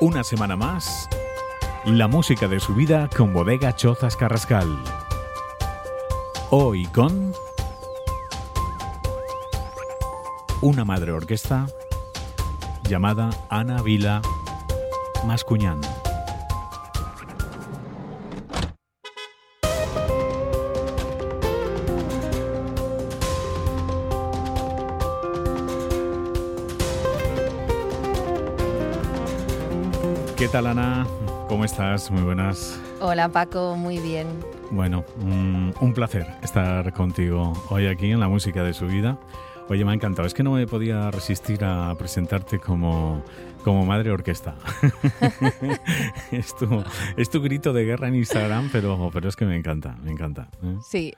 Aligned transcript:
Una 0.00 0.22
semana 0.22 0.54
más, 0.54 1.08
la 1.84 2.06
música 2.06 2.46
de 2.46 2.60
su 2.60 2.72
vida 2.72 3.10
con 3.16 3.32
Bodega 3.32 3.74
Chozas 3.74 4.14
Carrascal. 4.14 4.68
Hoy 6.50 6.86
con 6.86 7.32
una 10.60 10.84
madre 10.84 11.10
orquesta 11.10 11.66
llamada 12.88 13.30
Ana 13.48 13.82
Vila 13.82 14.22
Mascuñán. 15.26 15.80
¿Qué 30.38 30.46
tal 30.46 30.68
Ana? 30.68 31.04
¿Cómo 31.48 31.64
estás? 31.64 32.12
Muy 32.12 32.22
buenas. 32.22 32.80
Hola 33.00 33.28
Paco, 33.28 33.74
muy 33.74 33.98
bien. 33.98 34.28
Bueno, 34.70 35.04
un, 35.20 35.74
un 35.80 35.92
placer 35.92 36.28
estar 36.44 36.92
contigo 36.92 37.54
hoy 37.70 37.88
aquí 37.88 38.12
en 38.12 38.20
la 38.20 38.28
música 38.28 38.62
de 38.62 38.72
su 38.72 38.86
vida. 38.86 39.18
Oye, 39.68 39.84
me 39.84 39.90
ha 39.90 39.94
encantado. 39.94 40.28
Es 40.28 40.34
que 40.34 40.44
no 40.44 40.52
me 40.52 40.64
podía 40.68 41.10
resistir 41.10 41.64
a 41.64 41.92
presentarte 41.98 42.60
como, 42.60 43.24
como 43.64 43.84
madre 43.84 44.12
orquesta. 44.12 44.54
es, 46.30 46.54
tu, 46.54 46.84
es 47.16 47.30
tu 47.30 47.42
grito 47.42 47.72
de 47.72 47.84
guerra 47.84 48.06
en 48.06 48.14
Instagram, 48.14 48.68
pero, 48.70 49.10
pero 49.12 49.28
es 49.28 49.34
que 49.34 49.44
me 49.44 49.56
encanta, 49.56 49.96
me 50.04 50.12
encanta. 50.12 50.50
¿eh? 50.62 50.76
Sí, 50.88 51.14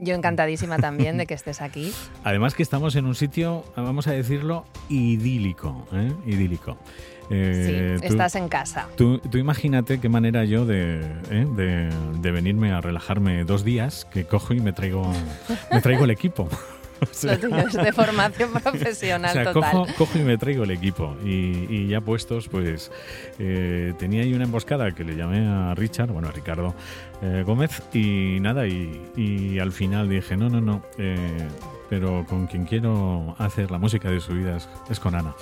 yo 0.00 0.14
encantadísima 0.14 0.78
también 0.78 1.18
de 1.18 1.26
que 1.26 1.34
estés 1.34 1.60
aquí. 1.60 1.92
Además 2.24 2.54
que 2.54 2.62
estamos 2.62 2.96
en 2.96 3.04
un 3.04 3.14
sitio, 3.14 3.62
vamos 3.76 4.06
a 4.06 4.12
decirlo, 4.12 4.64
idílico. 4.88 5.86
¿eh? 5.92 6.12
Idílico. 6.24 6.78
Eh, 7.30 7.96
sí, 8.00 8.06
estás 8.06 8.34
en 8.34 8.48
casa. 8.48 8.88
Tú, 8.96 9.18
tú, 9.18 9.38
imagínate 9.38 9.98
qué 10.00 10.08
manera 10.08 10.44
yo 10.44 10.66
de, 10.66 11.00
¿eh? 11.30 11.46
de, 11.56 11.90
de, 12.20 12.30
venirme 12.30 12.72
a 12.72 12.80
relajarme 12.80 13.44
dos 13.44 13.64
días, 13.64 14.06
que 14.12 14.24
cojo 14.24 14.54
y 14.54 14.60
me 14.60 14.72
traigo, 14.72 15.10
me 15.72 15.80
traigo 15.80 16.04
el 16.04 16.10
equipo. 16.10 16.48
Sea, 17.10 17.34
Lo 17.34 17.48
tienes 17.48 17.72
de 17.72 17.92
formación 17.92 18.52
profesional 18.62 19.30
o 19.30 19.32
sea, 19.32 19.52
total. 19.52 19.72
Cojo, 19.72 19.94
cojo, 19.98 20.18
y 20.18 20.22
me 20.22 20.38
traigo 20.38 20.64
el 20.64 20.70
equipo. 20.70 21.16
Y, 21.24 21.66
y 21.68 21.88
ya 21.88 22.00
puestos, 22.00 22.48
pues 22.48 22.90
eh, 23.38 23.92
tenía 23.98 24.22
ahí 24.22 24.34
una 24.34 24.44
emboscada 24.44 24.92
que 24.92 25.04
le 25.04 25.16
llamé 25.16 25.46
a 25.46 25.74
Richard, 25.74 26.10
bueno, 26.10 26.28
a 26.28 26.32
Ricardo 26.32 26.74
eh, 27.22 27.42
Gómez, 27.46 27.82
y 27.92 28.38
nada, 28.40 28.66
y, 28.66 29.00
y, 29.16 29.58
al 29.58 29.72
final 29.72 30.08
dije, 30.08 30.36
no, 30.36 30.48
no, 30.48 30.60
no, 30.60 30.82
eh, 30.98 31.48
pero 31.88 32.24
con 32.28 32.46
quien 32.46 32.64
quiero 32.64 33.34
hacer 33.38 33.70
la 33.70 33.78
música 33.78 34.10
de 34.10 34.20
su 34.20 34.32
vida 34.32 34.56
es, 34.56 34.68
es, 34.90 35.00
con 35.00 35.14
Ana. 35.14 35.34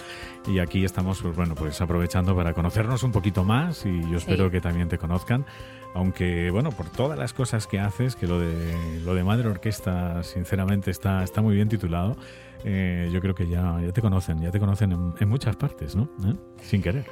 Y 0.47 0.59
aquí 0.59 0.84
estamos, 0.84 1.22
pues 1.22 1.34
bueno, 1.37 1.55
pues 1.55 1.81
aprovechando 1.81 2.34
para 2.34 2.53
conocernos 2.53 3.03
un 3.03 3.12
poquito 3.12 3.44
más 3.44 3.87
y 3.87 4.00
yo 4.11 4.19
espero 4.19 4.47
sí. 4.47 4.53
que 4.53 4.61
también 4.61 4.89
te 4.89 4.98
conozcan. 4.98 5.47
Aunque, 5.94 6.50
bueno, 6.50 6.70
por 6.70 6.88
todas 6.88 7.18
las 7.18 7.32
cosas 7.32 7.66
que 7.66 7.78
haces, 7.78 8.16
que 8.16 8.26
lo 8.26 8.40
de, 8.40 9.00
lo 9.04 9.14
de 9.14 9.24
Madre 9.24 9.48
Orquesta, 9.48 10.22
sinceramente, 10.22 10.90
está, 10.90 11.22
está 11.22 11.42
muy 11.42 11.54
bien 11.54 11.68
titulado, 11.68 12.16
eh, 12.64 13.10
yo 13.12 13.20
creo 13.20 13.34
que 13.34 13.48
ya, 13.48 13.78
ya 13.80 13.92
te 13.92 14.00
conocen, 14.00 14.40
ya 14.40 14.50
te 14.50 14.58
conocen 14.58 14.92
en, 14.92 15.14
en 15.18 15.28
muchas 15.28 15.56
partes, 15.56 15.94
¿no? 15.94 16.04
¿Eh? 16.24 16.34
Sin 16.62 16.80
querer. 16.80 17.04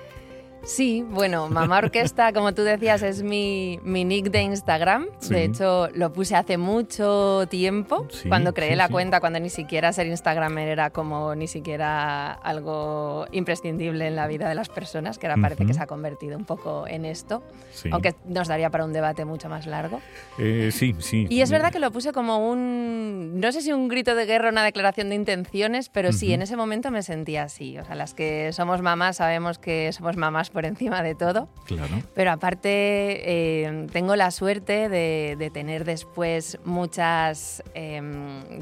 Sí, 0.62 1.04
bueno, 1.08 1.48
Mamá 1.48 1.78
Orquesta, 1.78 2.32
como 2.34 2.52
tú 2.52 2.62
decías, 2.62 3.02
es 3.02 3.22
mi, 3.22 3.80
mi 3.82 4.04
nick 4.04 4.30
de 4.30 4.42
Instagram. 4.42 5.06
Sí. 5.18 5.34
De 5.34 5.44
hecho, 5.44 5.88
lo 5.94 6.12
puse 6.12 6.36
hace 6.36 6.58
mucho 6.58 7.46
tiempo, 7.48 8.06
sí, 8.10 8.28
cuando 8.28 8.52
creé 8.52 8.70
sí, 8.70 8.76
la 8.76 8.88
cuenta, 8.88 9.20
cuando 9.20 9.40
ni 9.40 9.50
siquiera 9.50 9.92
ser 9.92 10.06
Instagramer 10.06 10.68
era 10.68 10.90
como 10.90 11.34
ni 11.34 11.48
siquiera 11.48 12.32
algo 12.32 13.26
imprescindible 13.32 14.06
en 14.06 14.16
la 14.16 14.26
vida 14.26 14.48
de 14.48 14.54
las 14.54 14.68
personas, 14.68 15.18
que 15.18 15.26
ahora 15.26 15.36
uh 15.36 15.38
-huh. 15.38 15.42
parece 15.42 15.66
que 15.66 15.74
se 15.74 15.82
ha 15.82 15.86
convertido 15.86 16.36
un 16.36 16.44
poco 16.44 16.86
en 16.86 17.04
esto, 17.04 17.42
aunque 17.90 18.14
nos 18.26 18.48
daría 18.48 18.70
para 18.70 18.84
un 18.84 18.92
debate 18.92 19.24
mucho 19.24 19.48
más 19.48 19.66
largo. 19.66 20.00
Eh, 20.38 20.70
sí, 20.72 20.94
sí. 20.98 21.26
Y 21.30 21.40
es 21.40 21.50
verdad 21.50 21.72
que 21.72 21.78
lo 21.78 21.90
puse 21.90 22.12
como 22.12 22.50
un, 22.50 23.40
no 23.40 23.52
sé 23.52 23.62
si 23.62 23.72
un 23.72 23.88
grito 23.88 24.14
de 24.14 24.26
guerra 24.26 24.48
o 24.48 24.52
una 24.52 24.64
declaración 24.64 25.08
de 25.08 25.14
intenciones, 25.14 25.88
pero 25.88 26.08
uh 26.08 26.12
-huh. 26.12 26.16
sí, 26.16 26.32
en 26.32 26.42
ese 26.42 26.56
momento 26.56 26.90
me 26.90 27.02
sentía 27.02 27.44
así. 27.44 27.78
O 27.78 27.84
sea, 27.84 27.94
las 27.94 28.14
que 28.14 28.52
somos 28.52 28.82
mamás 28.82 29.16
sabemos 29.16 29.58
que 29.58 29.92
somos 29.92 30.16
mamás 30.16 30.49
por 30.50 30.64
encima 30.64 31.02
de 31.02 31.14
todo. 31.14 31.48
Claro. 31.66 32.02
Pero 32.14 32.30
aparte 32.30 32.68
eh, 32.68 33.86
tengo 33.92 34.16
la 34.16 34.30
suerte 34.30 34.88
de, 34.88 35.36
de, 35.38 35.50
tener 35.50 35.84
después 35.84 36.58
muchas 36.64 37.62
eh, 37.74 38.00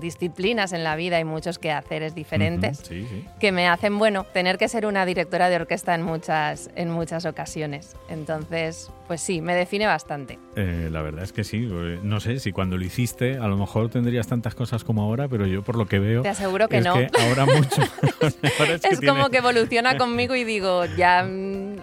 disciplinas 0.01 0.73
en 0.73 0.85
la 0.85 0.97
vida 0.97 1.21
y 1.21 1.25
muchos 1.25 1.59
quehaceres 1.59 2.15
diferentes 2.15 2.81
uh 2.81 2.83
-huh. 2.83 2.89
sí, 2.89 3.07
sí. 3.09 3.25
que 3.41 3.53
me 3.53 3.69
hacen, 3.69 3.99
bueno, 3.99 4.25
tener 4.33 4.59
que 4.59 4.69
ser 4.69 4.87
una 4.87 5.05
directora 5.07 5.49
de 5.49 5.57
orquesta 5.57 5.95
en 5.95 6.03
muchas, 6.03 6.71
en 6.77 6.91
muchas 6.91 7.25
ocasiones. 7.25 7.97
Entonces, 8.09 8.91
pues 9.09 9.23
sí, 9.23 9.41
me 9.41 9.55
define 9.55 9.87
bastante. 9.87 10.39
Eh, 10.55 10.91
la 10.93 11.01
verdad 11.03 11.25
es 11.25 11.33
que 11.33 11.43
sí. 11.43 11.69
Eh, 11.71 11.99
no 12.03 12.21
sé 12.21 12.39
si 12.41 12.53
cuando 12.53 12.77
lo 12.77 12.85
hiciste 12.85 13.39
a 13.39 13.49
lo 13.49 13.57
mejor 13.57 13.89
tendrías 13.89 14.27
tantas 14.27 14.55
cosas 14.55 14.85
como 14.85 15.03
ahora, 15.03 15.29
pero 15.29 15.47
yo 15.47 15.63
por 15.63 15.77
lo 15.77 15.87
que 15.87 15.99
veo... 15.99 16.23
Te 16.23 16.29
aseguro 16.29 16.69
que 16.69 16.79
es 16.79 16.85
no. 16.85 16.95
Que 16.95 17.09
ahora 17.19 17.47
mucho. 17.47 17.83
es, 18.21 18.37
que 18.37 18.89
es 18.89 19.01
tiene... 19.01 19.07
como 19.07 19.31
que 19.31 19.39
evoluciona 19.39 19.97
conmigo 19.97 20.35
y 20.35 20.45
digo, 20.45 20.85
ya 20.85 21.27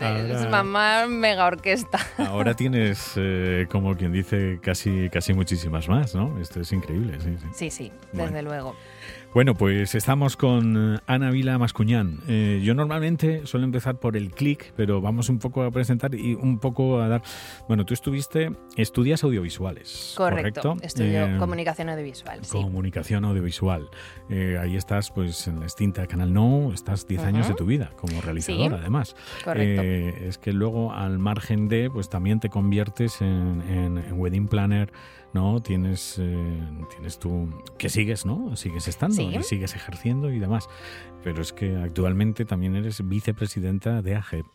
ahora, 0.02 0.42
es 0.44 0.50
mamá 0.50 1.08
mega 1.08 1.46
orquesta. 1.46 2.00
Ahora 2.18 2.54
tienes, 2.56 3.14
eh, 3.16 3.68
como 3.70 3.96
quien 3.96 4.12
dice, 4.12 4.60
casi, 4.62 5.10
casi 5.10 5.34
muchísimas 5.34 5.88
más, 5.88 6.16
¿no? 6.16 6.40
Esto 6.40 6.62
es 6.62 6.72
increíble, 6.72 7.20
sí, 7.20 7.36
sí. 7.40 7.48
Sí, 7.54 7.70
sí, 7.72 7.92
desde 8.12 8.32
bueno. 8.32 8.50
luego. 8.50 8.76
Bueno, 9.36 9.54
pues 9.54 9.96
estamos 9.96 10.38
con 10.38 11.02
Ana 11.08 11.30
Vila 11.30 11.58
Mascuñán. 11.58 12.22
Eh, 12.26 12.62
yo 12.64 12.74
normalmente 12.74 13.46
suelo 13.46 13.66
empezar 13.66 14.00
por 14.00 14.16
el 14.16 14.32
clic, 14.32 14.72
pero 14.78 15.02
vamos 15.02 15.28
un 15.28 15.40
poco 15.40 15.64
a 15.64 15.72
presentar 15.72 16.16
y 16.16 16.36
un 16.36 16.58
poco 16.58 17.02
a 17.02 17.10
dar... 17.10 17.22
Bueno, 17.68 17.86
tú 17.86 17.94
estuviste, 17.94 18.54
estudias 18.78 19.26
audiovisuales. 19.26 20.14
Correcto, 20.16 20.62
correcto? 20.62 20.86
estudio 20.88 21.28
eh, 21.28 21.38
comunicación 21.38 21.90
audiovisual. 21.90 22.46
Sí. 22.46 22.52
Comunicación 22.54 23.26
audiovisual. 23.26 23.90
Eh, 24.30 24.58
ahí 24.58 24.78
estás 24.78 25.12
pues 25.12 25.50
en 25.50 25.60
la 25.60 25.66
extinta 25.66 26.08
Canal 26.08 26.32
No, 26.32 26.72
estás 26.74 27.06
10 27.06 27.20
uh 27.20 27.24
-huh. 27.26 27.28
años 27.28 27.50
de 27.50 27.56
tu 27.56 27.66
vida 27.66 27.92
como 27.98 28.22
realizadora 28.22 28.78
sí, 28.78 28.82
además. 28.82 29.18
Correcto. 29.44 29.82
Es 29.82 30.38
que 30.38 30.54
luego 30.54 30.94
al 30.94 31.20
margen 31.20 31.68
de, 31.68 31.90
pues 31.90 32.08
también 32.08 32.40
te 32.40 32.48
conviertes 32.48 33.20
en, 33.20 33.62
en, 33.68 33.98
en 33.98 34.14
wedding 34.14 34.48
planner, 34.48 34.94
¿no? 35.36 35.60
Tienes, 35.60 36.16
eh, 36.18 36.64
tienes 36.90 37.20
tú, 37.20 37.50
que 37.78 37.90
sigues, 37.90 38.26
¿no? 38.26 38.56
Sigues 38.56 38.88
estando 38.88 39.18
¿Sí? 39.18 39.36
y 39.38 39.44
sigues 39.44 39.76
ejerciendo 39.76 40.32
y 40.32 40.40
demás. 40.40 40.70
Pero 41.24 41.42
es 41.42 41.52
que 41.52 41.76
actualmente 41.76 42.46
también 42.46 42.78
eres 42.78 43.06
vicepresidenta 43.06 44.02
de 44.02 44.16
AGEP, 44.16 44.46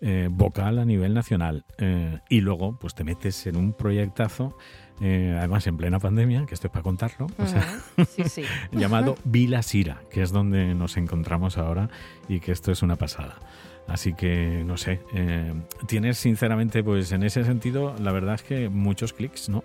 eh, 0.00 0.28
vocal 0.30 0.78
a 0.78 0.84
nivel 0.84 1.12
nacional. 1.12 1.64
Eh, 1.78 2.20
y 2.28 2.40
luego, 2.40 2.78
pues 2.78 2.94
te 2.94 3.02
metes 3.02 3.48
en 3.48 3.56
un 3.56 3.72
proyectazo, 3.72 4.56
además 5.00 5.66
en 5.66 5.76
plena 5.76 5.98
pandemia, 5.98 6.46
que 6.46 6.54
esto 6.54 6.68
es 6.68 6.72
para 6.72 6.84
contarlo, 6.84 7.26
uh 7.26 7.28
-huh. 7.28 7.44
o 7.44 7.46
sea, 7.46 8.06
sí, 8.06 8.22
sí. 8.28 8.42
llamado 8.72 9.16
Vila 9.24 9.62
Sira, 9.62 10.02
que 10.10 10.22
es 10.22 10.30
donde 10.30 10.72
nos 10.74 10.96
encontramos 10.96 11.58
ahora 11.58 11.90
y 12.28 12.38
que 12.38 12.52
esto 12.52 12.70
es 12.70 12.82
una 12.82 12.94
pasada. 12.94 13.40
Así 13.88 14.12
que, 14.12 14.62
no 14.66 14.76
sé, 14.76 15.00
tienes 15.86 16.18
sinceramente, 16.18 16.84
pues 16.84 17.10
en 17.10 17.22
ese 17.22 17.42
sentido, 17.42 17.94
la 17.98 18.12
verdad 18.12 18.34
es 18.34 18.42
que 18.42 18.68
muchos 18.68 19.14
clics, 19.14 19.48
¿no? 19.48 19.64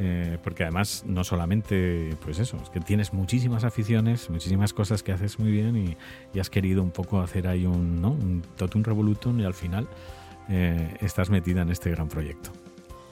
Eh, 0.00 0.38
porque 0.44 0.62
además 0.62 1.02
no 1.08 1.24
solamente 1.24 2.16
pues 2.22 2.38
eso, 2.38 2.56
es 2.62 2.70
que 2.70 2.78
tienes 2.78 3.12
muchísimas 3.12 3.64
aficiones, 3.64 4.30
muchísimas 4.30 4.72
cosas 4.72 5.02
que 5.02 5.10
haces 5.10 5.40
muy 5.40 5.50
bien 5.50 5.76
y, 5.76 6.38
has 6.38 6.50
querido 6.50 6.84
un 6.84 6.92
poco 6.92 7.20
hacer 7.20 7.48
ahí 7.48 7.66
un, 7.66 8.00
¿no? 8.00 8.12
un 8.12 8.42
totum 8.56 8.84
revolutum 8.84 9.40
y 9.40 9.44
al 9.44 9.54
final 9.54 9.88
eh, 10.48 10.96
estás 11.00 11.30
metida 11.30 11.62
en 11.62 11.70
este 11.70 11.90
gran 11.90 12.08
proyecto. 12.08 12.52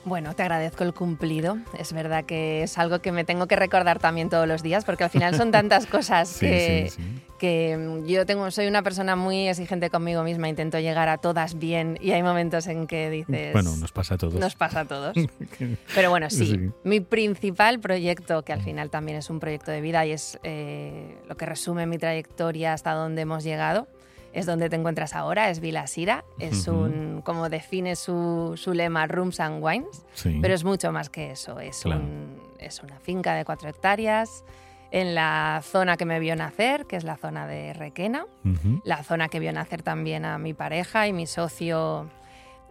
Bueno, 0.07 0.33
te 0.35 0.41
agradezco 0.43 0.85
el 0.85 0.93
cumplido. 0.93 1.57
Es 1.77 1.91
verdad 1.91 2.23
que 2.23 2.63
es 2.63 2.77
algo 2.77 2.99
que 2.99 3.11
me 3.11 3.25
tengo 3.25 3.45
que 3.47 3.57
recordar 3.57 3.99
también 3.99 4.29
todos 4.29 4.47
los 4.47 4.63
días, 4.63 4.85
porque 4.85 5.03
al 5.03 5.09
final 5.09 5.35
son 5.35 5.51
tantas 5.51 5.85
cosas 5.85 6.29
sí, 6.29 6.45
que, 6.45 6.87
sí, 6.89 7.01
sí. 7.01 7.21
que, 7.37 8.03
yo 8.05 8.25
tengo, 8.25 8.49
soy 8.49 8.67
una 8.67 8.83
persona 8.83 9.17
muy 9.17 9.49
exigente 9.49 9.89
conmigo 9.89 10.23
misma, 10.23 10.47
intento 10.47 10.79
llegar 10.79 11.09
a 11.09 11.17
todas 11.17 11.59
bien 11.59 11.97
y 11.99 12.11
hay 12.11 12.23
momentos 12.23 12.67
en 12.67 12.87
que 12.87 13.09
dices... 13.09 13.51
Bueno, 13.51 13.75
nos 13.75 13.91
pasa 13.91 14.15
a 14.15 14.17
todos. 14.17 14.35
Nos 14.35 14.55
pasa 14.55 14.81
a 14.81 14.85
todos. 14.85 15.13
Pero 15.95 16.09
bueno, 16.09 16.29
sí, 16.29 16.71
mi 16.85 17.01
principal 17.01 17.81
proyecto, 17.81 18.43
que 18.43 18.53
al 18.53 18.61
final 18.61 18.89
también 18.89 19.17
es 19.17 19.29
un 19.29 19.41
proyecto 19.41 19.71
de 19.71 19.81
vida 19.81 20.05
y 20.05 20.13
es 20.13 20.39
eh, 20.43 21.17
lo 21.27 21.35
que 21.35 21.45
resume 21.45 21.85
mi 21.85 21.97
trayectoria 21.97 22.71
hasta 22.71 22.93
donde 22.93 23.23
hemos 23.23 23.43
llegado, 23.43 23.89
es 24.37 24.45
donde 24.45 24.69
te 24.69 24.75
encuentras 24.75 25.15
ahora, 25.15 25.49
es 25.49 25.59
Vila 25.59 25.87
Sira, 25.87 26.23
es 26.37 26.67
uh 26.67 26.71
-huh. 26.71 26.85
un, 26.85 27.21
como 27.23 27.49
define 27.49 27.95
su, 27.95 28.53
su, 28.55 28.71
lema, 28.75 29.07
Rooms 29.07 29.39
and 29.39 29.63
Wines, 29.63 30.05
sí. 30.13 30.37
pero 30.39 30.53
es 30.53 30.63
mucho 30.63 30.91
más 30.91 31.09
que 31.09 31.31
eso, 31.31 31.59
es, 31.59 31.81
claro. 31.81 32.01
un, 32.01 32.39
es 32.59 32.83
una 32.83 32.99
finca 32.99 33.33
de 33.33 33.45
cuatro 33.45 33.67
hectáreas 33.67 34.43
en 34.91 35.15
la 35.15 35.61
zona 35.63 35.97
que 35.97 36.05
me 36.05 36.19
vio 36.19 36.35
nacer, 36.35 36.85
que 36.85 36.97
es 36.97 37.03
la 37.03 37.17
zona 37.17 37.47
de 37.47 37.73
Requena, 37.73 38.25
uh 38.45 38.49
-huh. 38.49 38.81
la 38.83 39.01
zona 39.01 39.27
que 39.27 39.39
vio 39.39 39.51
nacer 39.51 39.81
también 39.81 40.23
a 40.23 40.37
mi 40.37 40.53
pareja 40.53 41.07
y 41.07 41.13
mi 41.13 41.25
socio 41.25 42.07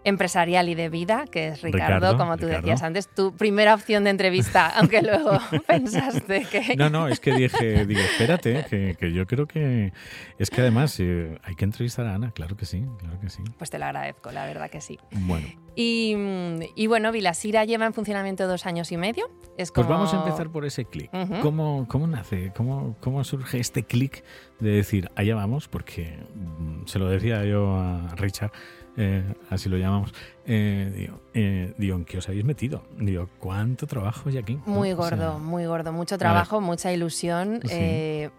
empresarial 0.06 0.68
y 0.68 0.76
de 0.76 0.88
vida, 0.88 1.24
que 1.30 1.48
es 1.48 1.62
Ricardo, 1.62 2.16
como 2.16 2.36
tú 2.36 2.46
decías 2.46 2.84
antes, 2.84 3.08
tu 3.08 3.34
primera 3.36 3.74
opción 3.74 4.04
de 4.04 4.10
entrevista, 4.10 4.68
aunque 4.76 5.02
luego 5.02 5.32
pensaste 5.66 6.46
que... 6.50 6.76
No, 6.76 6.88
no, 6.88 7.08
es 7.08 7.18
que 7.18 7.34
dije, 7.34 7.84
digo, 7.86 8.00
espérate, 8.00 8.96
que, 8.98 9.12
yo 9.12 9.26
creo 9.26 9.46
que 9.46 9.92
es 10.38 10.50
que 10.50 10.60
además 10.60 10.98
eh, 11.00 11.38
hay 11.42 11.56
que 11.56 11.64
entrevistar 11.64 12.06
a 12.06 12.14
Ana, 12.14 12.30
claro 12.30 12.56
que 12.56 12.66
sí, 12.66 12.84
claro 12.98 13.18
que 13.20 13.28
sí. 13.30 13.42
Pues 13.58 13.68
te 13.68 13.80
lo 13.80 13.86
agradezco, 13.86 14.30
la 14.30 14.46
verdad 14.46 14.70
que 14.70 14.80
sí. 14.80 14.98
Bueno. 15.10 15.46
Y, 15.74 16.86
bueno, 16.86 17.12
Vilasira 17.12 17.64
lleva 17.64 17.84
en 17.84 17.92
funcionamiento 17.92 18.46
dos 18.46 18.64
años 18.64 18.92
y 18.92 18.96
medio. 18.96 19.28
Es 19.58 19.72
Pues 19.72 19.86
vamos 19.86 20.14
a 20.14 20.18
empezar 20.18 20.50
por 20.50 20.64
ese 20.64 20.86
clic. 20.86 21.10
¿Cómo, 21.42 21.86
¿Cómo, 21.88 22.06
nace? 22.06 22.52
¿Cómo, 22.56 22.96
¿Cómo 23.00 23.24
surge 23.24 23.58
este 23.58 23.82
clic 23.82 24.24
de 24.60 24.70
decir, 24.70 25.10
allá 25.16 25.34
vamos? 25.34 25.68
Porque 25.68 26.18
mm, 26.34 26.86
se 26.86 26.98
lo 26.98 27.08
decía 27.08 27.44
yo 27.44 27.76
a 27.76 28.14
Richard, 28.16 28.52
eh, 28.96 29.22
así 29.50 29.68
lo 29.68 29.76
llamamos, 29.76 30.12
eh, 30.46 30.92
digo, 30.94 31.20
eh, 31.34 31.74
digo, 31.76 31.96
¿en 31.96 32.04
qué 32.04 32.18
os 32.18 32.28
habéis 32.28 32.44
metido? 32.44 32.82
Digo, 32.98 33.28
¿cuánto 33.38 33.86
trabajo 33.86 34.28
hay 34.28 34.38
aquí? 34.38 34.58
Muy 34.64 34.92
gordo, 34.92 35.38
muy 35.38 35.66
gordo. 35.66 35.92
Mucho 35.92 36.16
trabajo, 36.18 36.60
mucha 36.60 36.92
ilusión, 36.92 37.60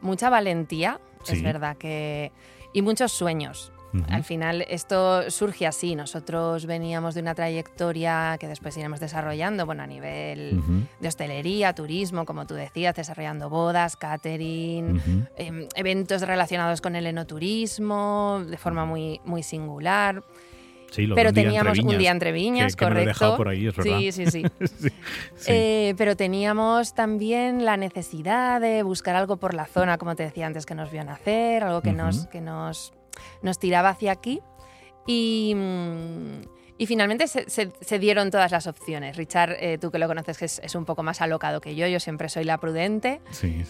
mucha 0.01 0.29
valentía, 0.29 0.99
es 1.27 1.41
verdad 1.41 1.77
que... 1.77 2.31
Y 2.73 2.81
muchos 2.81 3.11
sueños. 3.11 3.71
Al 4.09 4.23
final 4.23 4.65
esto 4.69 5.29
surge 5.31 5.65
así. 5.65 5.95
Nosotros 5.95 6.65
veníamos 6.65 7.15
de 7.15 7.21
una 7.21 7.35
trayectoria 7.35 8.37
que 8.39 8.47
después 8.47 8.75
iremos 8.77 8.99
desarrollando, 8.99 9.65
bueno, 9.65 9.83
a 9.83 9.87
nivel 9.87 10.61
de 10.99 11.07
hostelería, 11.07 11.73
turismo, 11.73 12.25
como 12.25 12.45
tú 12.45 12.53
decías, 12.53 12.95
desarrollando 12.95 13.49
bodas, 13.49 13.95
catering, 13.95 15.27
em, 15.37 15.67
eventos 15.75 16.21
relacionados 16.21 16.81
con 16.81 16.95
el 16.95 17.07
enoturismo, 17.07 18.43
de 18.47 18.57
forma 18.57 18.85
muy, 18.85 19.21
muy 19.25 19.43
singular. 19.43 20.23
Pero 21.15 21.33
teníamos 21.33 21.79
un 21.79 21.97
día 21.97 22.11
entre 22.11 22.31
viñas, 22.31 22.75
correcto. 22.75 23.37
sí, 23.83 24.11
sí, 24.11 24.25
sí. 24.25 24.43
Eh, 25.47 25.93
pero 25.97 26.15
teníamos 26.15 26.93
también 26.93 27.65
la 27.65 27.77
necesidad 27.77 28.61
de 28.61 28.83
buscar 28.83 29.15
algo 29.15 29.37
por 29.37 29.53
la 29.53 29.65
zona, 29.65 29.97
como 29.97 30.15
te 30.15 30.23
decía 30.23 30.45
antes, 30.47 30.65
que 30.65 30.75
nos 30.75 30.91
vio 30.91 31.03
nacer, 31.03 31.63
algo 31.63 31.81
que, 31.81 31.93
nos, 31.93 32.27
que 32.27 32.41
nos 32.41 32.93
nos 33.41 33.59
tiraba 33.59 33.89
hacia 33.89 34.11
aquí 34.11 34.41
y, 35.05 35.55
y 36.77 36.85
finalmente 36.85 37.27
se, 37.27 37.99
dieron 37.99 38.29
todas 38.31 38.51
las 38.51 38.67
opciones. 38.67 39.15
Richard, 39.15 39.55
eh, 39.59 39.77
tú 39.79 39.91
que 39.91 39.99
lo 39.99 40.07
conoces, 40.07 40.37
que 40.37 40.45
es, 40.45 40.75
un 40.75 40.85
poco 40.85 41.03
más 41.03 41.21
alocado 41.21 41.61
que 41.61 41.75
yo, 41.75 41.87
yo 41.87 41.99
siempre 41.99 42.29
soy 42.29 42.43
la 42.43 42.57
prudente. 42.57 43.21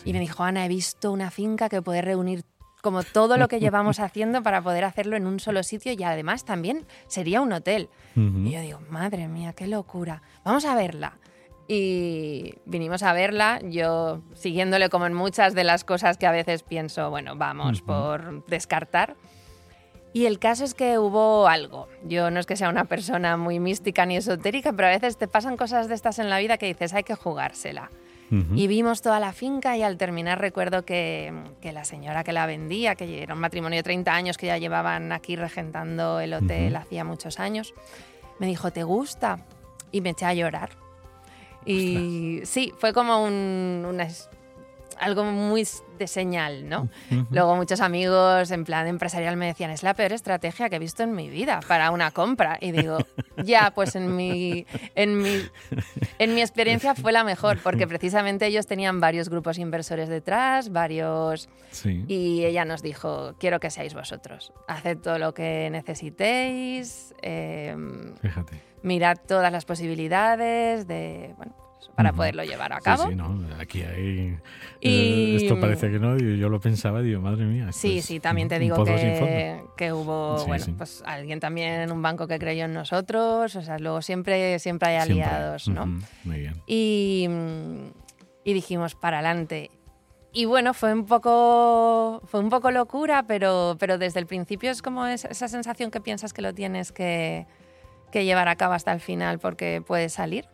Y 0.04 0.14
me 0.14 0.20
dijo, 0.20 0.44
Ana, 0.44 0.66
he 0.66 0.68
visto 0.68 1.12
una 1.12 1.32
finca 1.32 1.70
que 1.70 1.82
puede 1.82 2.02
reunir 2.02 2.44
como 2.88 3.04
todo 3.04 3.36
lo 3.36 3.50
que 3.50 3.60
llevamos 3.60 4.00
haciendo 4.00 4.42
para 4.44 4.62
poder 4.62 4.86
hacerlo 4.86 5.18
en 5.18 5.28
un 5.28 5.42
solo 5.42 5.62
sitio 5.62 5.92
y 5.92 6.02
además 6.04 6.46
también 6.46 6.86
sería 7.08 7.42
un 7.42 7.52
hotel. 7.52 7.90
Y 8.16 8.52
yo 8.52 8.62
digo, 8.62 8.80
madre 8.90 9.28
mía, 9.28 9.52
qué 9.52 9.68
locura. 9.68 10.22
Vamos 10.46 10.64
a 10.64 10.74
verla 10.74 11.18
y 11.68 12.54
vinimos 12.64 13.04
a 13.04 13.12
verla, 13.12 13.60
yo 13.62 14.22
siguiéndole 14.36 14.88
como 14.88 15.06
en 15.06 15.14
muchas 15.14 15.54
de 15.54 15.66
las 15.66 15.84
cosas 15.84 16.18
que 16.18 16.28
a 16.28 16.32
veces 16.32 16.64
pienso, 16.64 17.10
bueno, 17.10 17.36
vamos 17.36 17.82
por 17.82 18.46
descartar. 18.46 19.18
Y 20.14 20.28
el 20.28 20.40
caso 20.40 20.64
es 20.64 20.74
que 20.74 20.98
hubo 20.98 21.50
algo. 21.50 21.90
Yo 22.06 22.32
no 22.32 22.40
es 22.40 22.46
que 22.46 22.56
sea 22.56 22.70
una 22.70 22.86
persona 22.86 23.36
muy 23.36 23.60
mística 23.60 24.06
ni 24.06 24.16
esotérica, 24.16 24.72
pero 24.72 24.88
a 24.88 24.92
veces 24.92 25.18
te 25.18 25.28
pasan 25.28 25.58
cosas 25.58 25.90
de 25.90 25.96
estas 25.96 26.20
en 26.20 26.30
la 26.30 26.40
vida 26.40 26.58
que 26.58 26.68
dices, 26.68 26.94
hay 26.94 27.04
que 27.04 27.16
jugársela. 27.16 27.92
Y 28.30 28.68
vimos 28.68 29.02
toda 29.02 29.22
la 29.22 29.32
finca 29.32 29.78
y 29.78 29.84
al 29.84 29.98
terminar 29.98 30.42
recuerdo 30.42 30.84
que, 30.84 31.34
que, 31.62 31.72
la 31.72 31.86
señora 31.86 32.26
que 32.26 32.34
la 32.34 32.46
vendía, 32.46 32.96
que 32.96 33.24
era 33.24 33.34
un 33.34 33.40
matrimonio 33.40 33.78
de 33.78 33.84
30 33.84 34.14
años 34.14 34.38
que 34.38 34.48
ya 34.48 34.58
llevaban 34.58 35.14
aquí 35.14 35.38
regentando 35.38 36.20
el 36.20 36.34
hotel 36.34 36.76
hacía 36.76 37.06
muchos 37.06 37.40
años, 37.40 37.74
me 38.40 38.48
dijo, 38.48 38.72
¿te 38.72 38.84
gusta? 38.84 39.40
Y 39.92 40.02
me 40.02 40.10
eché 40.10 40.26
a 40.26 40.34
llorar. 40.34 40.72
Y 41.66 42.42
sí, 42.44 42.74
fue 42.78 42.94
como 42.94 43.24
un, 43.24 44.00
algo 45.00 45.24
muy 45.24 45.68
de 45.98 46.08
señal, 46.08 46.70
¿no? 46.70 46.90
Luego 47.32 47.56
muchos 47.56 47.82
amigos 47.82 48.52
en 48.52 48.66
plan 48.66 48.88
empresarial 48.88 49.36
me 49.36 49.48
decían, 49.48 49.72
es 49.72 49.84
la 49.84 49.94
peor 49.94 50.12
estrategia 50.12 50.70
que 50.70 50.76
he 50.76 50.80
visto 50.80 51.04
en 51.04 51.16
mi 51.16 51.30
vida 51.30 51.60
para 51.68 51.92
una 51.92 52.12
compra. 52.12 52.58
Y 52.62 52.72
digo, 52.72 52.98
ya, 53.44 53.72
pues 53.74 53.96
en 53.96 54.16
mi, 54.16 54.66
en 54.96 55.18
mi, 55.18 55.42
en 56.20 56.36
mi 56.36 56.42
experiencia 56.42 56.94
fue 56.96 57.12
la 57.12 57.24
mejor, 57.24 57.60
porque 57.64 57.88
precisamente 57.88 58.46
ellos 58.46 58.68
tenían 58.68 59.00
varios 59.00 59.30
grupos 59.30 59.58
inversores 59.58 60.10
detrás, 60.10 60.72
varios... 60.72 61.50
Y 61.86 62.44
ella 62.44 62.66
nos 62.66 62.82
dijo, 62.82 63.36
quiero 63.40 63.60
que 63.60 63.70
seáis 63.70 63.94
vosotros, 63.94 64.52
haced 64.68 64.98
todo 64.98 65.20
lo 65.20 65.34
que 65.34 65.70
necesitéis. 65.70 67.14
Em, 67.22 68.16
Fíjate 68.18 68.68
mirad 68.88 69.18
todas 69.28 69.52
las 69.52 69.66
posibilidades 69.66 70.88
de, 70.88 71.34
bueno, 71.38 71.56
para 71.96 72.14
poderlo 72.14 72.44
llevar 72.44 72.74
a 72.74 72.80
cabo. 72.80 73.04
Sí, 73.04 73.10
sí, 73.10 73.16
no, 73.16 73.40
aquí 73.60 73.82
hay... 73.82 74.38
Eh, 74.82 75.38
esto 75.42 75.60
parece 75.60 75.90
que 75.90 76.00
no, 76.00 76.18
yo, 76.18 76.50
lo 76.50 76.60
pensaba, 76.60 77.02
digo, 77.02 77.22
madre 77.22 77.46
mía. 77.46 77.72
Sí, 77.72 78.02
sí, 78.02 78.20
también 78.20 78.48
te 78.48 78.60
digo 78.60 78.84
que, 78.84 79.62
que, 79.76 79.94
hubo, 79.94 80.46
bueno, 80.46 80.66
pues 80.78 81.04
alguien 81.06 81.40
también 81.40 81.82
en 81.82 81.92
un 81.92 82.02
banco 82.02 82.28
que 82.28 82.38
creyó 82.38 82.66
en 82.66 82.74
nosotros, 82.74 83.56
o 83.56 83.62
sea, 83.62 83.80
luego 83.80 84.02
siempre, 84.02 84.60
siempre 84.60 84.90
hay 84.90 84.98
aliados, 84.98 85.68
¿no? 85.68 85.86
Muy 86.24 86.40
bien. 86.40 86.62
Y, 86.68 87.28
y 88.44 88.54
dijimos, 88.54 88.96
para 88.96 89.20
adelante. 89.20 89.72
Y 90.34 90.46
bueno, 90.46 90.74
fue 90.74 90.94
un 90.94 91.06
poco, 91.06 92.22
fue 92.26 92.40
un 92.40 92.50
poco 92.50 92.70
locura, 92.70 93.24
pero, 93.28 93.76
pero 93.80 93.98
desde 93.98 94.20
el 94.20 94.28
principio 94.28 94.70
es 94.70 94.82
como 94.82 95.08
esa 95.08 95.48
sensación 95.48 95.90
que 95.90 96.00
piensas 96.00 96.34
que 96.34 96.44
lo 96.44 96.54
tienes 96.54 96.92
que 96.92 97.48
que 98.12 98.26
llevar 98.26 98.48
a 98.48 98.56
cabo 98.56 98.74
hasta 98.74 98.94
el 98.94 99.00
final 99.00 99.40
porque 99.40 99.82
puede 99.86 100.10
salir. 100.10 100.46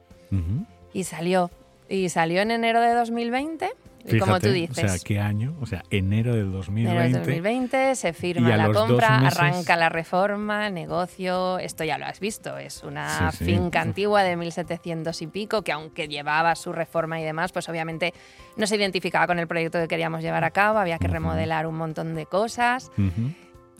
Y 0.93 1.03
salió. 1.03 1.51
Y 1.89 2.09
salió 2.09 2.41
en 2.41 2.51
enero 2.51 2.81
de 2.81 2.93
2020. 2.93 3.69
y 4.05 4.19
como 4.19 4.39
tú 4.39 4.49
dices. 4.49 4.83
O 4.83 4.87
sea, 4.87 4.99
¿qué 5.03 5.19
año? 5.19 5.55
O 5.61 5.65
sea, 5.65 5.83
enero 5.89 6.35
del 6.35 6.51
2020. 6.51 6.91
Enero 6.91 7.03
del 7.03 7.13
2020, 7.25 7.95
se 7.95 8.13
firma 8.13 8.55
la 8.55 8.71
compra, 8.71 9.17
arranca 9.17 9.75
la 9.75 9.89
reforma, 9.89 10.69
negocio. 10.69 11.59
Esto 11.59 11.83
ya 11.83 11.97
lo 11.97 12.05
has 12.05 12.19
visto. 12.19 12.57
Es 12.57 12.83
una 12.83 13.31
finca 13.31 13.81
antigua 13.81 14.23
de 14.23 14.35
1700 14.35 15.21
y 15.21 15.27
pico 15.27 15.61
que, 15.61 15.71
aunque 15.71 16.07
llevaba 16.07 16.55
su 16.55 16.71
reforma 16.73 17.19
y 17.19 17.23
demás, 17.23 17.51
pues 17.51 17.67
obviamente 17.69 18.13
no 18.55 18.67
se 18.67 18.75
identificaba 18.75 19.27
con 19.27 19.39
el 19.39 19.47
proyecto 19.47 19.79
que 19.79 19.87
queríamos 19.87 20.21
llevar 20.21 20.43
a 20.43 20.51
cabo. 20.51 20.79
Había 20.79 20.99
que 20.99 21.07
remodelar 21.07 21.67
un 21.67 21.75
montón 21.75 22.15
de 22.15 22.25
cosas. 22.25 22.91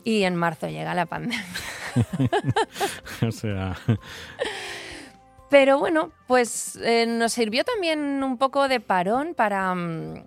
Y 0.04 0.24
en 0.24 0.36
marzo 0.36 0.68
llega 0.68 0.94
la 0.94 1.06
pandemia. 1.06 1.44
o 3.26 3.32
sea... 3.32 3.76
Pero 5.50 5.78
bueno, 5.78 6.10
pues 6.26 6.76
eh, 6.82 7.06
nos 7.06 7.32
sirvió 7.32 7.64
también 7.64 8.22
un 8.22 8.38
poco 8.38 8.68
de 8.68 8.80
parón 8.80 9.34
para, 9.34 9.74
mm, 9.74 10.24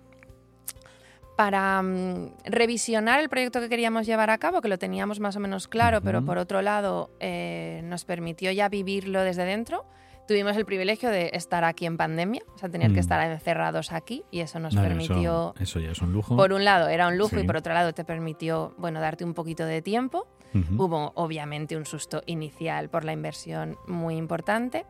para 1.36 1.82
mm, 1.82 2.34
revisionar 2.44 3.20
el 3.20 3.28
proyecto 3.28 3.60
que 3.60 3.68
queríamos 3.68 4.06
llevar 4.06 4.30
a 4.30 4.38
cabo, 4.38 4.60
que 4.60 4.68
lo 4.68 4.78
teníamos 4.78 5.20
más 5.20 5.36
o 5.36 5.40
menos 5.40 5.68
claro, 5.68 6.00
pero 6.00 6.24
por 6.24 6.38
otro 6.38 6.62
lado 6.62 7.10
eh, 7.20 7.80
nos 7.84 8.04
permitió 8.04 8.50
ya 8.52 8.68
vivirlo 8.68 9.22
desde 9.22 9.44
dentro 9.44 9.84
tuvimos 10.28 10.56
el 10.56 10.66
privilegio 10.66 11.10
de 11.10 11.30
estar 11.32 11.64
aquí 11.64 11.86
en 11.86 11.96
pandemia, 11.96 12.42
o 12.54 12.58
sea, 12.58 12.68
tener 12.68 12.88
que 12.88 12.98
mm. 12.98 13.00
estar 13.00 13.30
encerrados 13.30 13.90
aquí 13.92 14.24
y 14.30 14.40
eso 14.40 14.60
nos 14.60 14.76
permitió... 14.76 15.54
Eso, 15.58 15.80
ya 15.80 15.90
es 15.90 16.02
un 16.02 16.12
lujo. 16.12 16.36
Por 16.36 16.52
un 16.52 16.64
lado 16.64 16.88
era 16.88 17.08
un 17.08 17.16
lujo 17.16 17.40
y 17.40 17.44
por 17.44 17.56
otro 17.56 17.72
lado 17.72 17.94
te 17.94 18.04
permitió, 18.04 18.74
bueno, 18.76 19.00
darte 19.00 19.24
un 19.24 19.34
poquito 19.34 19.64
de 19.64 19.82
tiempo. 19.82 20.28
Hubo 20.76 21.12
obviamente 21.14 21.76
un 21.76 21.84
susto 21.84 22.22
inicial 22.26 22.88
por 22.88 23.04
la 23.04 23.12
inversión 23.12 23.76
muy 23.86 24.16
importante. 24.16 24.86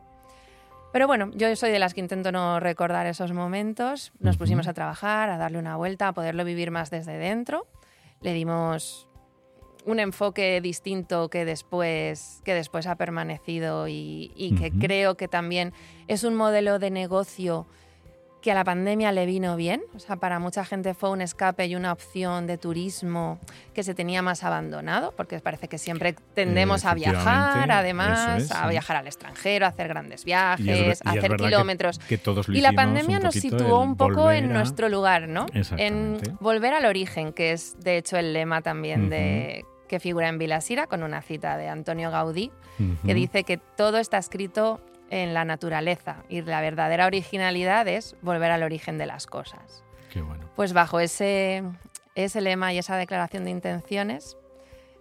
Pero 0.91 1.05
bueno, 1.05 1.29
yo 1.35 1.55
soy 1.55 1.71
de 1.71 1.79
las 1.79 1.93
que 1.93 1.99
intento 1.99 2.31
no 2.31 2.59
recordar 2.59 3.05
esos 3.05 3.31
momentos. 3.31 4.11
Nos 4.19 4.37
pusimos 4.37 4.67
a 4.67 4.73
trabajar, 4.73 5.29
a 5.29 5.37
darle 5.37 5.59
una 5.59 5.75
vuelta, 5.75 6.07
a 6.07 6.13
poderlo 6.13 6.43
vivir 6.43 6.71
más 6.71 6.89
desde 6.89 7.17
dentro. 7.17 7.67
Le 8.21 8.33
dimos 8.33 9.07
un 9.85 9.99
enfoque 9.99 10.59
distinto 10.61 11.29
que 11.29 11.45
después, 11.45 12.41
que 12.43 12.53
después 12.53 12.87
ha 12.87 12.95
permanecido 12.95 13.87
y, 13.87 14.55
que 14.59 14.71
creo 14.71 15.15
que 15.15 15.27
también 15.27 15.73
es 16.07 16.23
un 16.23 16.35
modelo 16.35 16.79
de 16.79 16.91
negocio 16.91 17.67
que 18.41 18.51
a 18.51 18.55
la 18.55 18.63
pandemia 18.63 19.11
le 19.11 19.25
vino 19.25 19.55
bien. 19.55 19.81
O 19.95 19.99
sea, 19.99 20.15
para 20.15 20.39
mucha 20.39 20.63
gente 20.63 20.93
fue 20.93 21.09
un 21.09 21.21
escape 21.21 21.65
y 21.65 21.75
una 21.75 21.91
opción 21.91 22.47
de 22.47 22.57
turismo 22.57 23.39
que 23.73 23.83
se 23.83 23.93
tenía 23.93 24.21
más 24.21 24.43
abandonado, 24.43 25.13
porque 25.15 25.39
parece 25.39 25.67
que 25.67 25.77
siempre 25.77 26.15
tendemos 26.33 26.85
a 26.85 26.93
viajar, 26.93 27.71
además, 27.71 28.51
a 28.51 28.67
viajar 28.67 28.97
al 28.97 29.07
extranjero, 29.07 29.65
a 29.65 29.69
hacer 29.69 29.87
grandes 29.87 30.25
viajes, 30.25 31.01
a 31.05 31.11
hacer 31.11 31.35
kilómetros. 31.35 31.99
y 32.47 32.61
la 32.61 32.73
pandemia 32.73 33.19
nos 33.19 33.35
situó 33.35 33.81
un 33.81 33.95
poco 33.97 34.31
en 34.31 34.51
nuestro 34.51 34.89
lugar, 34.89 35.27
¿no? 35.27 35.45
En 35.77 36.17
volver 36.39 36.73
al 36.73 36.85
origen, 36.85 37.33
que 37.33 37.51
es 37.51 37.79
de 37.79 37.97
hecho 37.97 38.17
el 38.17 38.33
lema 38.33 38.61
también 38.61 39.09
de 39.09 39.65
que 39.87 39.99
figura 39.99 40.29
en 40.29 40.37
Vilasira, 40.37 40.87
con 40.87 41.03
una 41.03 41.21
cita 41.21 41.57
de 41.57 41.67
Antonio 41.67 42.11
Gaudí, 42.11 42.51
que 43.05 43.13
dice 43.13 43.43
que 43.43 43.57
todo 43.57 43.97
está 43.97 44.17
escrito 44.17 44.79
en 45.09 45.33
la 45.33 45.45
naturaleza 45.45 46.23
y 46.29 46.41
la 46.41 46.61
verdadera 46.61 47.05
originalidad 47.05 47.87
es 47.87 48.15
volver 48.21 48.51
al 48.51 48.63
origen 48.63 48.97
de 48.97 49.05
las 49.05 49.27
cosas. 49.27 49.83
Qué 50.11 50.21
bueno. 50.21 50.49
Pues 50.55 50.73
bajo 50.73 50.99
ese, 50.99 51.63
ese 52.15 52.41
lema 52.41 52.73
y 52.73 52.77
esa 52.77 52.97
declaración 52.97 53.45
de 53.45 53.51
intenciones 53.51 54.37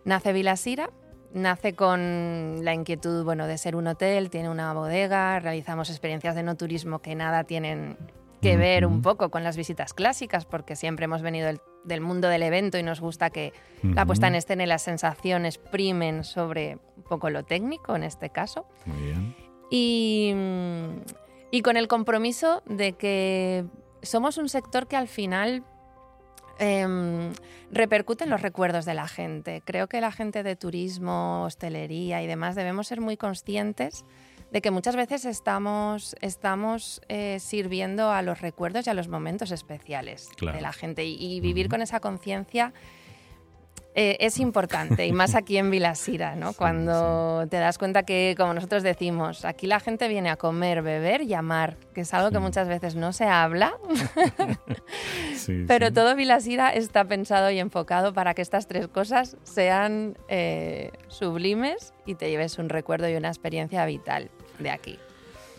nace 0.05 0.33
Vilasira 0.33 0.91
nace 1.33 1.75
con 1.75 2.65
la 2.65 2.75
inquietud 2.75 3.25
bueno, 3.25 3.47
de 3.47 3.59
ser 3.59 3.77
un 3.77 3.87
hotel, 3.87 4.31
tiene 4.31 4.49
una 4.49 4.73
bodega, 4.73 5.39
realizamos 5.41 5.91
experiencias 5.91 6.35
de 6.35 6.43
no 6.43 6.57
turismo 6.57 7.01
que 7.01 7.15
nada 7.15 7.45
tienen 7.45 7.97
que 8.41 8.57
ver 8.57 8.87
un 8.87 9.03
poco 9.03 9.31
con 9.31 9.43
las 9.43 9.57
visitas 9.57 9.95
clásicas, 9.95 10.45
porque 10.45 10.77
siempre 10.77 11.07
hemos 11.07 11.23
venido 11.23 11.51
del, 11.85 12.01
mundo 12.01 12.29
del 12.29 12.45
evento 12.45 12.79
y 12.79 12.85
nos 12.85 13.01
gusta 13.01 13.31
que 13.31 13.53
la 13.83 14.07
puesta 14.07 14.29
en 14.29 14.37
escena 14.37 14.63
y 14.63 14.67
las 14.67 14.83
sensaciones 14.83 15.59
primen 15.59 16.23
sobre 16.23 16.79
un 16.97 17.03
poco 17.03 17.31
lo 17.31 17.45
técnico 17.45 17.97
en 17.97 18.05
este 18.05 18.31
caso. 18.31 18.67
Muy 18.87 19.03
bien. 19.03 19.48
Y, 19.71 20.33
y 21.51 21.63
con 21.63 21.77
el 21.77 21.89
compromiso 21.89 22.63
de 22.67 22.95
que 22.95 23.65
somos 24.03 24.39
un 24.39 24.49
sector 24.49 24.87
que 24.87 24.97
al 24.97 25.09
final 25.09 25.65
eh, 26.59 27.33
repercute 27.71 28.25
en 28.25 28.31
los 28.31 28.43
recuerdos 28.43 28.85
de 28.85 28.95
la 28.95 29.09
gente. 29.09 29.63
Creo 29.65 29.89
que 29.89 30.01
la 30.01 30.11
gente 30.11 30.43
de 30.43 30.57
turismo, 30.57 31.45
hostelería 31.45 32.23
y 32.23 32.27
demás 32.27 32.55
debemos 32.55 32.89
ser 32.89 33.01
muy 33.01 33.17
conscientes 33.17 34.05
de 34.51 34.63
que 34.63 34.71
muchas 34.71 34.97
veces 34.97 35.25
estamos, 35.25 36.17
estamos 36.21 37.03
eh, 37.09 37.39
sirviendo 37.39 38.11
a 38.11 38.23
los 38.23 38.41
recuerdos 38.41 38.87
y 38.87 38.91
a 38.91 38.95
los 38.95 39.09
momentos 39.09 39.51
especiales 39.51 40.31
de 40.41 40.61
la 40.61 40.73
gente 40.73 41.05
y, 41.05 41.41
vivir 41.41 41.69
con 41.69 41.83
esa 41.83 42.01
conciencia 42.01 42.73
eh, 43.95 44.17
es 44.21 44.39
importante, 44.39 45.07
y 45.07 45.13
más 45.13 45.35
aquí 45.35 45.57
en 45.57 45.71
Vilasira, 45.71 46.37
¿no? 46.37 46.53
Cuando 46.53 47.47
te 47.49 47.57
das 47.57 47.79
cuenta 47.79 48.05
que, 48.05 48.35
como 48.37 48.55
nosotros 48.55 48.83
decimos, 48.83 49.45
aquí 49.45 49.67
la 49.67 49.81
gente 49.81 50.09
viene 50.09 50.31
a 50.31 50.37
comer, 50.37 50.83
beber 50.83 51.23
y 51.23 51.35
amar, 51.35 51.77
que 51.95 52.03
es 52.03 52.15
algo 52.15 52.31
que 52.31 52.39
muchas 52.39 52.69
veces 52.69 52.95
no 52.95 53.13
se 53.13 53.25
habla, 53.25 53.75
pero 55.67 55.93
todo 55.93 56.15
Vilasira 56.15 56.71
está 56.71 57.05
pensado 57.07 57.51
y 57.51 57.59
enfocado 57.59 58.13
para 58.13 58.35
que 58.35 58.43
estas 58.43 58.67
tres 58.67 58.87
cosas 58.89 59.37
sean 59.43 60.17
eh, 60.29 60.93
sublimes 61.09 61.93
y 62.07 62.15
te 62.15 62.31
lleves 62.31 62.59
un 62.59 62.69
recuerdo 62.69 63.09
y 63.09 63.17
una 63.17 63.29
experiencia 63.29 63.85
vital 63.85 64.31
de 64.59 64.71
aquí. 64.71 64.99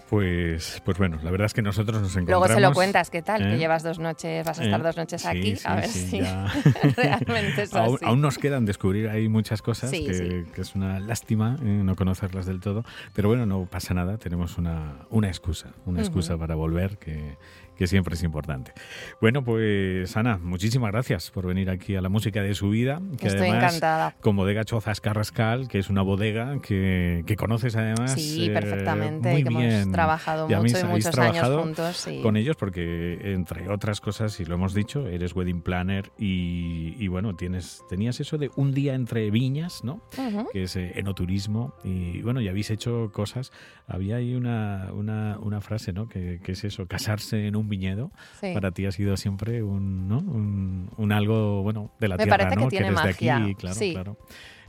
Pues, 0.09 0.81
pues 0.83 0.97
bueno, 0.97 1.19
la 1.21 1.29
verdad 1.29 1.45
es 1.45 1.53
que 1.53 1.61
nosotros 1.61 2.01
nos 2.01 2.15
encontramos... 2.15 2.47
Luego 2.47 2.59
se 2.59 2.67
lo 2.67 2.73
cuentas, 2.73 3.11
¿qué 3.11 3.21
tal? 3.21 3.43
Que 3.43 3.53
¿Eh? 3.53 3.57
llevas 3.59 3.83
dos 3.83 3.99
noches, 3.99 4.43
vas 4.43 4.59
a 4.59 4.63
estar 4.63 4.79
¿Eh? 4.79 4.83
dos 4.83 4.97
noches 4.97 5.23
aquí, 5.23 5.53
a 5.63 5.75
ver 5.75 5.87
si 5.87 6.19
realmente 6.97 7.61
es 7.61 7.73
aún, 7.75 7.99
Aún 8.01 8.19
nos 8.19 8.39
quedan 8.39 8.65
descubrir 8.65 9.07
ahí 9.09 9.29
muchas 9.29 9.61
cosas, 9.61 9.91
que, 9.91 10.45
es 10.57 10.73
una 10.73 10.99
lástima 10.99 11.57
eh, 11.61 11.65
no 11.65 11.95
conocerlas 11.95 12.47
del 12.47 12.59
todo, 12.59 12.83
pero 13.13 13.29
bueno, 13.29 13.45
no 13.45 13.67
pasa 13.67 13.93
nada, 13.93 14.17
tenemos 14.17 14.57
una, 14.57 15.05
una 15.11 15.27
excusa, 15.27 15.73
una 15.85 16.01
excusa 16.01 16.37
para 16.39 16.55
volver 16.55 16.97
que, 16.97 17.37
que 17.79 17.87
siempre 17.87 18.15
es 18.15 18.23
importante. 18.23 18.73
Bueno, 19.21 19.41
pues 19.41 20.17
Ana, 20.17 20.37
muchísimas 20.37 20.91
gracias 20.91 21.31
por 21.31 21.47
venir 21.47 21.69
aquí 21.69 21.95
a 21.95 22.01
la 22.01 22.09
música 22.09 22.43
de 22.43 22.53
su 22.53 22.69
vida. 22.69 23.01
Que 23.17 23.27
Estoy 23.27 23.47
encantada. 23.47 24.17
Con 24.19 24.35
Bodega 24.35 24.65
Chozas 24.65 24.99
Carrascal, 24.99 25.69
que 25.69 25.79
es 25.79 25.89
una 25.89 26.01
bodega 26.01 26.59
que, 26.61 27.23
que 27.25 27.37
conoces 27.37 27.77
además. 27.77 28.15
Sí, 28.15 28.47
eh, 28.47 28.49
perfectamente. 28.49 29.39
y 29.39 29.43
que 29.43 29.49
hemos 29.49 29.93
trabajado 29.93 30.49
mucho 30.49 30.77
y 30.77 30.83
muchos 30.83 31.17
años 31.17 31.47
juntos. 31.47 32.09
Con 32.21 32.35
ellos, 32.35 32.57
porque 32.57 33.17
entre 33.31 33.69
otras 33.69 34.01
cosas, 34.01 34.37
y 34.41 34.45
lo 34.45 34.55
hemos 34.55 34.73
dicho, 34.73 35.07
eres 35.07 35.33
wedding 35.33 35.61
planner 35.61 36.11
y, 36.17 37.07
bueno, 37.07 37.37
tienes, 37.37 37.81
tenías 37.87 38.19
eso 38.19 38.37
de 38.37 38.51
un 38.57 38.73
día 38.73 38.93
entre 38.93 39.31
viñas, 39.31 39.85
¿no? 39.85 40.03
Que 40.51 40.63
es 40.63 40.75
eh, 40.75 40.91
enoturismo. 40.95 41.73
Y 41.85 42.21
bueno, 42.23 42.41
ya 42.41 42.49
habéis 42.49 42.71
hecho 42.71 43.09
cosas. 43.13 43.53
Había 43.87 44.17
ahí 44.17 44.35
una, 44.35 44.89
una, 44.91 45.37
una 45.39 45.61
frase, 45.61 45.93
¿no? 45.93 46.09
Que, 46.09 46.41
que 46.43 46.51
es 46.51 46.65
eso, 46.65 46.85
casarse 46.85 47.47
en 47.47 47.55
un 47.55 47.68
viñedo, 47.69 48.11
para 48.41 48.71
ti 48.71 48.85
ha 48.85 48.91
sido 48.91 49.15
siempre 49.17 49.63
un, 49.63 50.07
¿no? 50.07 50.17
un, 50.19 51.11
algo 51.11 51.63
bueno 51.63 51.91
de 51.99 52.07
la 52.07 52.17
Me 52.17 52.23
tierra, 52.25 52.49
que 52.49 52.67
tiene 52.67 52.91
magia. 52.91 53.37
aquí, 53.37 53.55
claro, 53.55 53.75
sí. 53.75 53.93
claro. 53.93 54.17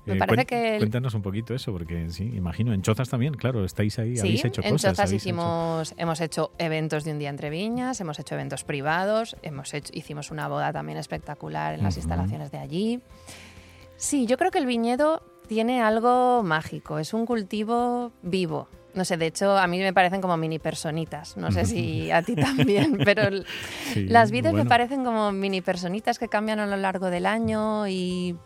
Me 0.06 0.14
eh, 0.14 0.18
parece 0.18 0.46
que 0.46 0.76
Cuéntanos 0.78 1.14
un 1.14 1.22
poquito 1.22 1.54
eso, 1.54 1.72
porque 1.72 2.08
sí, 2.10 2.24
imagino, 2.34 2.72
en 2.72 2.82
Chozas 2.82 3.08
también, 3.08 3.34
claro, 3.34 3.64
estáis 3.64 3.98
ahí, 3.98 4.18
habéis 4.18 4.44
hecho 4.44 4.62
en 4.62 4.72
cosas. 4.72 4.90
En 4.90 4.94
Chozas 4.94 5.12
hicimos, 5.12 5.94
hemos 5.98 6.20
hecho 6.20 6.52
eventos 6.58 7.04
de 7.04 7.12
un 7.12 7.18
día 7.18 7.28
entre 7.28 7.50
viñas, 7.50 8.00
hemos 8.00 8.18
hecho 8.18 8.34
eventos 8.34 8.64
privados, 8.64 9.36
hemos 9.42 9.74
hecho, 9.74 9.92
hicimos 9.94 10.30
una 10.30 10.48
boda 10.48 10.72
también 10.72 10.98
espectacular 10.98 11.74
en 11.74 11.82
las 11.82 11.96
instalaciones 11.96 12.50
de 12.50 12.58
allí. 12.58 13.00
Sí, 13.96 14.26
yo 14.26 14.38
creo 14.38 14.50
que 14.50 14.58
el 14.58 14.66
viñedo 14.66 15.22
tiene 15.46 15.82
algo 15.82 16.42
mágico, 16.42 16.98
es 16.98 17.12
un 17.12 17.26
cultivo 17.26 18.12
vivo, 18.22 18.68
no 18.94 19.04
sé, 19.04 19.16
de 19.16 19.26
hecho 19.26 19.56
a 19.56 19.66
mí 19.66 19.78
me 19.78 19.92
parecen 19.92 20.20
como 20.20 20.36
mini 20.36 20.58
personitas, 20.58 21.36
no 21.36 21.50
sé 21.52 21.64
si 21.64 22.10
a 22.10 22.22
ti 22.22 22.34
también, 22.36 22.98
pero 23.04 23.22
las 23.94 24.30
vidas 24.30 24.52
me 24.52 24.64
parecen 24.64 25.04
como 25.04 25.32
mini 25.32 25.60
personitas 25.60 26.18
que 26.18 26.28
cambian 26.28 26.60
a 26.60 26.66
lo 26.66 26.76
largo 26.76 27.10
del 27.10 27.26
año 27.26 27.86
y 27.88 28.36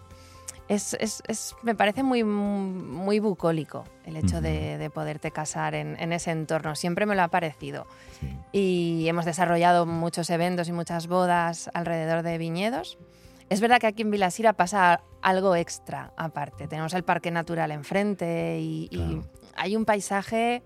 es, 0.68 0.96
es, 0.98 1.22
es 1.26 1.54
me 1.62 1.74
parece 1.74 2.02
muy, 2.02 2.24
muy 2.24 3.18
bucólico 3.18 3.84
el 4.06 4.16
hecho 4.16 4.40
de, 4.40 4.78
de, 4.78 4.90
poderte 4.90 5.30
casar 5.30 5.74
en, 5.74 5.96
en, 6.00 6.12
ese 6.12 6.30
entorno, 6.30 6.74
siempre 6.74 7.06
me 7.06 7.14
lo 7.14 7.22
ha 7.22 7.28
parecido. 7.28 7.86
Y 8.52 9.06
hemos 9.08 9.24
desarrollado 9.24 9.86
muchos 9.86 10.30
eventos 10.30 10.68
y 10.68 10.72
muchas 10.72 11.06
bodas 11.06 11.70
alrededor 11.74 12.22
de 12.22 12.38
viñedos. 12.38 12.98
Es 13.50 13.60
verdad 13.60 13.78
que 13.78 13.86
aquí 13.86 14.02
en 14.02 14.10
Vilasira 14.10 14.54
pasa 14.54 15.02
algo 15.20 15.54
extra 15.54 16.12
aparte. 16.16 16.66
Tenemos 16.66 16.94
el 16.94 17.04
parque 17.04 17.30
natural 17.30 17.70
enfrente 17.72 18.58
y, 18.60 18.88
y 18.90 19.20
hay 19.56 19.76
un 19.76 19.84
paisaje, 19.84 20.62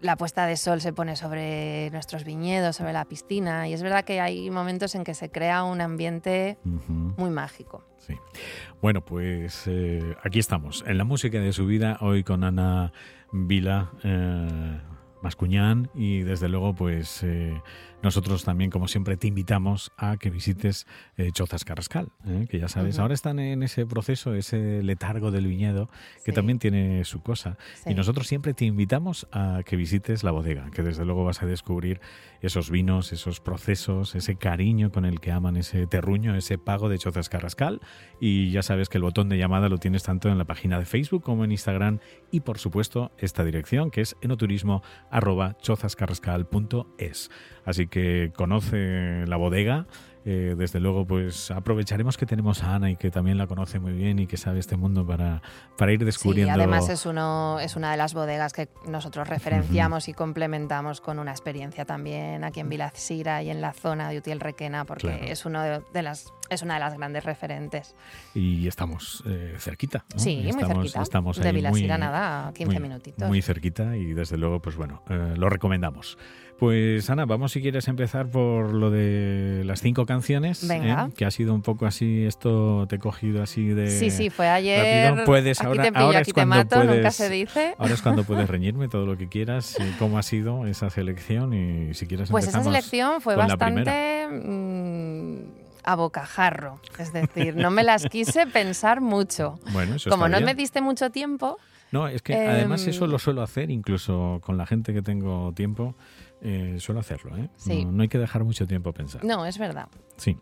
la 0.00 0.16
puesta 0.16 0.46
de 0.46 0.56
sol 0.56 0.80
se 0.80 0.92
pone 0.92 1.16
sobre 1.16 1.90
nuestros 1.90 2.24
viñedos, 2.24 2.76
sobre 2.76 2.92
la 2.92 3.04
piscina, 3.04 3.68
y 3.68 3.72
es 3.72 3.82
verdad 3.82 4.04
que 4.04 4.20
hay 4.20 4.50
momentos 4.50 4.94
en 4.94 5.04
que 5.04 5.14
se 5.14 5.30
crea 5.30 5.64
un 5.64 5.80
ambiente 5.80 6.58
muy 6.64 7.30
mágico. 7.30 7.84
Sí. 7.98 8.14
Bueno, 8.80 9.04
pues 9.04 9.64
eh, 9.66 10.16
aquí 10.24 10.38
estamos, 10.38 10.84
en 10.86 10.98
la 10.98 11.04
música 11.04 11.38
de 11.38 11.52
su 11.52 11.66
vida, 11.66 11.98
hoy 12.00 12.24
con 12.24 12.42
Ana 12.42 12.92
Vila. 13.32 13.92
Eh, 14.02 14.80
Mascuñán 15.22 15.88
y 15.94 16.22
desde 16.22 16.48
luego 16.48 16.74
pues 16.74 17.22
eh, 17.22 17.62
nosotros 18.02 18.44
también 18.44 18.70
como 18.70 18.88
siempre 18.88 19.16
te 19.16 19.28
invitamos 19.28 19.92
a 19.96 20.16
que 20.16 20.30
visites 20.30 20.86
eh, 21.16 21.30
Chozas 21.32 21.64
Carrascal, 21.64 22.08
eh, 22.26 22.46
que 22.48 22.58
ya 22.58 22.68
sabes, 22.68 22.98
ahora 22.98 23.14
están 23.14 23.38
en 23.38 23.62
ese 23.62 23.86
proceso, 23.86 24.34
ese 24.34 24.82
letargo 24.82 25.30
del 25.30 25.46
viñedo 25.46 25.88
que 26.24 26.32
también 26.32 26.58
tiene 26.58 27.04
su 27.04 27.22
cosa. 27.22 27.56
Y 27.86 27.94
nosotros 27.94 28.26
siempre 28.26 28.54
te 28.54 28.64
invitamos 28.64 29.26
a 29.32 29.60
que 29.64 29.76
visites 29.76 30.24
la 30.24 30.30
bodega, 30.30 30.70
que 30.70 30.82
desde 30.82 31.04
luego 31.04 31.24
vas 31.24 31.42
a 31.42 31.46
descubrir 31.46 32.00
esos 32.40 32.70
vinos, 32.70 33.12
esos 33.12 33.40
procesos, 33.40 34.14
ese 34.14 34.36
cariño 34.36 34.90
con 34.90 35.04
el 35.04 35.20
que 35.20 35.30
aman 35.30 35.56
ese 35.56 35.86
terruño, 35.86 36.34
ese 36.34 36.58
pago 36.58 36.88
de 36.88 36.98
Chozas 36.98 37.28
Carrascal. 37.28 37.80
Y 38.20 38.50
ya 38.50 38.62
sabes 38.62 38.88
que 38.88 38.98
el 38.98 39.04
botón 39.04 39.28
de 39.28 39.38
llamada 39.38 39.68
lo 39.68 39.78
tienes 39.78 40.02
tanto 40.02 40.28
en 40.28 40.38
la 40.38 40.44
página 40.44 40.78
de 40.78 40.84
Facebook 40.84 41.22
como 41.22 41.44
en 41.44 41.52
Instagram 41.52 42.00
y 42.30 42.40
por 42.40 42.58
supuesto 42.58 43.12
esta 43.18 43.44
dirección 43.44 43.90
que 43.90 44.00
es 44.00 44.16
enoturismo 44.20 44.82
arroba 45.10 45.56
chozascarrascal.es. 45.58 47.30
Así 47.64 47.86
que 47.92 48.32
conoce 48.34 49.26
la 49.26 49.36
bodega 49.36 49.86
eh, 50.24 50.54
desde 50.56 50.78
luego, 50.78 51.04
pues 51.04 51.50
aprovecharemos 51.50 52.16
que 52.16 52.26
tenemos 52.26 52.62
a 52.62 52.76
Ana 52.76 52.90
y 52.90 52.96
que 52.96 53.10
también 53.10 53.38
la 53.38 53.48
conoce 53.48 53.80
muy 53.80 53.92
bien 53.92 54.20
y 54.20 54.28
que 54.28 54.36
sabe 54.36 54.60
este 54.60 54.76
mundo 54.76 55.04
para, 55.04 55.42
para 55.76 55.92
ir 55.92 56.04
descubriendo. 56.04 56.54
Sí, 56.54 56.60
además 56.60 56.88
es, 56.88 57.06
uno, 57.06 57.58
es 57.58 57.74
una 57.74 57.90
de 57.90 57.96
las 57.96 58.14
bodegas 58.14 58.52
que 58.52 58.68
nosotros 58.86 59.28
referenciamos 59.28 60.08
y 60.08 60.14
complementamos 60.14 61.00
con 61.00 61.18
una 61.18 61.32
experiencia 61.32 61.84
también 61.84 62.44
aquí 62.44 62.60
en 62.60 62.68
Vilacira 62.68 63.42
y 63.42 63.50
en 63.50 63.60
la 63.60 63.72
zona 63.72 64.10
de 64.10 64.18
Utiel 64.18 64.38
Requena, 64.38 64.84
porque 64.84 65.32
es, 65.32 65.44
uno 65.44 65.60
de, 65.62 66.02
las, 66.02 66.32
es 66.50 66.62
una 66.62 66.74
de 66.74 66.80
las 66.80 66.96
grandes 66.96 67.24
referentes. 67.24 67.96
Y 68.32 68.68
estamos 68.68 69.24
eh, 69.26 69.56
cerquita. 69.58 70.04
Sí, 70.14 70.48
muy 70.52 70.64
cerquita. 70.64 71.02
Estamos 71.02 71.38
de 71.38 71.50
Vilacira, 71.50 71.98
nada, 71.98 72.52
15 72.54 72.78
minutitos. 72.78 73.28
Muy 73.28 73.42
cerquita 73.42 73.96
y 73.96 74.14
desde 74.14 74.36
luego, 74.36 74.60
pues 74.62 74.76
bueno, 74.76 75.02
eh, 75.10 75.34
lo 75.36 75.48
recomendamos. 75.48 76.16
Pues 76.62 77.10
Ana, 77.10 77.24
vamos 77.24 77.50
si 77.50 77.60
quieres 77.60 77.88
empezar 77.88 78.28
por 78.28 78.72
lo 78.72 78.92
de 78.92 79.62
las 79.64 79.80
cinco 79.80 80.06
canciones, 80.06 80.62
¿eh? 80.70 80.94
que 81.16 81.24
ha 81.24 81.30
sido 81.32 81.54
un 81.54 81.62
poco 81.62 81.86
así, 81.86 82.24
esto 82.24 82.86
te 82.88 82.94
he 82.94 82.98
cogido 83.00 83.42
así 83.42 83.66
de... 83.70 83.90
Sí, 83.90 84.12
sí, 84.12 84.30
fue 84.30 84.48
ayer. 84.48 85.24
Puedes, 85.24 85.58
aquí 85.58 85.66
ahora, 85.66 85.82
te 85.82 85.90
pillo, 85.90 86.04
ahora 86.04 86.18
aquí 86.20 86.32
te 86.32 86.46
mato, 86.46 86.84
nunca 86.84 87.10
se 87.10 87.28
dice. 87.30 87.74
Ahora 87.78 87.94
es 87.94 88.00
cuando 88.00 88.22
puedes 88.22 88.48
reñirme 88.48 88.86
todo 88.86 89.06
lo 89.06 89.18
que 89.18 89.26
quieras, 89.26 89.76
cómo 89.98 90.18
ha 90.18 90.22
sido 90.22 90.68
esa 90.68 90.88
selección 90.88 91.52
y 91.52 91.94
si 91.94 92.06
quieres 92.06 92.30
Pues 92.30 92.46
esa 92.46 92.62
selección 92.62 93.20
fue 93.20 93.34
bastante 93.34 94.28
mm, 94.28 95.36
a 95.82 95.96
bocajarro, 95.96 96.80
es 96.96 97.12
decir, 97.12 97.56
no 97.56 97.72
me 97.72 97.82
las 97.82 98.06
quise 98.06 98.46
pensar 98.52 99.00
mucho. 99.00 99.58
Bueno, 99.72 99.96
eso 99.96 100.10
Como 100.10 100.28
no 100.28 100.40
me 100.40 100.54
diste 100.54 100.80
mucho 100.80 101.10
tiempo... 101.10 101.58
No, 101.90 102.08
es 102.08 102.22
que 102.22 102.34
además 102.34 102.86
eso 102.86 103.04
em, 103.04 103.10
lo 103.10 103.18
suelo 103.18 103.42
hacer 103.42 103.70
incluso 103.70 104.40
con 104.42 104.56
la 104.56 104.64
gente 104.64 104.94
que 104.94 105.02
tengo 105.02 105.52
tiempo. 105.54 105.94
Eh, 106.42 106.76
suelo 106.80 107.00
hacerlo, 107.00 107.36
¿eh? 107.36 107.48
No, 107.86 108.02
hay 108.02 108.08
que 108.08 108.18
dejar 108.18 108.44
mucho 108.44 108.66
tiempo 108.66 108.92
pensar. 108.92 109.24
No, 109.24 109.46
es 109.46 109.58
verdad. 109.58 109.88
Sí. 110.16 110.36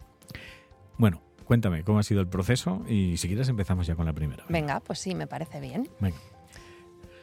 Bueno, 0.97 1.21
cuéntame 1.45 1.85
cómo 1.85 1.99
ha 1.99 2.03
sido 2.03 2.21
el 2.21 2.27
proceso 2.27 2.83
y 2.89 3.19
si 3.19 3.29
quieres 3.29 3.49
empezamos 3.49 3.87
ya 3.87 3.95
con 3.95 4.07
la 4.07 4.15
primera. 4.15 4.45
Venga, 4.49 4.81
pues 4.81 4.99
sí, 4.99 5.15
me 5.15 5.27
parece 5.27 5.61
bien. 5.61 5.89
Venga. 6.01 6.17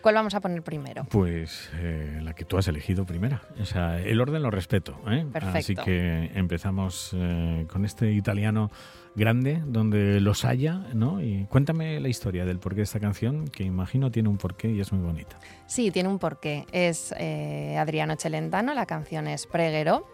¿Cuál 0.01 0.15
vamos 0.15 0.35
a 0.35 0.41
poner 0.41 0.61
primero? 0.61 1.05
Pues 1.09 1.71
eh, 1.73 2.19
la 2.23 2.33
que 2.33 2.45
tú 2.45 2.57
has 2.57 2.67
elegido 2.67 3.05
primera. 3.05 3.41
O 3.59 3.65
sea, 3.65 3.99
el 3.99 4.21
orden 4.21 4.43
lo 4.43 4.51
respeto. 4.51 4.99
¿eh? 5.07 5.25
Perfecto. 5.31 5.57
Así 5.57 5.75
que 5.75 6.31
empezamos 6.35 7.11
eh, 7.13 7.65
con 7.67 7.83
este 7.83 8.11
italiano 8.11 8.71
grande, 9.17 9.61
donde 9.65 10.21
los 10.21 10.45
haya, 10.45 10.75
¿no? 10.93 11.21
Y 11.21 11.45
cuéntame 11.49 11.99
la 11.99 12.07
historia 12.07 12.45
del 12.45 12.59
porqué 12.59 12.77
de 12.77 12.83
esta 12.83 13.01
canción, 13.01 13.49
que 13.49 13.63
imagino 13.63 14.11
tiene 14.11 14.29
un 14.29 14.37
porqué 14.37 14.69
y 14.71 14.79
es 14.79 14.93
muy 14.93 15.03
bonita. 15.03 15.37
Sí, 15.65 15.91
tiene 15.91 16.07
un 16.07 16.19
porqué. 16.19 16.65
Es 16.71 17.11
Adriano 17.11 18.15
Celentano, 18.15 18.73
la 18.73 18.85
canción 18.85 19.27
es 19.27 19.45
Preguero. 19.47 20.07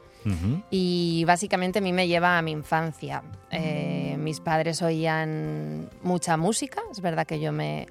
Y 0.72 1.26
básicamente 1.28 1.80
a 1.80 1.82
mí 1.82 1.92
me 1.92 2.08
lleva 2.08 2.38
a 2.38 2.42
mi 2.42 2.52
infancia. 2.52 3.22
mis 4.18 4.40
padres 4.40 4.82
oían 4.82 5.90
mucha 6.02 6.38
música, 6.38 6.82
es 6.92 7.02
verdad 7.02 7.28
que 7.28 7.40
yo 7.40 7.52
me... 7.52 7.88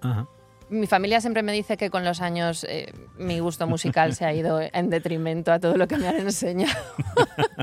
Ajá 0.00 0.28
mi 0.70 0.86
familia 0.86 1.20
siempre 1.20 1.42
me 1.42 1.52
dice 1.52 1.76
que 1.76 1.90
con 1.90 2.04
los 2.04 2.20
años 2.20 2.64
eh, 2.68 2.92
mi 3.18 3.38
gusto 3.40 3.66
musical 3.66 4.14
se 4.14 4.24
ha 4.24 4.32
ido 4.32 4.60
en 4.60 4.90
detrimento 4.90 5.52
a 5.52 5.58
todo 5.58 5.76
lo 5.76 5.86
que 5.86 5.96
me 5.96 6.08
han 6.08 6.18
enseñado. 6.20 6.78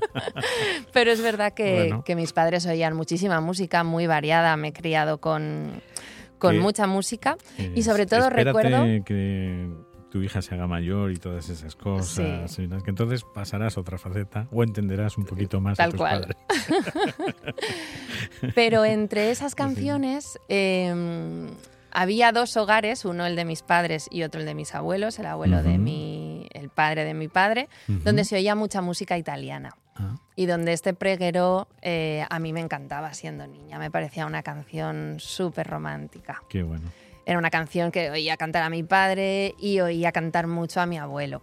Pero 0.93 1.11
es 1.11 1.21
verdad 1.21 1.53
que, 1.53 2.15
mis 2.15 2.33
padres 2.33 2.65
oían 2.65 2.95
muchísima 2.95 3.41
música, 3.41 3.83
muy 3.83 4.07
variada. 4.07 4.55
Me 4.57 4.69
he 4.69 4.73
criado 4.73 5.19
con, 5.19 5.81
con 6.37 6.57
mucha 6.59 6.87
música. 6.87 7.37
y 7.57 7.83
sobre 7.83 8.05
todo 8.05 8.29
recuerdo. 8.29 8.85
que 9.05 9.69
tu 10.09 10.23
hija 10.23 10.41
se 10.41 10.55
haga 10.55 10.65
mayor 10.65 11.11
y 11.11 11.17
todas 11.17 11.49
esas 11.49 11.75
cosas. 11.75 12.55
que 12.55 12.89
entonces 12.89 13.23
pasarás 13.33 13.77
otra 13.77 13.97
faceta 13.97 14.47
o 14.51 14.63
entenderás 14.63 15.17
un 15.17 15.25
poquito 15.25 15.59
más 15.59 15.77
Tal 15.77 15.89
a 15.89 15.91
tus 15.91 15.99
cual. 15.99 16.21
padres. 16.21 16.37
Pero 18.55 18.85
entre 18.85 19.31
esas 19.31 19.55
canciones. 19.55 20.39
Em, 20.47 21.49
había 21.95 22.33
dos 22.33 22.57
hogares, 22.57 23.05
uno 23.05 23.25
el 23.25 23.35
de 23.35 23.45
mis 23.45 23.61
padres 23.61 24.07
y 24.11 24.23
otro 24.23 24.41
el 24.41 24.45
de 24.45 24.53
mis 24.53 24.75
abuelos, 24.75 25.17
el 25.17 25.25
abuelo 25.27 25.63
de 25.63 25.77
mi, 25.77 26.47
el 26.51 26.69
padre 26.69 27.05
de 27.05 27.13
mi 27.13 27.29
padre, 27.29 27.69
donde 27.87 28.25
se 28.25 28.35
oía 28.35 28.53
mucha 28.53 28.81
música 28.81 29.17
italiana. 29.17 29.75
Ah. 29.95 30.17
Y 30.35 30.45
donde 30.45 30.73
este 30.73 30.93
preguero 30.93 31.69
eh, 31.81 32.25
a 32.29 32.39
mí 32.39 32.51
me 32.51 32.59
encantaba 32.59 33.13
siendo 33.13 33.47
niña, 33.47 33.79
me 33.79 33.89
parecía 33.89 34.25
una 34.25 34.43
canción 34.43 35.15
súper 35.19 35.67
romántica. 35.67 36.43
Qué 36.49 36.63
bueno. 36.63 36.91
Era 37.25 37.39
una 37.39 37.49
canción 37.49 37.91
que 37.91 38.11
oía 38.11 38.35
cantar 38.35 38.63
a 38.63 38.69
mi 38.69 38.83
padre 38.83 39.55
y 39.57 39.79
oía 39.79 40.11
cantar 40.11 40.47
mucho 40.47 40.81
a 40.81 40.85
mi 40.85 40.97
abuelo. 40.97 41.41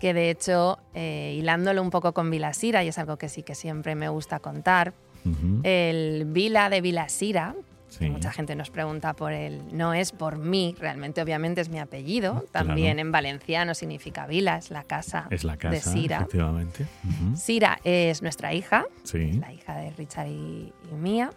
Que 0.00 0.14
de 0.14 0.30
hecho, 0.30 0.78
eh, 0.94 1.36
hilándolo 1.38 1.82
un 1.82 1.90
poco 1.90 2.12
con 2.12 2.30
Vilasira, 2.30 2.82
y 2.82 2.88
es 2.88 2.98
algo 2.98 3.16
que 3.16 3.28
sí 3.28 3.42
que 3.42 3.54
siempre 3.54 3.94
me 3.94 4.08
gusta 4.08 4.38
contar, 4.40 4.94
el 5.64 6.24
Vila 6.26 6.70
de 6.70 6.80
Vilasira, 6.80 7.54
Mucha 8.00 8.32
gente 8.32 8.54
nos 8.54 8.70
pregunta 8.70 9.14
por 9.14 9.32
él. 9.32 9.62
No 9.72 9.94
es 9.94 10.12
por 10.12 10.38
mí, 10.38 10.74
realmente 10.78 11.22
obviamente 11.22 11.60
es 11.60 11.68
mi 11.68 11.78
apellido. 11.78 12.44
También 12.50 12.98
en 12.98 13.12
valenciano 13.12 13.74
significa 13.74 14.26
vila, 14.26 14.58
es 14.58 14.70
la 14.70 14.84
casa, 14.84 15.26
es 15.30 15.44
la 15.44 15.56
casa 15.56 15.74
de 15.74 15.80
Sira. 15.80 16.16
Efectivamente. 16.18 16.86
Sira 17.36 17.78
es 17.84 18.22
nuestra 18.22 18.54
hija, 18.54 18.86
la 19.12 19.52
hija 19.52 19.76
de 19.76 19.90
Richard 19.90 20.28
y, 20.28 20.72
mía. 20.92 21.30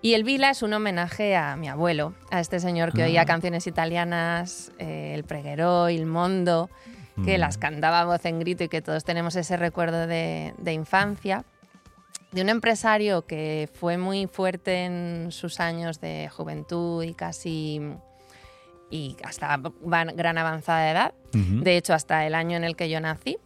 Y 0.00 0.14
el 0.14 0.22
Vila 0.22 0.50
es 0.50 0.62
un 0.62 0.72
homenaje 0.72 1.34
a 1.34 1.56
mi 1.56 1.68
abuelo, 1.68 2.14
a 2.30 2.38
este 2.38 2.60
señor 2.60 2.92
que 2.92 3.02
oía 3.02 3.22
ah. 3.22 3.26
canciones 3.26 3.66
italianas, 3.66 4.70
eh, 4.78 5.12
el 5.12 5.24
Pregueró, 5.24 5.88
el 5.88 6.06
Mondo, 6.06 6.70
que 7.24 7.36
mm. 7.36 7.40
las 7.40 7.58
cantaba 7.58 8.02
a 8.02 8.04
voz 8.04 8.24
en 8.24 8.38
grito 8.38 8.62
y 8.62 8.68
que 8.68 8.80
todos 8.80 9.02
tenemos 9.02 9.34
ese 9.34 9.56
recuerdo 9.56 10.06
de, 10.06 10.54
de 10.56 10.72
infancia 10.72 11.44
de 12.32 12.42
un 12.42 12.48
empresario 12.48 13.26
que 13.26 13.68
fue 13.72 13.96
muy 13.96 14.26
fuerte 14.26 14.84
en 14.84 15.32
sus 15.32 15.60
años 15.60 16.00
de 16.00 16.28
juventud 16.28 17.02
y 17.02 17.14
casi 17.14 17.80
y 18.90 19.16
hasta 19.22 19.60
gran 19.82 20.38
avanzada 20.38 20.90
edad. 20.90 21.14
De 21.32 21.76
hecho, 21.76 21.94
hasta 21.94 22.26
el 22.26 22.34
año 22.34 22.56
en 22.56 22.64
el 22.64 22.76
que 22.76 22.88
yo 22.88 23.00
nací, 23.00 23.38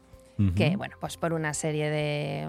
que 0.57 0.77
bueno, 0.77 0.97
pues 1.01 1.17
por 1.17 1.33
una 1.33 1.55
serie 1.55 1.91
de 1.91 2.49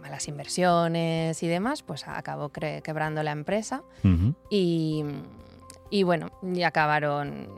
malas 0.00 0.28
inversiones 0.28 1.42
y 1.42 1.48
demás, 1.48 1.82
pues 1.82 2.06
acabó 2.06 2.50
quebrando 2.50 3.22
la 3.22 3.32
empresa. 3.32 3.82
Y, 4.50 5.04
y 5.90 6.02
bueno, 6.02 6.30
y 6.42 6.62
acabaron 6.62 7.48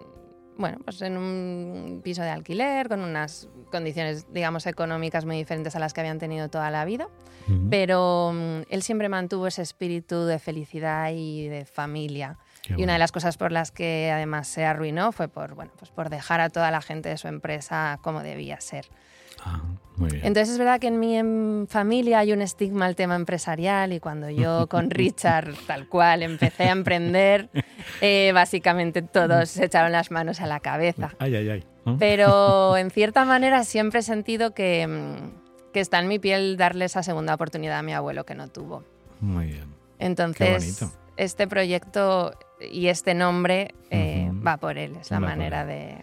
bueno, 0.59 0.79
pues 0.85 1.03
en 1.03 1.17
un 1.17 2.01
piso 2.03 2.23
de 2.23 2.31
alquiler, 2.31 2.89
con 2.89 3.01
unas 3.01 3.49
condiciones, 3.71 4.33
digamos, 4.33 4.67
económicas 4.67 5.25
muy 5.25 5.37
diferentes 5.37 5.77
a 5.77 5.79
las 5.79 5.93
que 5.93 6.01
habían 6.01 6.19
tenido 6.19 6.49
toda 6.49 6.71
la 6.71 6.85
vida. 6.85 7.09
Pero 7.71 8.33
mm, 8.35 8.63
él 8.71 8.83
siempre 8.83 9.09
mantuvo 9.09 9.47
ese 9.47 9.63
espíritu 9.63 10.25
de 10.25 10.41
felicidad 10.41 11.13
y 11.15 11.47
de 11.49 11.65
familia. 11.65 12.39
y 12.69 12.83
una 12.83 12.95
de 12.95 12.99
las 12.99 13.13
cosas 13.13 13.37
por 13.37 13.53
las 13.53 13.71
que 13.71 14.11
además 14.13 14.49
se 14.49 14.65
arruinó 14.65 15.13
fue 15.13 15.29
por, 15.29 15.55
bueno, 15.55 15.71
pues 15.79 15.93
por 15.93 16.11
dejar 16.11 16.41
a 16.41 16.51
toda 16.51 16.73
la 16.73 16.83
gente 16.83 17.09
de 17.09 17.17
su 17.17 17.29
empresa 17.29 18.01
como 18.03 18.23
debía 18.23 18.61
ser. 18.61 18.87
Ah, 19.47 19.63
muy 19.97 20.11
bien. 20.11 20.27
Entonces 20.27 20.55
es 20.55 20.59
verdad 20.59 20.81
que 20.81 20.89
en 20.89 20.99
mi 20.99 21.67
familia 21.69 22.19
hay 22.19 22.33
un 22.33 22.43
estigma 22.43 22.87
al 22.87 22.97
tema 22.97 23.15
empresarial 23.15 23.93
y 23.93 24.01
cuando 24.01 24.29
yo 24.29 24.67
con 24.69 24.91
Richard 24.91 25.55
tal 25.67 25.89
cual 25.89 26.23
empecé 26.23 26.65
a 26.65 26.73
emprender, 26.73 27.49
eh, 28.01 28.33
básicamente 28.35 29.03
todos 29.03 29.49
se 29.51 29.67
echaron 29.67 29.93
las 29.93 30.11
manos 30.11 30.41
a 30.41 30.47
la 30.47 30.61
cabeza. 30.61 31.15
Ay, 31.19 31.37
ay, 31.37 31.49
ay. 31.49 31.65
Pero 32.01 32.77
en 32.77 32.91
cierta 32.91 33.25
manera 33.25 33.63
siempre 33.63 34.01
he 34.01 34.03
sentido 34.03 34.53
que, 34.53 34.87
mm, 34.89 35.73
que, 35.73 35.79
está 35.79 36.01
en 36.01 36.09
mi 36.09 36.19
piel 36.19 36.57
darle 36.57 36.87
esa 36.87 37.05
segunda 37.05 37.33
oportunidad 37.35 37.79
a 37.79 37.83
mi 37.83 37.95
abuelo 37.95 38.27
que 38.27 38.35
no 38.35 38.49
tuvo. 38.49 38.83
Muy 39.21 39.47
bien. 39.47 39.73
Entonces, 40.01 40.85
este 41.17 41.47
proyecto 41.47 42.33
y 42.61 42.89
este 42.89 43.15
nombre 43.15 43.73
eh, 43.91 44.31
va 44.47 44.57
por 44.57 44.79
él, 44.79 44.97
es 45.01 45.11
la 45.13 45.21
manera 45.21 45.65
de... 45.65 45.97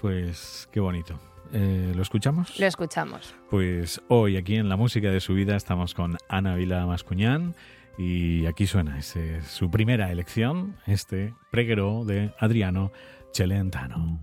Pues 0.00 0.66
qué 0.72 0.80
bonito. 0.80 1.20
Eh, 1.52 1.92
¿Lo 1.94 2.02
escuchamos? 2.02 2.58
Lo 2.58 2.66
escuchamos. 2.66 3.34
Pues 3.50 4.00
hoy 4.08 4.36
aquí 4.36 4.56
en 4.56 4.68
La 4.68 4.76
Música 4.76 5.10
de 5.10 5.20
su 5.20 5.34
vida 5.34 5.56
estamos 5.56 5.94
con 5.94 6.16
Ana 6.28 6.54
Vila 6.54 6.86
Mascuñán 6.86 7.54
y 7.98 8.46
aquí 8.46 8.66
suena 8.66 8.98
es 8.98 9.14
su 9.46 9.70
primera 9.70 10.10
elección, 10.10 10.76
este 10.86 11.34
preguero 11.50 12.04
de 12.04 12.32
Adriano 12.38 12.92
Celentano. 13.32 14.20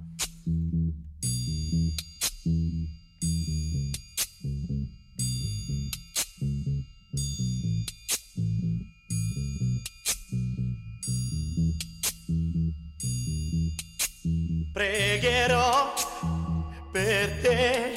Per 16.98 17.30
te 17.44 17.94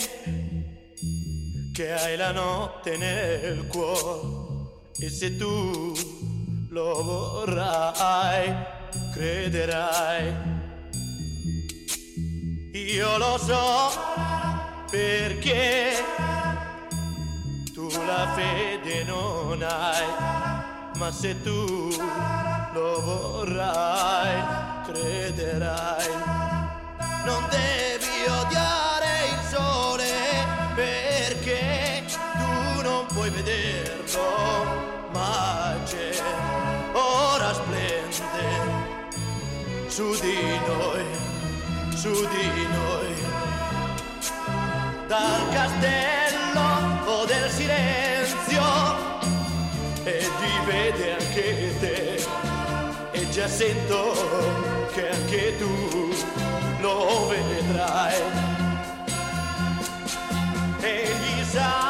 che 1.72 1.92
hai 1.92 2.16
la 2.18 2.32
notte 2.32 2.98
nel 2.98 3.66
cuore 3.66 4.72
e 4.98 5.08
se 5.08 5.38
tu 5.38 5.94
lo 6.68 7.02
vorrai, 7.02 8.54
crederai 9.14 10.34
io 12.74 13.16
lo 13.16 13.38
so 13.38 13.90
perché 14.90 15.94
tu 17.72 17.88
la 18.04 18.28
fede 18.34 19.04
non 19.04 19.62
hai, 19.62 20.06
ma 20.98 21.10
se 21.10 21.40
tu 21.42 21.88
lo 22.74 23.00
vorrai, 23.00 24.42
crederai. 24.84 26.40
Non 27.24 27.46
devi 27.50 28.24
odiare 28.26 28.79
puoi 33.30 33.42
vederlo, 33.42 35.08
ma 35.12 35.76
c'è, 35.84 36.22
ora 36.92 37.52
splende 37.54 38.48
su 39.88 40.18
di 40.20 40.58
noi 40.66 41.28
su 42.00 42.08
di 42.08 42.66
noi. 42.72 43.14
Dal 45.06 45.48
castello 45.50 47.24
del 47.26 47.50
silenzio 47.50 48.62
e 50.04 50.18
ti 50.20 50.64
vede 50.64 51.12
anche 51.12 51.74
te 51.78 52.24
e 53.10 53.28
già 53.30 53.48
sento 53.48 54.88
che 54.94 55.10
anche 55.10 55.58
tu 55.58 56.14
lo 56.80 57.26
vedrai. 57.28 58.22
Egli 60.80 61.44
sa 61.44 61.89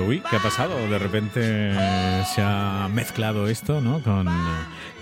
dicho, 0.00 0.08
uy, 0.08 0.22
¿qué 0.28 0.36
ha 0.36 0.40
pasado? 0.40 0.76
De 0.88 0.98
repente 0.98 1.72
se 2.24 2.42
ha 2.42 2.88
mezclado 2.92 3.48
esto, 3.48 3.80
¿no? 3.80 4.02
Con, 4.02 4.26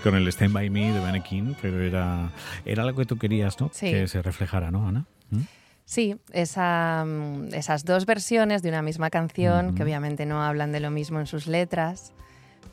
con 0.03 0.15
el 0.15 0.27
Stand 0.27 0.53
By 0.53 0.69
Me 0.69 0.91
de 0.91 1.21
King, 1.21 1.53
pero 1.61 1.81
era, 1.81 2.29
era 2.65 2.83
lo 2.83 2.95
que 2.95 3.05
tú 3.05 3.17
querías, 3.17 3.59
¿no? 3.59 3.69
Sí. 3.73 3.91
Que 3.91 4.07
se 4.07 4.21
reflejara, 4.21 4.71
¿no, 4.71 4.87
Ana? 4.87 5.05
¿Mm? 5.31 5.41
Sí, 5.85 6.15
esa, 6.33 7.05
esas 7.51 7.83
dos 7.83 8.05
versiones 8.05 8.61
de 8.61 8.69
una 8.69 8.81
misma 8.81 9.09
canción, 9.09 9.67
Ujú. 9.67 9.75
que 9.75 9.83
obviamente 9.83 10.25
no 10.25 10.43
hablan 10.43 10.71
de 10.71 10.79
lo 10.79 10.91
mismo 10.91 11.19
en 11.19 11.25
sus 11.25 11.47
letras, 11.47 12.13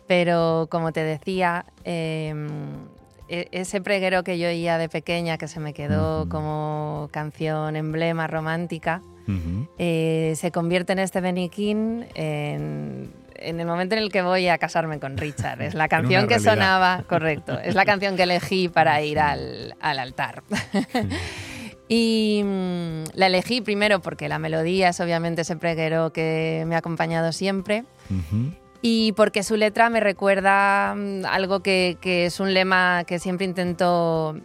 pero 0.07 0.69
como 0.71 0.93
te 0.93 1.03
decía, 1.03 1.65
eh, 1.85 2.35
ese 3.29 3.81
preguero 3.81 4.23
que 4.23 4.39
yo 4.39 4.49
oía 4.49 4.79
de 4.79 4.89
pequeña, 4.89 5.39
que 5.39 5.49
se 5.49 5.61
me 5.61 5.73
quedó 5.73 6.23
Ujú. 6.23 6.29
como 6.29 7.09
canción 7.11 7.75
emblema 7.77 8.27
romántica, 8.27 9.03
Eh, 9.79 10.35
se 10.37 10.51
convierte 10.53 10.93
en 10.93 11.01
este 11.01 11.21
King 11.51 12.05
en, 12.15 13.13
en 13.35 13.61
el 13.61 13.67
momento 13.67 13.95
en 13.95 14.03
el 14.03 14.13
que 14.13 14.23
voy 14.23 14.49
a 14.49 14.59
casarme 14.59 14.99
con 15.01 15.17
Richard. 15.17 15.63
Es 15.63 15.75
la 15.75 15.89
canción 15.89 16.29
que 16.29 16.39
sonaba, 16.39 17.05
correcto, 17.09 17.59
es 17.59 17.75
la 17.75 17.85
canción 17.85 18.17
que 18.17 18.25
elegí 18.25 18.69
para 18.69 19.01
ir 19.03 19.19
al, 19.19 19.75
al 19.81 19.99
altar. 19.99 20.43
y 21.89 22.43
mm, 22.45 23.05
la 23.15 23.27
elegí 23.27 23.61
primero 23.61 24.01
porque 24.01 24.29
la 24.29 24.39
melodía 24.39 24.91
es 24.91 25.01
obviamente 25.01 25.43
ese 25.43 25.57
preguero 25.57 26.13
que 26.13 26.65
me 26.67 26.75
ha 26.75 26.79
acompañado 26.79 27.33
siempre. 27.33 27.85
Y 28.83 29.13
porque 29.13 29.43
su 29.43 29.57
letra 29.57 29.91
me 29.91 30.01
recuerda 30.01 30.95
mm, 30.95 31.25
algo 31.27 31.61
que, 31.61 31.99
que 32.01 32.27
es 32.27 32.39
un 32.41 32.55
lema 32.55 33.05
que 33.05 33.19
siempre 33.19 33.45
intento 33.47 34.37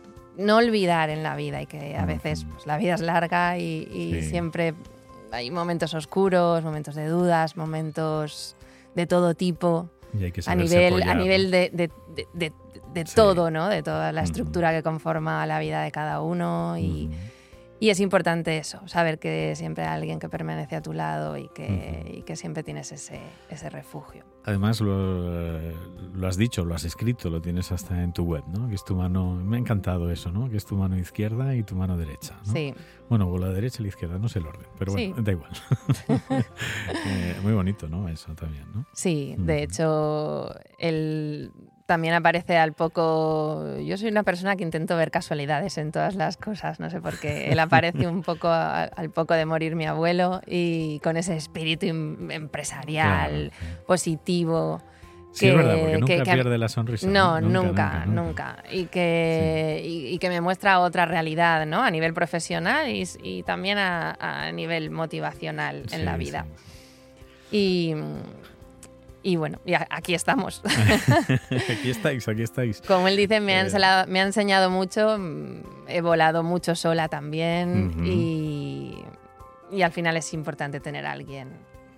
no 0.41 0.57
olvidar 0.57 1.09
en 1.09 1.23
la 1.23 1.35
vida 1.35 1.61
y 1.61 1.65
que 1.67 1.95
a 1.95 2.05
veces 2.05 2.45
pues, 2.51 2.65
la 2.67 2.77
vida 2.77 2.95
es 2.95 3.01
larga 3.01 3.57
y, 3.57 3.87
y 3.91 4.21
Sí. 4.21 4.29
siempre 4.29 4.73
hay 5.31 5.49
momentos 5.51 5.93
oscuros, 5.93 6.63
momentos 6.63 6.95
de 6.95 7.07
dudas, 7.07 7.55
momentos 7.57 8.55
de 8.95 9.07
todo 9.07 9.33
tipo, 9.33 9.89
Y 10.19 10.25
hay 10.25 10.31
que 10.33 10.41
a 10.45 10.55
nivel, 10.55 10.93
apoyar, 10.93 11.09
a 11.09 11.15
nivel 11.15 11.51
de, 11.51 11.69
de- 11.71 11.91
de- 12.13 12.27
de- 12.33 12.53
de 12.93 13.05
Sí. 13.05 13.15
todo, 13.15 13.49
¿no? 13.49 13.69
de 13.69 13.81
toda 13.83 14.11
la 14.11 14.21
estructura 14.23 14.71
que 14.73 14.83
conforma 14.83 15.45
la 15.45 15.59
vida 15.59 15.81
de 15.83 15.91
cada 15.91 16.21
uno 16.21 16.77
y. 16.77 17.09
y 17.81 17.89
es 17.89 17.99
importante 17.99 18.57
eso, 18.57 18.79
saber 18.87 19.17
que 19.19 19.53
siempre 19.55 19.83
hay 19.83 19.89
alguien 19.97 20.19
que 20.19 20.29
permanece 20.29 20.75
a 20.77 20.81
tu 20.81 20.93
lado 20.93 21.35
y 21.35 21.49
que, 21.49 22.03
Ujú. 22.05 22.17
y 22.19 22.21
que 22.21 22.35
siempre 22.35 22.61
tienes 22.63 22.91
ese, 22.91 23.19
ese 23.49 23.69
refugio. 23.69 24.23
Además, 24.43 24.79
lo, 24.81 25.59
lo 26.13 26.27
has 26.27 26.37
dicho, 26.37 26.63
lo 26.63 26.73
has 26.75 26.83
escrito, 26.85 27.29
lo 27.29 27.41
tienes 27.41 27.71
hasta 27.71 28.01
en 28.03 28.13
tu 28.13 28.23
web, 28.23 28.43
¿no? 28.47 28.67
Que 28.69 28.75
es 28.75 28.83
tu 28.85 28.95
mano, 28.95 29.35
me 29.35 29.57
ha 29.57 29.59
encantado 29.59 30.09
eso, 30.11 30.31
¿no? 30.31 30.49
Que 30.49 30.57
es 30.57 30.65
tu 30.65 30.75
mano 30.77 30.97
izquierda 30.97 31.55
y 31.55 31.63
tu 31.63 31.75
mano 31.75 31.97
derecha, 31.97 32.39
¿no? 32.45 32.53
Sí, 32.53 32.73
Bueno, 33.09 33.27
o 33.29 33.37
la 33.37 33.49
derecha 33.49 33.77
y 33.79 33.83
la 33.83 33.89
izquierda, 33.89 34.17
no 34.17 34.29
sé 34.29 34.39
el 34.39 34.47
orden, 34.47 34.67
pero 34.79 34.93
bueno, 34.93 35.15
Sí. 35.15 35.21
da 35.23 35.31
igual. 35.31 35.51
Eh, 37.05 37.35
muy 37.43 37.53
bonito, 37.53 37.87
¿no? 37.87 38.07
Eso 38.07 38.33
también, 38.35 38.65
¿no? 38.73 38.85
sí. 38.93 39.35
De 39.37 39.63
hecho, 39.63 40.49
él 40.77 41.51
también 41.91 42.13
aparece 42.13 42.57
al 42.57 42.71
poco... 42.71 43.65
Yo 43.83 43.97
soy 43.97 44.07
una 44.07 44.23
persona 44.23 44.55
que 44.55 44.63
intento 44.63 44.95
ver 44.95 45.11
casualidades 45.11 45.77
en 45.77 45.91
todas 45.91 46.15
las 46.15 46.37
cosas, 46.37 46.79
no 46.79 46.89
sé 46.89 47.01
por 47.01 47.19
qué. 47.19 47.51
Él 47.51 47.59
aparece 47.59 48.07
un 48.07 48.21
poco 48.23 48.47
a- 48.47 48.83
al 48.83 49.09
poco 49.09 49.33
de 49.33 49.45
morir 49.45 49.75
mi 49.75 49.85
abuelo 49.85 50.39
y 50.47 50.99
con 50.99 51.17
ese 51.17 51.35
espíritu 51.35 51.87
em- 51.87 52.31
empresarial, 52.31 53.51
Claro. 53.59 53.75
positivo. 53.85 54.81
Sí, 55.33 55.47
es 55.47 55.51
que- 55.51 55.57
verdad, 55.57 55.77
porque 55.79 55.97
nunca 55.97 56.13
que- 56.15 56.23
que- 56.23 56.31
pierde 56.33 56.57
la 56.57 56.69
sonrisa. 56.69 57.07
No, 57.07 57.41
nunca, 57.41 58.05
nunca, 58.05 58.63
Y, 58.71 58.85
que, 58.85 59.81
y, 59.85 60.07
y 60.13 60.17
que 60.17 60.29
me 60.29 60.39
muestra 60.39 60.79
otra 60.79 61.05
realidad, 61.05 61.65
¿no? 61.65 61.83
A 61.83 61.91
nivel 61.91 62.13
profesional 62.13 62.87
y, 62.89 63.03
y 63.21 63.43
también 63.43 63.77
a, 63.79 64.17
a 64.19 64.49
nivel 64.53 64.91
motivacional 64.91 65.83
en 65.91 65.99
Sí, 65.99 66.03
la 66.05 66.15
vida. 66.15 66.45
sí. 67.49 67.57
Y, 67.57 67.95
y 69.23 69.35
bueno, 69.35 69.59
y 69.65 69.73
a- 69.73 69.87
aquí 69.89 70.13
estamos. 70.13 70.61
aquí 71.69 71.89
estáis, 71.89 72.27
aquí 72.27 72.41
estáis. 72.43 72.81
Como 72.81 73.07
él 73.07 73.17
dice, 73.17 73.39
me 73.39 73.53
ha, 73.55 73.59
Eh. 73.61 73.65
enseñado, 73.65 74.07
me 74.07 74.19
ha 74.21 74.23
enseñado 74.23 74.69
mucho, 74.69 75.17
mm, 75.17 75.61
he 75.87 76.01
volado 76.01 76.43
mucho 76.43 76.75
sola 76.75 77.07
también 77.07 77.93
y, 78.05 78.97
y 79.71 79.81
al 79.81 79.91
final 79.91 80.17
es 80.17 80.33
importante 80.33 80.79
tener 80.79 81.05
a 81.05 81.11
alguien 81.11 81.49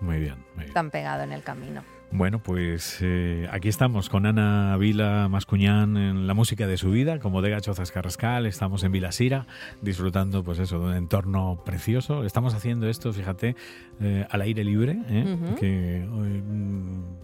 Muy 0.01 0.19
bien, 0.19 0.35
muy 0.55 0.65
bien. 0.65 0.73
tan 0.73 0.91
pegado 0.91 1.23
en 1.23 1.31
el 1.31 1.43
camino. 1.43 1.81
Bueno, 2.15 2.37
pues 2.37 2.99
eh, 3.01 3.47
aquí 3.51 3.69
estamos 3.69 4.07
con 4.07 4.27
Ana 4.27 4.77
Vila 4.77 5.27
Mascuñán 5.29 5.97
en 5.97 6.27
la 6.27 6.35
música 6.35 6.67
de 6.67 6.77
su 6.77 6.91
vida, 6.91 7.17
como 7.17 7.41
de 7.41 7.49
Gachozas 7.49 7.89
Carrascal, 7.91 8.45
estamos 8.45 8.83
en 8.83 8.91
Vilasira, 8.91 9.47
disfrutando 9.81 10.43
pues 10.43 10.59
eso, 10.59 10.77
de 10.77 10.85
un 10.85 10.93
entorno 10.95 11.63
precioso. 11.65 12.23
Estamos 12.23 12.53
haciendo 12.53 12.87
esto, 12.87 13.11
fíjate, 13.13 13.55
eh, 13.99 14.27
al 14.29 14.41
aire 14.41 14.63
libre, 14.63 14.95
¿eh? 15.09 15.55
Que 15.59 16.05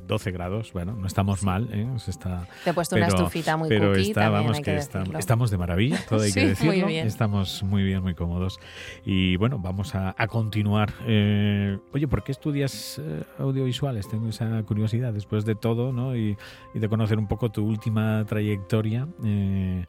12 0.10 0.32
grados, 0.32 0.74
bueno, 0.74 0.94
no 0.94 1.08
estamos 1.08 1.44
mal, 1.44 1.70
¿eh? 1.72 1.88
Está, 2.08 2.46
Te 2.66 2.72
he 2.72 2.74
puesto 2.74 2.98
una 2.98 3.06
pero- 3.06 3.18
estufita 3.20 3.56
muy 3.56 3.70
pero 3.70 3.90
cookie, 3.92 4.02
está, 4.10 4.22
también 4.24 4.42
vamos, 4.44 4.58
hay 4.58 4.64
que, 4.64 4.76
está- 4.76 5.00
decirlo. 5.00 5.20
estamos 5.20 5.52
de 5.52 5.58
maravilla, 5.58 6.00
todo 6.10 6.22
hay 6.24 6.34
que 6.34 6.56
Sí, 6.56 6.66
muy 6.66 6.70
decirlo. 6.72 6.88
bien. 6.88 7.08
Estamos 7.08 7.64
muy 7.64 7.84
bien, 7.84 8.02
muy 8.02 8.16
cómodos. 8.16 8.60
Y 9.06 9.38
bueno, 9.38 9.60
vamos 9.60 9.96
a, 9.96 10.14
a 10.18 10.28
continuar. 10.28 10.92
Eh, 11.06 11.78
oye, 11.94 12.08
¿por 12.08 12.24
qué 12.24 12.32
estudias 12.34 13.00
eh, 13.02 13.24
audiovisuales? 13.38 14.10
Tengo 14.10 14.28
esa 14.28 14.62
curiosidad 14.64 15.14
después 15.14 15.46
de 15.46 15.56
todo, 15.56 15.94
¿no? 15.94 16.16
Y, 16.18 16.36
y 16.74 16.80
de 16.80 16.90
conocer 16.90 17.18
un 17.20 17.28
poco 17.28 17.50
tu 17.52 17.64
última 17.66 18.26
trayectoria. 18.28 19.08
eh, 19.24 19.86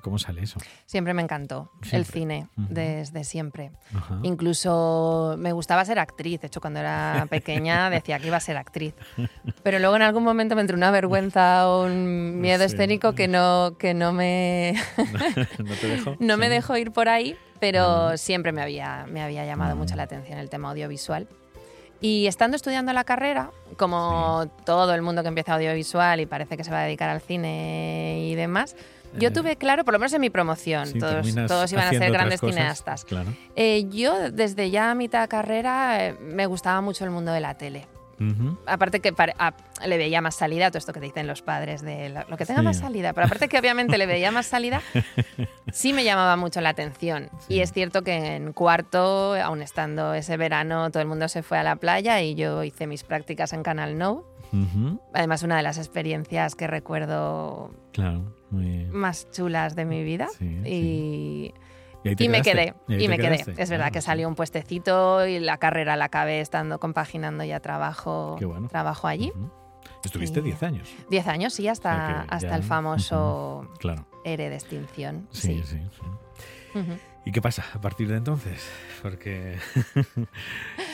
¿Cómo 0.00 0.18
sale 0.18 0.42
eso? 0.42 0.58
Siempre 0.86 1.12
me 1.14 1.22
encantó 1.22 1.70
el 1.82 1.88
Siempre. 1.88 2.12
cine, 2.12 2.48
Ujú. 2.56 2.66
desde 2.70 3.22
siempre. 3.22 3.70
Ajá. 3.94 4.18
Incluso 4.22 5.36
me 5.38 5.52
gustaba 5.52 5.84
ser 5.84 5.98
actriz. 5.98 6.40
De 6.40 6.46
hecho, 6.46 6.60
cuando 6.60 6.80
era 6.80 7.26
pequeña 7.30 7.90
decía 7.90 8.18
que 8.18 8.28
iba 8.28 8.38
a 8.38 8.40
ser 8.40 8.56
actriz. 8.56 8.94
Pero 9.62 9.78
luego 9.78 9.94
en 9.96 10.02
algún 10.02 10.24
momento 10.24 10.54
me 10.54 10.62
entró 10.62 10.76
una 10.76 10.90
vergüenza 10.90 11.68
o 11.68 11.84
un 11.84 12.40
miedo 12.40 12.66
Sí. 12.66 12.74
escénico 12.74 13.14
que 13.14 13.28
no, 13.28 13.76
que 13.78 13.92
no 13.94 14.12
me, 14.12 14.74
¿No 15.58 15.74
te 15.80 15.86
dejo? 15.88 16.16
no 16.18 16.36
me 16.38 16.46
Sí. 16.46 16.50
dejó 16.52 16.76
ir 16.78 16.90
por 16.90 17.08
ahí, 17.08 17.36
pero 17.60 18.08
Ah. 18.08 18.16
siempre 18.16 18.52
me 18.52 18.62
había, 18.62 19.06
me 19.08 19.22
había 19.22 19.44
llamado 19.44 19.72
Ah. 19.72 19.76
mucho 19.76 19.94
la 19.96 20.04
atención 20.04 20.38
el 20.38 20.48
tema 20.48 20.70
audiovisual. 20.70 21.28
Y 22.00 22.28
estando 22.28 22.54
estudiando 22.56 22.92
la 22.92 23.02
carrera, 23.02 23.50
como 23.76 24.48
todo 24.64 24.94
el 24.94 25.02
mundo 25.02 25.22
que 25.22 25.28
empieza 25.28 25.54
audiovisual 25.56 26.20
y 26.20 26.26
parece 26.26 26.56
que 26.56 26.62
se 26.62 26.70
va 26.70 26.80
a 26.80 26.84
dedicar 26.84 27.10
al 27.10 27.20
cine 27.20 28.20
y 28.28 28.36
demás, 28.36 28.76
yo 29.18 29.28
Eh, 29.28 29.30
tuve 29.30 29.56
claro, 29.56 29.84
por 29.84 29.92
lo 29.94 29.98
menos 29.98 30.12
en 30.12 30.20
mi 30.20 30.30
promoción, 30.30 30.86
Sí, 30.86 30.98
todos, 30.98 31.72
iban 31.72 31.86
a 31.86 31.90
ser 31.90 32.10
grandes 32.12 32.40
cosas, 32.40 32.54
cineastas. 32.56 33.04
Claro. 33.04 33.30
Eh, 33.56 33.86
yo 33.90 34.30
desde 34.30 34.70
ya 34.70 34.90
a 34.90 34.94
mitad 34.94 35.22
de 35.22 35.28
carrera 35.28 36.06
eh, 36.06 36.14
me 36.20 36.46
gustaba 36.46 36.80
mucho 36.80 37.04
el 37.04 37.10
mundo 37.10 37.32
de 37.32 37.40
la 37.40 37.54
tele. 37.56 37.86
Aparte 38.66 38.98
que 38.98 39.12
pare- 39.12 39.34
a- 39.38 39.54
le 39.86 39.96
veía 39.96 40.20
más 40.20 40.34
salida 40.34 40.66
a 40.66 40.70
todo 40.72 40.78
esto 40.78 40.92
que 40.92 40.98
dicen 40.98 41.28
los 41.28 41.40
padres 41.40 41.82
de 41.82 42.08
lo, 42.08 42.24
lo 42.28 42.36
que 42.36 42.44
tenga 42.46 42.62
Sí. 42.62 42.64
más 42.64 42.78
salida, 42.78 43.12
pero 43.12 43.26
aparte 43.26 43.46
que 43.48 43.56
obviamente 43.60 43.96
le 43.96 44.06
veía 44.06 44.32
más 44.32 44.46
salida, 44.46 44.82
sí 45.72 45.92
me 45.92 46.02
llamaba 46.02 46.34
mucho 46.34 46.60
la 46.60 46.70
atención. 46.70 47.30
Sí. 47.46 47.54
Y 47.54 47.60
es 47.60 47.72
cierto 47.72 48.02
que 48.02 48.34
en 48.34 48.52
cuarto, 48.52 49.36
aún 49.36 49.62
estando 49.62 50.14
ese 50.14 50.36
verano, 50.36 50.90
todo 50.90 51.00
el 51.00 51.08
mundo 51.08 51.28
se 51.28 51.44
fue 51.44 51.58
a 51.58 51.62
la 51.62 51.76
playa 51.76 52.20
y 52.20 52.34
yo 52.34 52.64
hice 52.64 52.88
mis 52.88 53.04
prácticas 53.04 53.52
en 53.52 53.62
Canal 53.62 53.96
No. 53.96 54.24
Además, 55.14 55.44
una 55.44 55.58
de 55.58 55.62
las 55.62 55.78
experiencias 55.78 56.56
que 56.56 56.66
recuerdo 56.66 57.70
Claro, 57.92 58.22
muy 58.50 58.86
más 58.86 59.30
chulas 59.30 59.74
de 59.76 59.84
mi 59.84 60.02
vida. 60.04 60.28
Sí, 60.38 60.44
y, 60.64 61.54
y 62.04 62.28
me 62.28 62.42
quedé, 62.42 62.74
y 62.88 63.08
me 63.08 63.18
quedé. 63.18 63.36
Es 63.56 63.70
verdad 63.70 63.86
Claro, 63.86 63.92
que 63.92 64.00
salió 64.02 64.28
un 64.28 64.34
puestecito 64.34 65.26
y 65.26 65.38
la 65.40 65.58
carrera 65.58 65.96
la 65.96 66.06
acabé 66.06 66.40
estando 66.40 66.78
compaginando 66.78 67.44
ya 67.44 67.60
trabajo, 67.60 68.36
bueno. 68.40 68.68
trabajo 68.68 69.06
allí. 69.08 69.32
Estuviste 70.04 70.40
Y- 70.40 70.44
10 70.44 70.62
años. 70.62 70.88
Diez 71.10 71.26
años, 71.26 71.52
sí, 71.54 71.66
hasta, 71.68 72.20
hasta 72.22 72.48
ya- 72.50 72.56
el 72.56 72.62
famoso 72.62 73.68
Claro. 73.80 74.06
ERE 74.24 74.48
de 74.48 74.54
extinción. 74.54 75.26
Sí, 75.32 75.62
Sí. 75.64 75.78
sí. 75.92 76.80
¿Y 77.24 77.32
qué 77.32 77.42
pasa 77.42 77.64
a 77.74 77.80
partir 77.80 78.08
de 78.08 78.16
entonces? 78.16 78.66
Porque. 79.02 79.58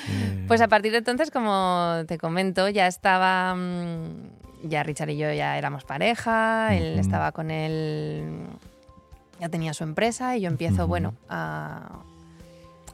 eh, 0.09 0.45
Pues 0.49 0.61
a 0.61 0.69
partir 0.69 0.93
de 0.93 0.99
entonces, 0.99 1.31
como 1.31 2.03
te 2.09 2.19
comento, 2.19 2.69
ya 2.69 2.87
estaba. 2.87 3.55
mm, 3.55 4.31
Ya 4.67 4.83
Richard 4.83 5.11
y 5.11 5.17
yo 5.19 5.31
ya 5.33 5.59
éramos 5.59 5.85
pareja, 5.85 6.75
él 6.75 6.99
estaba 6.99 7.33
con 7.33 7.51
él. 7.51 8.47
Ya 9.41 9.49
tenía 9.49 9.75
su 9.75 9.85
empresa 9.85 10.37
y 10.37 10.43
yo 10.43 10.49
empiezo, 10.49 10.87
bueno, 10.87 11.15
a, 11.29 12.01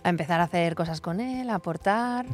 a 0.03 0.09
empezar 0.09 0.41
a 0.41 0.45
hacer 0.45 0.75
cosas 0.75 1.01
con 1.01 1.21
él, 1.21 1.49
a 1.51 1.55
aportar, 1.57 2.27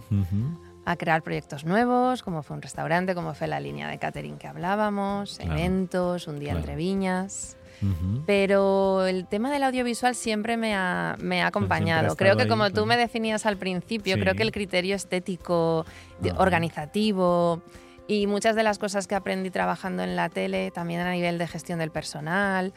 a 0.86 0.96
crear 0.96 1.22
proyectos 1.22 1.64
nuevos, 1.64 2.22
como 2.22 2.42
fue 2.42 2.56
un 2.56 2.62
restaurante, 2.62 3.14
como 3.14 3.34
fue 3.34 3.46
la 3.48 3.60
línea 3.60 3.88
de 3.88 3.98
catering 3.98 4.38
que 4.38 4.46
hablábamos, 4.46 5.36
Claro. 5.38 5.52
eventos, 5.52 6.28
un 6.28 6.38
día 6.38 6.50
Claro. 6.52 6.60
entre 6.60 6.76
viñas. 6.76 7.56
Pero 8.24 9.04
el 9.06 9.26
tema 9.26 9.50
del 9.50 9.62
audiovisual 9.64 10.14
siempre 10.14 10.56
me 10.56 10.74
ha, 10.74 11.16
me 11.20 11.42
ha 11.42 11.48
acompañado. 11.48 12.16
creo 12.16 12.36
que 12.36 12.44
ahí, 12.44 12.48
como 12.48 12.70
tú 12.70 12.86
me 12.86 12.96
definías 12.96 13.44
al 13.44 13.58
principio, 13.58 14.14
Sí. 14.14 14.20
creo 14.20 14.34
que 14.34 14.44
el 14.44 14.50
criterio 14.52 14.96
estético, 14.96 15.84
organizativo 16.38 17.60
y 18.08 18.26
muchas 18.26 18.56
de 18.56 18.62
las 18.62 18.78
cosas 18.78 19.06
que 19.06 19.14
aprendí 19.14 19.50
trabajando 19.50 20.02
en 20.02 20.16
la 20.16 20.28
tele, 20.28 20.70
también 20.70 21.00
a 21.00 21.12
nivel 21.12 21.38
de 21.38 21.46
gestión 21.46 21.78
del 21.78 21.90
personal, 21.90 22.72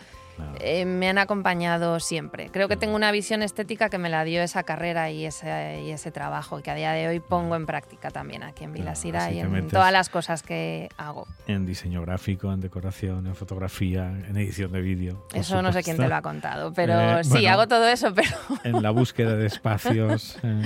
eh, 0.59 0.85
me 0.85 1.09
han 1.09 1.17
acompañado 1.17 1.99
siempre. 1.99 2.49
Creo 2.51 2.67
que 2.67 2.77
tengo 2.77 2.95
una 2.95 3.11
visión 3.11 3.41
estética 3.41 3.89
que 3.89 3.97
me 3.97 4.09
la 4.09 4.23
dio 4.23 4.41
esa 4.41 4.63
carrera 4.63 5.09
y 5.11 5.25
ese, 5.25 5.81
y 5.83 5.91
ese 5.91 6.11
trabajo 6.11 6.61
que 6.61 6.71
a 6.71 6.75
día 6.75 6.91
de 6.91 7.07
hoy 7.07 7.19
pongo 7.19 7.55
en 7.55 7.65
práctica 7.65 8.11
también 8.11 8.43
aquí 8.43 8.63
en 8.63 8.73
Vilasira 8.73 9.31
y 9.31 9.39
en 9.39 9.67
todas 9.67 9.91
las 9.91 10.09
cosas 10.09 10.43
que 10.43 10.89
hago. 10.97 11.27
En 11.47 11.65
diseño 11.65 12.01
gráfico, 12.01 12.51
en 12.51 12.59
decoración, 12.59 13.27
en 13.27 13.35
fotografía, 13.35 14.07
en 14.27 14.37
edición 14.37 14.71
de 14.71 14.81
vídeo. 14.81 15.25
Eso 15.33 15.61
no 15.61 15.71
sé 15.71 15.83
quién 15.83 15.97
te 15.97 16.07
lo 16.07 16.15
ha 16.15 16.21
contado, 16.21 16.73
pero 16.73 17.19
eh, 17.19 17.23
sí, 17.23 17.45
hago 17.47 17.67
todo 17.67 17.87
eso, 17.87 18.13
pero... 18.13 18.29
En 18.63 18.81
la 18.81 18.91
búsqueda 18.91 19.35
de 19.35 19.45
espacios, 19.47 20.37
en, 20.43 20.61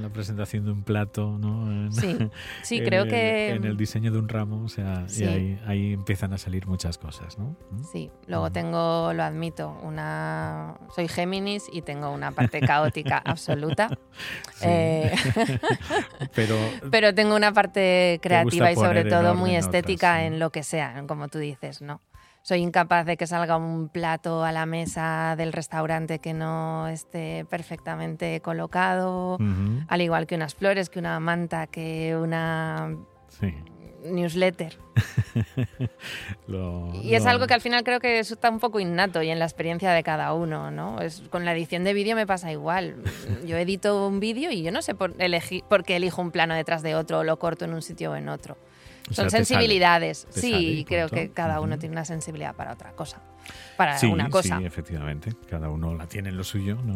la 0.00 0.08
presentación 0.08 0.64
de 0.64 0.72
un 0.72 0.82
plato, 0.82 1.38
¿no? 1.38 1.90
sí, 1.92 2.16
sí, 2.62 2.80
creo 2.84 3.04
que... 3.04 3.50
En 3.50 3.64
el 3.64 3.76
diseño 3.76 4.12
de 4.12 4.18
un 4.18 4.28
ramo, 4.28 4.64
o 4.64 4.68
sea, 4.68 5.06
y 5.16 5.24
ahí, 5.24 5.60
ahí, 5.66 5.92
empiezan 5.92 6.32
a 6.32 6.38
salir 6.38 6.66
muchas 6.66 6.98
cosas, 6.98 7.38
¿no? 7.38 7.56
¿Mm? 7.70 7.84
Sí, 7.92 8.10
luego 8.26 8.50
tengo 8.50 9.12
lo 9.16 9.24
admito, 9.24 9.76
una 9.82 10.76
soy 10.94 11.08
Géminis 11.08 11.64
y 11.72 11.82
tengo 11.82 12.10
una 12.10 12.30
parte 12.32 12.60
caótica 12.60 13.18
absoluta. 13.24 13.88
Eh, 14.62 15.12
pero, 16.34 16.56
pero 16.90 17.14
tengo 17.14 17.34
una 17.34 17.52
parte 17.52 18.20
creativa 18.22 18.70
y 18.70 18.76
sobre 18.76 19.04
todo 19.04 19.34
muy 19.34 19.56
estética 19.56 20.24
en 20.24 20.38
lo 20.38 20.50
que 20.50 20.62
sea, 20.62 21.02
como 21.08 21.28
tú 21.28 21.38
dices, 21.38 21.82
¿no? 21.82 22.00
Soy 22.42 22.60
incapaz 22.60 23.06
de 23.06 23.16
que 23.16 23.26
salga 23.26 23.56
un 23.56 23.88
plato 23.88 24.44
a 24.44 24.52
la 24.52 24.66
mesa 24.66 25.34
del 25.36 25.52
restaurante 25.52 26.20
que 26.20 26.32
no 26.32 26.86
esté 26.86 27.44
perfectamente 27.50 28.40
colocado, 28.40 29.36
al 29.88 30.00
igual 30.00 30.28
que 30.28 30.36
unas 30.36 30.54
flores, 30.54 30.88
que 30.88 31.00
una 31.00 31.18
manta, 31.18 31.66
que 31.66 32.16
una 32.16 32.94
newsletter. 34.12 34.76
y 37.02 37.14
es 37.14 37.26
algo 37.26 37.46
que 37.46 37.54
al 37.54 37.60
final 37.60 37.84
creo 37.84 38.00
que 38.00 38.18
está 38.18 38.50
un 38.50 38.58
poco 38.58 38.80
innato 38.80 39.22
y 39.22 39.30
en 39.30 39.38
la 39.38 39.44
experiencia 39.44 39.92
de 39.92 40.02
cada 40.02 40.32
uno, 40.32 40.70
¿no? 40.70 41.00
Es, 41.00 41.22
con 41.30 41.44
la 41.44 41.52
edición 41.52 41.84
de 41.84 41.94
vídeo 41.94 42.16
me 42.16 42.26
pasa 42.26 42.50
igual. 42.52 42.96
Yo 43.46 43.56
edito 43.56 44.06
un 44.06 44.20
vídeo 44.20 44.50
y 44.50 44.62
yo 44.62 44.72
no 44.72 44.82
sé 44.82 44.94
por, 44.94 45.14
elegir, 45.18 45.64
por 45.64 45.84
qué 45.84 45.96
elijo 45.96 46.22
un 46.22 46.30
plano 46.30 46.54
detrás 46.54 46.82
de 46.82 46.94
otro 46.94 47.20
o 47.20 47.24
lo 47.24 47.38
corto 47.38 47.64
en 47.64 47.74
un 47.74 47.82
sitio 47.82 48.12
o 48.12 48.16
en 48.16 48.28
otro. 48.28 48.56
Son 49.10 49.30
sensibilidades. 49.30 50.26
sí, 50.30 50.84
creo 50.88 51.08
que 51.08 51.30
cada 51.30 51.60
uno 51.60 51.78
tiene 51.78 51.92
una 51.92 52.04
sensibilidad 52.04 52.56
para 52.56 52.72
otra 52.72 52.92
cosa. 52.92 53.20
Para 53.76 53.98
una 54.10 54.28
cosa. 54.30 54.58
Sí, 54.58 54.64
efectivamente. 54.64 55.32
Cada 55.48 55.68
uno 55.70 55.94
la 55.94 56.06
tiene 56.06 56.30
en 56.30 56.36
lo 56.36 56.42
suyo, 56.44 56.76
¿no? 56.84 56.94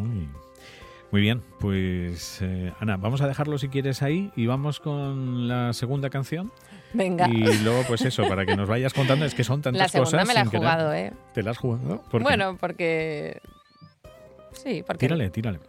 Muy 1.11 1.21
bien, 1.21 1.41
pues 1.59 2.39
eh, 2.41 2.71
Ana, 2.79 2.95
vamos 2.95 3.19
a 3.21 3.27
dejarlo 3.27 3.57
si 3.57 3.67
quieres 3.67 4.01
ahí 4.01 4.31
y 4.37 4.45
vamos 4.45 4.79
con 4.79 5.47
la 5.47 5.73
segunda 5.73 6.09
canción. 6.09 6.53
Venga. 6.93 7.27
Y 7.29 7.59
luego, 7.59 7.83
pues 7.87 8.01
eso, 8.01 8.27
para 8.27 8.45
que 8.45 8.55
nos 8.55 8.67
vayas 8.67 8.93
contando, 8.93 9.25
es 9.25 9.33
que 9.33 9.43
son 9.43 9.61
tantas 9.61 9.91
cosas. 9.91 10.13
La 10.13 10.25
segunda 10.25 10.25
me 10.25 10.33
la 10.33 10.41
he 10.41 10.45
jugado, 10.45 10.93
¿eh? 10.93 11.13
¿Te 11.33 11.43
la 11.43 11.51
has 11.51 11.57
jugado? 11.57 12.03
bueno, 12.11 12.57
porque. 12.59 13.41
Sí, 14.53 14.83
porque. 14.85 15.07
Tírale, 15.07 15.29
tírale. 15.29 15.59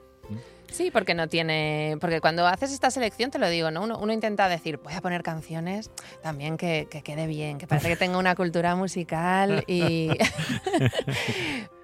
Sí, 0.70 0.90
porque 0.90 1.14
no 1.14 1.28
tiene. 1.28 1.96
Porque 2.00 2.20
cuando 2.20 2.46
haces 2.46 2.72
esta 2.72 2.90
selección, 2.90 3.30
te 3.30 3.38
lo 3.38 3.48
digo, 3.48 3.70
¿no? 3.70 3.82
Uno, 3.82 4.12
intenta 4.12 4.48
decir, 4.48 4.78
voy 4.78 4.94
a 4.94 5.00
poner 5.00 5.22
canciones 5.22 5.90
también 6.22 6.56
que, 6.56 6.88
que 6.90 7.02
quede 7.02 7.26
bien, 7.26 7.58
que 7.58 7.66
parece 7.66 7.88
que 7.88 7.96
tenga 7.96 8.18
una 8.18 8.34
cultura 8.34 8.74
musical 8.74 9.64
y. 9.66 10.10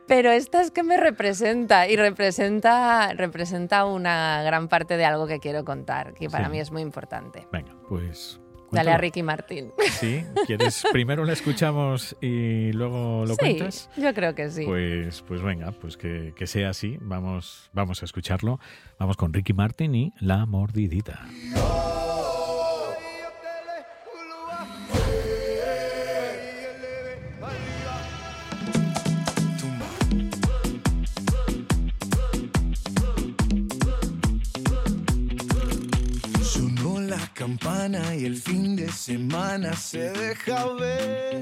Pero 0.09 0.31
esta 0.31 0.63
es 0.63 0.71
que 0.71 0.83
me 0.83 0.97
representa 0.97 1.87
y 1.87 1.95
representa, 1.95 3.13
representa 3.13 3.85
una 3.85 4.43
gran 4.43 4.69
parte 4.69 4.97
de 4.97 5.05
algo 5.05 5.27
que 5.27 5.39
quiero 5.39 5.67
contar, 5.67 6.15
que 6.15 6.31
para 6.31 6.49
mí 6.49 6.59
es 6.59 6.71
muy 6.71 6.81
importante. 6.81 7.47
Venga, 7.53 7.77
pues 7.87 8.41
Dale 8.71 8.93
a 8.93 8.99
Ricky 8.99 9.23
Martín. 9.23 9.73
Sí, 9.99 10.25
¿quieres? 10.47 10.85
Primero 10.93 11.25
la 11.25 11.33
escuchamos 11.33 12.17
y 12.21 12.73
luego 12.73 13.25
lo 13.27 13.37
cuentas. 13.37 13.91
Yo 13.97 14.13
creo 14.15 14.35
que 14.35 14.51
sí. 14.51 14.65
Pues, 14.65 15.23
pues 15.23 15.43
venga, 15.43 15.73
pues 15.73 15.97
que, 15.97 16.35
que, 16.37 16.47
sea 16.47 16.71
así. 16.71 16.99
Vamos, 17.01 17.71
vamos 17.73 18.03
a 18.03 18.05
escucharlo. 18.05 18.61
Vamos 18.99 19.17
con 19.17 19.33
Ricky 19.33 19.53
Martin 19.53 19.95
y 19.95 20.13
La 20.21 20.47
Mordidita. 20.47 21.27
Campana 37.39 38.17
y 38.17 38.25
el 38.25 38.35
fin 38.35 38.75
de 38.75 38.91
semana 38.91 39.73
se 39.77 40.11
deja 40.11 40.67
ver. 40.75 41.39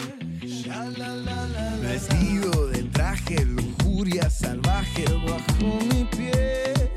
Vestido 1.81 2.67
de 2.67 2.83
traje, 2.93 3.43
lujuria 3.47 4.29
salvaje 4.29 5.07
bajo 5.27 5.81
mi 5.87 6.05
piel. 6.05 6.91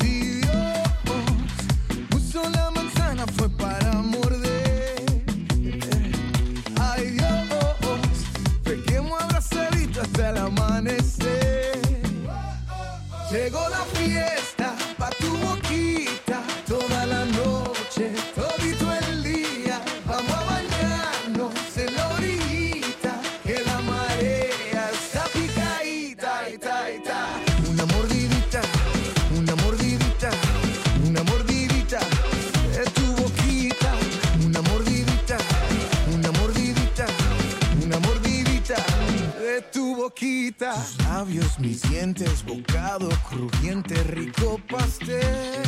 Si 0.00 0.40
Dios 0.40 0.88
puso 2.08 2.42
la 2.48 2.70
manzana 2.70 3.26
fue 3.36 3.50
para 3.50 3.92
morder. 4.00 5.24
Ay 6.80 7.10
Dios, 7.10 7.48
pequemos 8.64 9.20
abrazaditos 9.20 10.04
hasta 10.04 10.30
el 10.30 10.38
amanecer. 10.38 11.78
Llegó 13.30 13.68
la 13.68 13.84
fiesta 13.98 14.61
boquita. 40.22 40.74
Labios, 41.08 41.58
mis 41.58 41.82
dientes, 41.82 42.44
bocado 42.44 43.08
crujiente, 43.28 43.94
rico 44.04 44.60
pastel. 44.70 45.62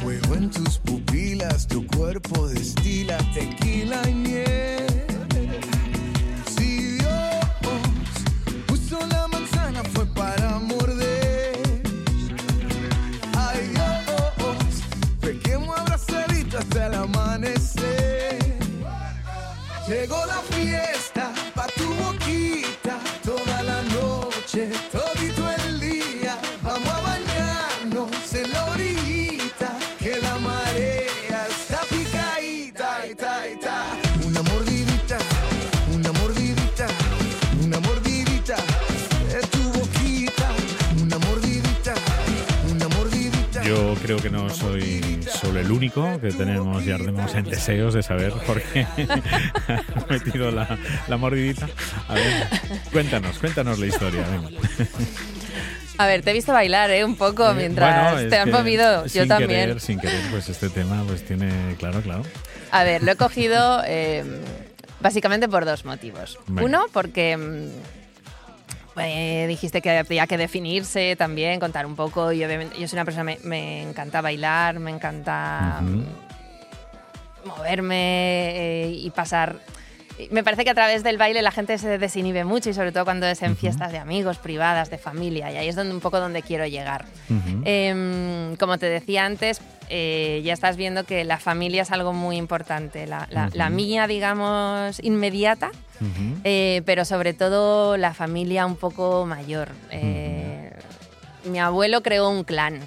Fuego 0.00 0.34
en 0.34 0.50
tus 0.50 0.78
pupilas, 0.78 1.66
tu 1.66 1.86
cuerpo 1.86 2.48
destila 2.48 3.18
tequila 3.34 4.00
y 4.08 4.14
miel. 4.14 4.86
Si 6.56 6.98
Dios 6.98 7.44
puso 8.66 8.98
la 9.06 9.26
manzana 9.28 9.82
fue 9.92 10.06
para 10.06 10.58
morder. 10.58 11.58
Ay 13.36 13.68
Dios, 13.68 14.84
pequemos 15.20 15.78
abrazadito 15.78 16.58
hasta 16.58 16.86
el 16.86 16.94
amanecer. 16.94 18.38
Llegó 19.88 20.24
la 20.26 20.40
fiesta 20.56 20.99
que 44.22 44.30
no 44.30 44.50
soy 44.50 45.20
solo 45.30 45.60
el 45.60 45.70
único 45.70 46.20
que 46.20 46.30
tenemos 46.32 46.84
y 46.86 46.90
ardemos 46.92 47.34
en 47.34 47.44
deseos 47.44 47.94
de 47.94 48.02
saber 48.02 48.32
por 48.46 48.60
qué 48.60 48.86
ha 49.68 50.06
metido 50.08 50.50
la, 50.50 50.78
la 51.08 51.16
mordidita. 51.16 51.68
A 52.08 52.14
ver, 52.14 52.48
cuéntanos, 52.92 53.38
cuéntanos 53.38 53.78
la 53.78 53.86
historia. 53.86 54.24
venga. 54.30 54.48
A 55.98 56.06
ver, 56.06 56.22
te 56.22 56.30
he 56.30 56.32
visto 56.32 56.52
bailar 56.52 56.90
¿eh? 56.90 57.04
un 57.04 57.16
poco 57.16 57.50
Eh, 57.50 57.54
mientras 57.54 58.12
bueno, 58.14 58.28
te 58.30 58.38
has 58.38 58.44
que 58.46 58.52
movido. 58.52 59.06
Yo 59.06 59.26
también. 59.26 59.48
Querer, 59.48 59.80
sin 59.80 60.00
querer, 60.00 60.22
pues 60.30 60.48
este 60.48 60.70
tema 60.70 61.02
pues 61.06 61.24
tiene, 61.24 61.76
claro, 61.78 62.00
claro. 62.00 62.22
A 62.70 62.84
ver, 62.84 63.02
lo 63.02 63.12
he 63.12 63.16
cogido 63.16 63.82
eh, 63.86 64.24
básicamente 65.00 65.48
por 65.48 65.64
dos 65.64 65.84
motivos. 65.84 66.38
Uno, 66.48 66.86
porque 66.92 67.36
mm, 67.36 67.68
eh, 69.04 69.46
dijiste 69.46 69.82
que 69.82 69.90
había 69.90 70.26
que 70.26 70.36
definirse 70.36 71.16
también, 71.16 71.60
contar 71.60 71.86
un 71.86 71.96
poco. 71.96 72.32
Y 72.32 72.44
obviamente, 72.44 72.78
yo 72.78 72.88
soy 72.88 72.96
una 72.96 73.04
persona, 73.04 73.24
me, 73.24 73.38
me 73.42 73.82
encanta 73.82 74.20
bailar, 74.20 74.78
me 74.78 74.90
encanta 74.90 75.80
mm, 75.82 76.04
moverme 77.46 78.84
eh, 78.84 78.90
y 78.90 79.10
pasar 79.10 79.56
me 80.30 80.42
parece 80.44 80.64
que 80.64 80.70
a 80.70 80.74
través 80.74 81.02
del 81.02 81.18
baile 81.18 81.42
la 81.42 81.50
gente 81.50 81.78
se 81.78 81.98
desinhibe 81.98 82.44
mucho 82.44 82.70
y 82.70 82.74
sobre 82.74 82.92
todo 82.92 83.04
cuando 83.04 83.26
es 83.26 83.42
en 83.42 83.56
fiestas 83.56 83.92
de 83.92 83.98
amigos, 83.98 84.38
privadas, 84.38 84.90
de 84.90 84.98
familia, 84.98 85.50
y 85.52 85.56
ahí 85.56 85.68
es 85.68 85.76
donde, 85.76 85.92
un 85.94 86.00
poco 86.00 86.20
donde 86.20 86.42
quiero 86.42 86.66
llegar. 86.66 87.06
Em, 87.64 88.56
como 88.56 88.78
te 88.78 88.86
decía 88.86 89.24
antes, 89.24 89.60
eh, 89.88 90.40
ya 90.44 90.52
estás 90.52 90.76
viendo 90.76 91.04
que 91.04 91.24
la 91.24 91.38
familia 91.38 91.82
es 91.82 91.90
algo 91.90 92.12
muy 92.12 92.36
importante. 92.36 93.06
La, 93.06 93.70
mía, 93.70 94.06
digamos, 94.06 95.00
inmediata, 95.02 95.70
eh, 96.44 96.82
pero 96.84 97.04
sobre 97.04 97.34
todo 97.34 97.96
la 97.96 98.14
familia 98.14 98.66
un 98.66 98.76
poco 98.76 99.26
mayor. 99.26 99.68
Eh, 99.90 100.72
mi 101.44 101.58
abuelo 101.58 102.02
creó 102.02 102.28
un 102.30 102.44
clan. 102.44 102.80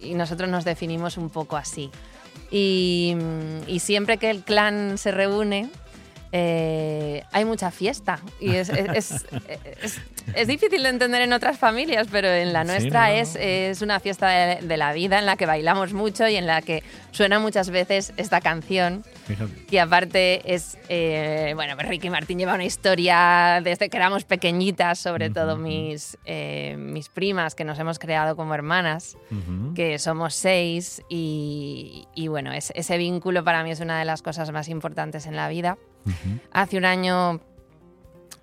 Y 0.00 0.14
nosotros 0.14 0.48
nos 0.48 0.64
definimos 0.64 1.16
un 1.16 1.30
poco 1.30 1.56
así. 1.56 1.90
Y, 2.50 3.16
siempre 3.80 4.18
que 4.18 4.30
el 4.30 4.42
clan 4.42 4.98
se 4.98 5.10
reúne, 5.10 5.68
eh, 6.32 7.22
hay 7.32 7.44
mucha 7.44 7.70
fiesta. 7.70 8.20
Y 8.40 8.54
es, 8.54 8.70
es, 8.70 10.46
difícil 10.46 10.82
de 10.82 10.88
entender 10.88 11.22
en 11.22 11.32
otras 11.32 11.58
familias, 11.58 12.08
pero 12.10 12.28
en 12.28 12.52
la 12.52 12.64
nuestra 12.64 13.14
Es, 13.14 13.36
es, 13.36 13.82
una 13.82 14.00
fiesta 14.00 14.28
de, 14.28 14.76
la 14.76 14.92
vida 14.92 15.18
en 15.18 15.26
la 15.26 15.36
que 15.36 15.46
bailamos 15.46 15.92
mucho 15.92 16.28
y 16.28 16.36
en 16.36 16.46
la 16.46 16.62
que 16.62 16.82
suena 17.12 17.38
muchas 17.38 17.70
veces 17.70 18.12
esta 18.16 18.40
canción. 18.40 19.04
Y 19.70 19.78
aparte 19.78 20.54
es, 20.54 20.78
eh, 20.88 21.52
bueno, 21.54 21.74
pues 21.76 21.88
Ricky 21.88 22.10
Martín 22.10 22.38
lleva 22.38 22.54
una 22.54 22.64
historia 22.64 23.60
desde 23.62 23.88
que 23.88 23.96
éramos 23.96 24.24
pequeñitas, 24.24 24.98
sobre 24.98 25.30
todo 25.30 25.56
mis, 25.56 26.18
eh, 26.24 26.76
mis 26.78 27.08
primas, 27.08 27.54
que 27.54 27.64
nos 27.64 27.78
hemos 27.78 27.98
creado 27.98 28.36
como 28.36 28.54
hermanas, 28.54 29.16
que 29.74 29.98
somos 29.98 30.34
seis, 30.34 31.02
y, 31.08 32.06
y 32.14 32.28
bueno, 32.28 32.52
es, 32.52 32.72
ese 32.74 32.98
vínculo 32.98 33.44
para 33.44 33.62
mí 33.64 33.70
es 33.70 33.80
una 33.80 33.98
de 33.98 34.04
las 34.04 34.22
cosas 34.22 34.50
más 34.52 34.68
importantes 34.68 35.26
en 35.26 35.36
la 35.36 35.48
vida. 35.48 35.78
Hace 36.52 36.78
un 36.78 36.84
año 36.84 37.40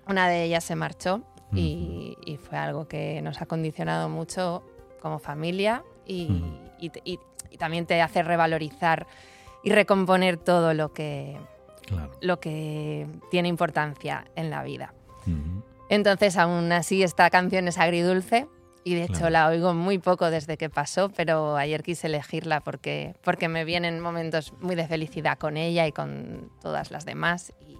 una 0.06 0.28
de 0.28 0.44
ellas 0.44 0.64
se 0.64 0.76
marchó 0.76 1.22
y, 1.52 2.38
fue 2.48 2.58
algo 2.58 2.88
que 2.88 3.22
nos 3.22 3.40
ha 3.40 3.46
condicionado 3.46 4.08
mucho 4.08 4.64
como 5.00 5.18
familia 5.18 5.84
y, 6.06 6.42
y, 6.78 7.18
también 7.58 7.86
te 7.86 8.02
hace 8.02 8.22
revalorizar 8.22 9.06
y 9.62 9.70
recomponer 9.70 10.36
todo 10.36 10.74
lo 10.74 10.92
que, 10.92 11.38
lo 12.20 12.40
que 12.40 13.06
tiene 13.30 13.48
importancia 13.48 14.24
en 14.34 14.50
la 14.50 14.62
vida. 14.64 14.92
Entonces, 15.88 16.36
aún 16.36 16.72
así, 16.72 17.02
esta 17.02 17.30
canción 17.30 17.68
es 17.68 17.78
agridulce 17.78 18.48
y 18.84 18.94
de 18.94 19.04
hecho 19.04 19.30
la 19.30 19.48
oigo 19.48 19.72
muy 19.72 19.98
poco 19.98 20.30
desde 20.30 20.56
que 20.58 20.68
pasó, 20.68 21.08
pero 21.08 21.56
ayer 21.56 21.82
quise 21.82 22.06
elegirla 22.06 22.60
porque, 22.60 23.14
porque 23.22 23.48
me 23.48 23.64
vienen 23.64 23.98
momentos 23.98 24.52
muy 24.60 24.74
de 24.76 24.86
felicidad 24.86 25.38
con 25.38 25.56
ella 25.56 25.86
y 25.86 25.92
con 25.92 26.50
todas 26.60 26.90
las 26.90 27.06
demás. 27.06 27.52
Y, 27.66 27.78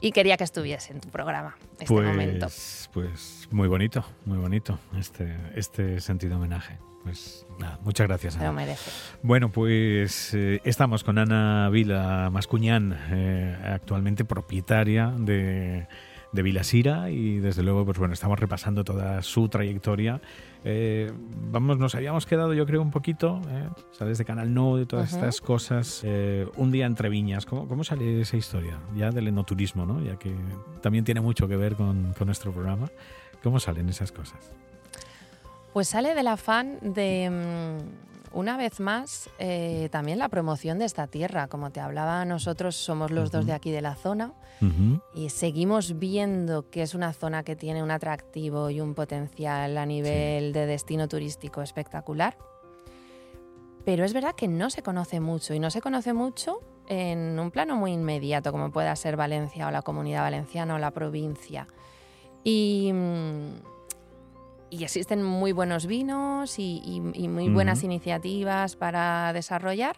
y 0.00 0.12
quería 0.12 0.38
que 0.38 0.44
estuviese 0.44 0.94
en 0.94 1.00
tu 1.00 1.10
programa 1.10 1.56
este 1.72 1.86
pues, 1.86 2.06
momento. 2.06 2.46
Pues 2.92 3.48
muy 3.50 3.68
bonito, 3.68 4.04
muy 4.24 4.38
bonito 4.38 4.78
este, 4.98 5.36
este 5.54 6.00
sentido 6.00 6.36
homenaje. 6.36 6.78
Pues 7.04 7.46
nada, 7.58 7.78
muchas 7.82 8.06
gracias. 8.06 8.36
Ana. 8.36 8.46
Lo 8.46 8.52
merece. 8.52 8.90
Bueno, 9.22 9.50
pues 9.50 10.32
eh, 10.34 10.60
estamos 10.64 11.04
con 11.04 11.18
Ana 11.18 11.68
Vila 11.68 12.30
Mascuñán, 12.30 12.96
eh, 13.10 13.58
actualmente 13.64 14.24
propietaria 14.24 15.12
de 15.18 15.88
de 16.32 16.42
Vilasira 16.42 17.10
y 17.10 17.38
desde 17.38 17.62
luego 17.62 17.84
pues 17.84 17.98
bueno 17.98 18.14
estamos 18.14 18.38
repasando 18.38 18.84
toda 18.84 19.22
su 19.22 19.48
trayectoria. 19.48 20.20
Eh, 20.64 21.12
vamos 21.50 21.78
nos 21.78 21.94
habíamos 21.94 22.26
quedado 22.26 22.54
yo 22.54 22.66
creo 22.66 22.82
un 22.82 22.90
poquito 22.90 23.40
eh, 23.48 23.68
sales 23.92 24.18
de 24.18 24.24
Canal 24.24 24.54
No 24.54 24.76
de 24.76 24.86
todas 24.86 25.12
estas 25.12 25.40
cosas 25.40 26.02
eh, 26.04 26.46
un 26.56 26.70
día 26.70 26.86
entre 26.86 27.08
viñas. 27.08 27.46
¿Cómo, 27.46 27.68
¿cómo, 27.68 27.84
sale 27.84 28.20
esa 28.20 28.36
historia 28.36 28.78
ya 28.96 29.10
del 29.10 29.28
enoturismo 29.28 29.86
no 29.86 30.02
ya 30.02 30.16
que 30.16 30.34
también 30.80 31.04
tiene 31.04 31.20
mucho 31.20 31.48
que 31.48 31.56
ver 31.56 31.74
con, 31.74 32.14
con 32.16 32.26
nuestro 32.26 32.52
programa. 32.52 32.88
Cómo 33.42 33.60
salen 33.60 33.88
esas 33.88 34.12
cosas 34.12 34.52
pues 35.72 35.88
sale 35.88 36.14
del 36.14 36.26
afán 36.26 36.78
de 36.82 37.30
una 38.34 38.56
vez 38.56 38.80
más, 38.80 39.30
eh, 39.38 39.88
también 39.90 40.18
la 40.18 40.28
promoción 40.28 40.78
de 40.78 40.84
esta 40.84 41.06
tierra. 41.06 41.48
Como 41.48 41.70
te 41.70 41.80
hablaba, 41.80 42.24
nosotros 42.24 42.76
somos 42.76 43.10
los 43.10 43.30
dos 43.30 43.46
de 43.46 43.52
aquí 43.52 43.70
de 43.70 43.82
la 43.82 43.94
zona 43.94 44.32
y 45.14 45.30
seguimos 45.30 45.98
viendo 45.98 46.70
que 46.70 46.82
es 46.82 46.94
una 46.94 47.12
zona 47.12 47.42
que 47.42 47.56
tiene 47.56 47.82
un 47.82 47.90
atractivo 47.90 48.70
y 48.70 48.80
un 48.80 48.94
potencial 48.94 49.76
a 49.76 49.86
nivel 49.86 50.52
de 50.52 50.66
destino 50.66 51.08
turístico 51.08 51.62
espectacular. 51.62 52.36
Pero 53.84 54.04
es 54.04 54.12
verdad 54.12 54.34
que 54.36 54.46
no 54.46 54.70
se 54.70 54.82
conoce 54.82 55.18
mucho 55.18 55.54
y 55.54 55.58
no 55.58 55.70
se 55.70 55.80
conoce 55.80 56.12
mucho 56.12 56.60
en 56.88 57.38
un 57.38 57.50
plano 57.50 57.74
muy 57.76 57.92
inmediato, 57.92 58.52
como 58.52 58.70
pueda 58.70 58.94
ser 58.94 59.16
Valencia 59.16 59.66
o 59.66 59.70
la 59.70 59.82
comunidad 59.82 60.22
valenciana 60.22 60.76
o 60.76 60.78
la 60.78 60.92
provincia. 60.92 61.66
Y 62.44 62.90
mm, 62.92 63.71
y 64.72 64.84
existen 64.84 65.22
muy 65.22 65.52
buenos 65.52 65.86
vinos 65.86 66.58
y, 66.58 67.00
muy 67.00 67.50
buenas 67.50 67.84
iniciativas 67.84 68.74
para 68.74 69.34
desarrollar. 69.34 69.96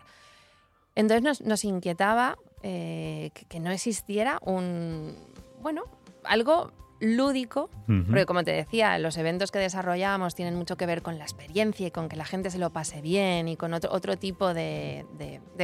Entonces 0.96 1.40
nos, 1.42 1.64
inquietaba 1.64 2.36
eh, 2.64 3.30
que, 3.48 3.60
no 3.60 3.70
existiera 3.70 4.38
un, 4.42 5.14
bueno, 5.62 5.84
algo 6.24 6.72
lúdico, 6.98 7.70
porque 7.86 8.26
como 8.26 8.42
te 8.42 8.50
decía, 8.50 8.98
los 8.98 9.16
eventos 9.16 9.52
que 9.52 9.60
desarrollamos 9.60 10.34
tienen 10.34 10.56
mucho 10.56 10.76
que 10.76 10.86
ver 10.86 11.02
con 11.02 11.18
la 11.18 11.24
experiencia 11.24 11.86
y 11.86 11.90
con 11.92 12.08
que 12.08 12.16
la 12.16 12.24
gente 12.24 12.50
se 12.50 12.58
lo 12.58 12.70
pase 12.70 13.00
bien 13.00 13.46
y 13.46 13.56
con 13.56 13.74
otro, 13.74 13.92
otro 13.92 14.16
tipo 14.16 14.54
de, 14.54 15.06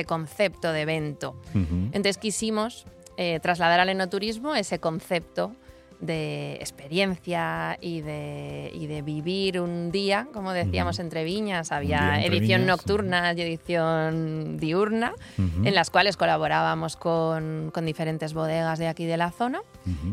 concepto 0.07 0.71
de 0.73 0.83
evento. 0.83 1.35
Entonces 1.53 2.17
quisimos 2.17 2.87
eh, 3.17 3.41
trasladar 3.41 3.81
al 3.81 3.89
enoturismo 3.89 4.55
ese 4.55 4.79
concepto 4.79 5.57
de 6.01 6.55
experiencia 6.55 7.77
y 7.81 8.01
de, 8.01 8.71
y 8.75 8.87
de 8.87 9.03
vivir 9.03 9.61
un 9.61 9.91
día, 9.91 10.29
como 10.33 10.53
decíamos, 10.53 10.99
entre 10.99 11.25
viñas. 11.25 11.73
Había 11.73 12.25
edición 12.25 12.67
nocturna 12.67 13.33
y 13.35 13.43
edición 13.43 14.57
diurna, 14.57 15.13
en 15.39 15.75
las 15.75 15.91
cuales 15.91 16.17
colaborábamos 16.17 16.97
con, 16.97 17.71
con, 17.73 17.85
diferentes 17.85 18.35
bodegas 18.35 18.79
de 18.79 18.89
aquí 18.89 19.05
de 19.05 19.17
la 19.17 19.31
zona 19.31 19.63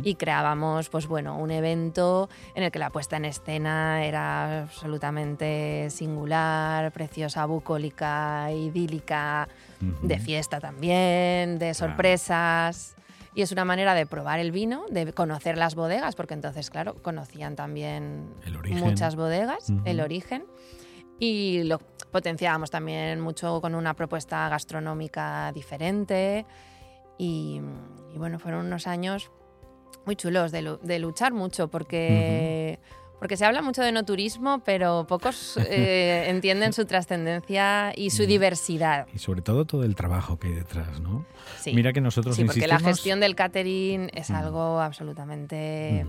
y 0.04 0.16
creábamos 0.16 0.90
pues, 0.90 1.08
bueno, 1.08 1.38
un 1.38 1.52
evento 1.52 2.30
en 2.56 2.64
el 2.64 2.72
que 2.72 2.80
la 2.80 2.90
puesta 2.90 3.18
en 3.18 3.26
escena 3.26 4.04
era 4.04 4.64
absolutamente 4.64 5.90
singular, 5.90 6.92
preciosa, 6.92 7.46
bucólica, 7.46 8.52
idílica, 8.52 9.48
de 9.80 10.20
fiesta 10.20 10.60
también, 10.60 11.60
de 11.60 11.74
sorpresas. 11.74 12.97
Y 13.38 13.44
es 13.44 13.52
una 13.52 13.66
manera 13.66 13.94
de 13.94 14.08
probar 14.08 14.40
el 14.40 14.52
vino, 14.52 14.86
de 14.90 15.14
conocer 15.14 15.60
las 15.60 15.76
bodegas, 15.76 16.16
porque 16.16 16.34
entonces, 16.34 16.72
claro, 16.72 16.96
conocían 17.04 17.56
también 17.56 18.34
muchas 18.72 19.16
bodegas, 19.16 19.72
el 19.86 20.00
origen. 20.00 20.48
Y 21.20 21.62
lo 21.66 21.78
potenciábamos 22.12 22.72
también 22.72 23.22
mucho 23.22 23.62
con 23.62 23.76
una 23.76 23.94
propuesta 23.94 24.50
gastronómica 24.50 25.52
diferente. 25.52 26.48
Y, 27.20 27.62
bueno, 28.16 28.40
fueron 28.40 28.66
unos 28.66 28.88
años 28.88 29.30
muy 30.08 30.16
chulos 30.16 30.52
de, 30.52 30.98
luchar 30.98 31.32
mucho, 31.32 31.68
porque... 31.68 32.80
Porque 33.20 33.36
se 33.36 33.46
habla 33.46 33.62
mucho 33.62 33.82
de 33.82 33.92
no 33.92 34.06
turismo, 34.06 34.62
pero 34.64 35.08
pocos 35.08 35.58
eh, 35.58 36.26
entienden 36.28 36.74
su 36.74 36.86
trascendencia 36.86 37.92
y 37.96 38.12
su 38.12 38.26
diversidad. 38.26 39.08
Y 39.14 39.20
sobre 39.20 39.42
todo 39.42 39.66
todo 39.66 39.84
el 39.84 39.96
trabajo 39.96 40.38
que 40.38 40.50
hay 40.50 40.54
detrás, 40.54 41.00
¿no? 41.00 41.26
Sí. 41.60 41.74
Mira 41.74 41.94
que 41.94 42.02
nosotros 42.02 42.36
Sí, 42.36 42.44
porque 42.44 42.68
la 42.68 42.80
gestión 42.80 43.20
del 43.20 43.36
catering 43.36 44.12
es 44.14 44.30
algo 44.30 44.80
absolutamente 44.80 46.06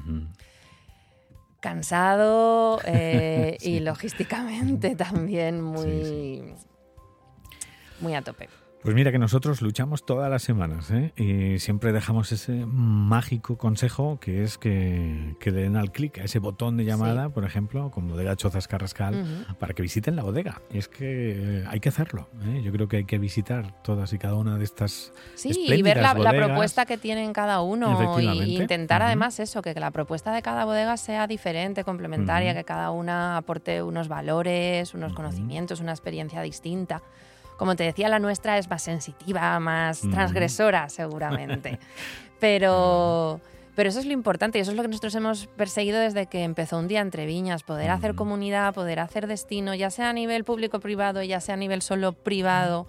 cansado 1.60 2.80
eh, 2.84 3.56
y 3.62 3.80
logísticamente 3.80 4.94
también 4.96 5.62
muy, 5.62 6.54
muy 8.00 8.14
a 8.14 8.22
tope. 8.22 8.48
Pues 8.82 8.94
mira 8.94 9.10
que 9.10 9.18
nosotros 9.18 9.60
luchamos 9.60 10.06
todas 10.06 10.30
las 10.30 10.42
semanas 10.42 10.90
¿eh? 10.92 11.12
y 11.16 11.58
siempre 11.58 11.92
dejamos 11.92 12.30
ese 12.30 12.64
mágico 12.64 13.58
consejo 13.58 14.20
que 14.20 14.44
es 14.44 14.56
que, 14.56 15.34
que 15.40 15.50
den 15.50 15.76
al 15.76 15.90
clic 15.90 16.18
a 16.18 16.24
ese 16.24 16.38
botón 16.38 16.76
de 16.76 16.84
llamada, 16.84 17.28
por 17.28 17.44
ejemplo, 17.44 17.90
con 17.90 18.08
Bodega 18.08 18.36
Chozas 18.36 18.68
Carrascal, 18.68 19.46
para 19.58 19.74
que 19.74 19.82
visiten 19.82 20.14
la 20.14 20.22
bodega. 20.22 20.62
Y 20.72 20.78
es 20.78 20.86
que 20.86 21.64
hay 21.68 21.80
que 21.80 21.88
hacerlo. 21.88 22.28
¿eh? 22.44 22.62
Yo 22.62 22.70
creo 22.70 22.88
que 22.88 22.98
hay 22.98 23.04
que 23.04 23.18
visitar 23.18 23.82
todas 23.82 24.12
y 24.12 24.18
cada 24.18 24.34
una 24.34 24.56
de 24.58 24.64
estas. 24.64 25.12
Sí, 25.34 25.50
y 25.66 25.82
ver 25.82 26.00
la, 26.00 26.14
propuesta 26.14 26.86
que 26.86 26.98
tienen 26.98 27.32
cada 27.32 27.60
uno 27.62 28.20
y 28.20 28.56
intentar 28.56 29.02
además 29.02 29.40
eso, 29.40 29.60
que 29.60 29.74
la 29.74 29.90
propuesta 29.90 30.32
de 30.32 30.40
cada 30.40 30.64
bodega 30.64 30.96
sea 30.96 31.26
diferente, 31.26 31.82
complementaria, 31.82 32.54
que 32.54 32.64
cada 32.64 32.92
una 32.92 33.38
aporte 33.38 33.82
unos 33.82 34.06
valores, 34.06 34.94
unos 34.94 35.12
conocimientos, 35.14 35.80
una 35.80 35.92
experiencia 35.92 36.40
distinta. 36.42 37.02
Como 37.58 37.74
te 37.74 37.82
decía, 37.82 38.08
la 38.08 38.20
nuestra 38.20 38.56
es 38.56 38.70
más 38.70 38.82
sensitiva, 38.82 39.58
más 39.60 40.00
transgresora 40.00 40.88
seguramente. 40.88 41.78
Pero, 42.40 43.40
Pero 43.74 43.88
eso 43.88 43.98
es 43.98 44.06
lo 44.06 44.12
importante 44.12 44.58
y 44.58 44.60
eso 44.60 44.70
es 44.70 44.76
lo 44.76 44.82
que 44.84 44.88
nosotros 44.88 45.12
hemos 45.16 45.48
perseguido 45.48 45.98
desde 45.98 46.26
que 46.26 46.44
empezó 46.44 46.78
un 46.78 46.86
día 46.86 47.00
entre 47.00 47.26
viñas, 47.26 47.64
poder 47.64 47.90
hacer 47.90 48.14
comunidad, 48.14 48.72
poder 48.74 49.00
hacer 49.00 49.26
destino, 49.26 49.74
ya 49.74 49.90
sea 49.90 50.10
a 50.10 50.12
nivel 50.12 50.44
público-privado, 50.44 51.20
ya 51.24 51.40
sea 51.40 51.54
a 51.54 51.58
nivel 51.58 51.82
solo 51.82 52.12
privado, 52.12 52.86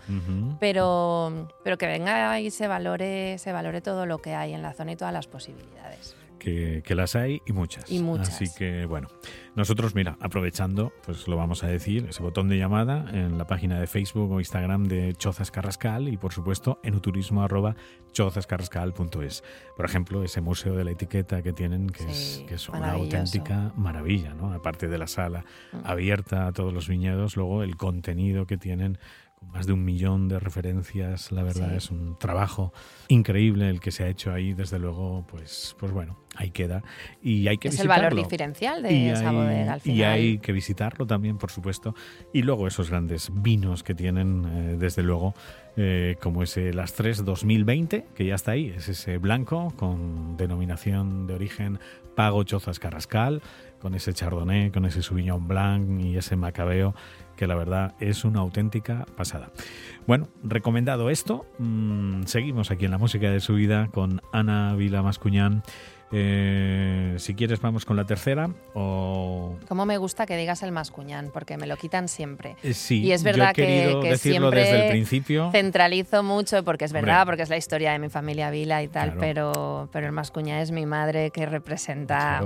pero, 0.60 1.50
pero 1.64 1.80
que 1.80 1.88
venga 1.88 2.40
y 2.40 2.52
se 2.52 2.68
valore, 2.68 3.40
se 3.40 3.52
valore 3.52 3.82
todo 3.82 4.06
lo 4.06 4.20
que 4.20 4.36
hay 4.36 4.54
en 4.54 4.62
la 4.62 4.74
zona 4.74 4.92
y 4.92 4.96
todas 4.96 5.14
las 5.14 5.26
posibilidades 5.26 6.19
que, 6.40 6.84
las 6.96 7.16
hay 7.16 7.42
y 7.46 7.54
muchas. 7.54 7.86
Así 8.28 8.46
que 8.58 8.86
bueno, 8.86 9.08
nosotros, 9.56 9.94
mira, 9.94 10.18
aprovechando, 10.20 10.94
pues 11.06 11.28
lo 11.28 11.36
vamos 11.36 11.64
a 11.64 11.68
decir, 11.68 12.08
ese 12.10 12.24
botón 12.24 12.48
de 12.48 12.58
llamada 12.58 13.06
en 13.12 13.38
la 13.38 13.46
página 13.46 13.80
de 13.80 13.88
Facebook 13.88 14.32
o 14.32 14.40
Instagram 14.40 14.86
de 14.86 15.14
Chozas 15.14 15.52
Carrascal 15.52 16.08
y 16.08 16.18
por 16.18 16.34
supuesto 16.34 16.80
en 16.84 16.96
uturismo 16.96 17.44
arroba 17.44 17.76
chozascarrascal.es. 18.12 19.44
Por 19.76 19.86
ejemplo, 19.86 20.24
ese 20.24 20.42
museo 20.42 20.76
de 20.76 20.84
la 20.84 20.92
etiqueta 20.92 21.42
que 21.42 21.54
tienen, 21.54 21.88
que, 21.88 22.10
es, 22.10 22.44
que 22.48 22.56
es 22.56 22.70
una 22.70 22.94
auténtica 22.94 23.72
maravilla, 23.76 24.34
¿no? 24.34 24.54
Aparte 24.54 24.88
de 24.88 24.98
la 24.98 25.08
sala 25.08 25.46
mm. 25.74 25.78
abierta 25.84 26.48
a 26.48 26.52
todos 26.52 26.74
los 26.74 26.88
viñedos, 26.88 27.36
luego 27.36 27.64
el 27.64 27.78
contenido 27.78 28.46
que 28.46 28.58
tienen 28.58 28.98
más 29.42 29.66
de 29.66 29.74
un 29.74 29.84
millón 29.84 30.28
de 30.28 30.40
referencias, 30.40 31.32
la 31.32 31.44
verdad 31.44 31.74
es 31.74 31.90
un 31.90 32.18
trabajo 32.20 32.72
increíble 33.08 33.70
el 33.70 33.80
que 33.80 33.92
se 33.92 34.04
ha 34.04 34.08
hecho 34.08 34.32
ahí, 34.32 34.54
desde 34.54 34.80
luego, 34.80 35.26
pues, 35.28 35.76
pues 35.80 35.92
bueno, 35.92 36.20
ahí 36.36 36.52
queda. 36.52 36.84
Y 37.22 37.48
hay 37.48 37.58
que 37.58 37.70
es 37.70 37.80
el 37.80 37.88
valor 37.88 38.16
diferencial 38.16 38.84
de 38.84 39.12
esa 39.12 39.32
bodega 39.32 39.74
al 39.74 39.82
final. 39.82 39.98
Y 39.98 40.04
hay 40.04 40.38
que 40.38 40.52
visitarlo 40.52 41.08
también, 41.08 41.38
por 41.38 41.52
supuesto, 41.52 41.96
y 42.34 42.44
luego 42.44 42.68
esos 42.68 42.90
grandes 42.90 43.32
vinos 43.34 43.84
que 43.84 43.96
tienen, 43.96 44.46
eh, 44.46 44.76
desde 44.78 45.04
luego, 45.04 45.34
eh, 45.78 46.18
como 46.22 46.44
ese 46.44 46.74
Las 46.74 46.94
Tres 46.94 47.26
2020, 47.26 48.06
que 48.14 48.26
ya 48.26 48.36
está 48.36 48.52
ahí, 48.52 48.74
es 48.76 48.88
ese 48.88 49.18
blanco 49.18 49.74
con 49.78 50.38
denominación 50.38 51.26
de 51.26 51.34
origen 51.34 51.80
Pago 52.16 52.44
Chozas 52.44 52.80
Carrascal, 52.80 53.42
con 53.80 53.96
ese 53.96 54.14
Chardonnay, 54.14 54.72
con 54.72 54.86
ese 54.86 55.02
Sauvignon 55.02 55.48
Blanc 55.48 56.02
y 56.02 56.18
ese 56.18 56.36
Macabeo 56.36 56.94
que 57.40 57.48
la 57.48 57.56
verdad 57.56 57.94
es 58.02 58.26
una 58.26 58.42
auténtica 58.42 59.06
pasada. 59.16 59.50
Bueno, 60.06 60.28
recomendado 60.44 61.10
esto, 61.10 61.46
mm, 61.58 62.24
seguimos 62.24 62.70
aquí 62.70 62.84
en 62.84 62.92
la 62.92 62.98
música 62.98 63.32
de 63.32 63.40
su 63.40 63.54
vida 63.54 63.88
con 63.94 64.22
Ana 64.34 64.76
Vila 64.76 65.02
Mascuñán. 65.02 65.64
Eh, 66.12 67.14
si 67.18 67.36
quieres 67.36 67.62
vamos 67.62 67.86
con 67.86 67.96
la 67.96 68.04
tercera 68.04 68.50
o... 68.74 69.56
Como 69.70 69.86
me 69.86 69.98
gusta 69.98 70.26
que 70.26 70.36
digas 70.36 70.64
el 70.64 70.74
mascuñán, 70.74 71.30
porque 71.32 71.56
me 71.56 71.66
lo 71.66 71.78
quitan 71.78 72.10
siempre. 72.10 72.58
Eh, 72.62 72.74
sí, 72.74 73.04
y 73.04 73.14
es 73.14 73.24
verdad 73.24 73.54
que, 73.54 73.64
decirlo 74.04 74.18
siempre 74.18 74.60
desde 74.60 74.86
el 74.86 74.92
principio. 74.92 75.50
centralizo 75.54 76.24
mucho, 76.24 76.66
porque 76.66 76.84
es 76.84 76.92
verdad, 76.92 77.26
porque 77.26 77.44
es 77.44 77.50
la 77.50 77.58
historia 77.58 77.94
de 77.94 78.00
mi 78.00 78.10
familia 78.10 78.50
Vila 78.50 78.84
y 78.84 78.90
tal, 78.90 79.14
pero, 79.18 79.88
pero 79.94 80.08
el 80.08 80.12
mascuñán 80.12 80.60
es 80.60 80.72
mi 80.72 80.86
madre 80.86 81.32
que 81.32 81.46
representa 81.46 82.44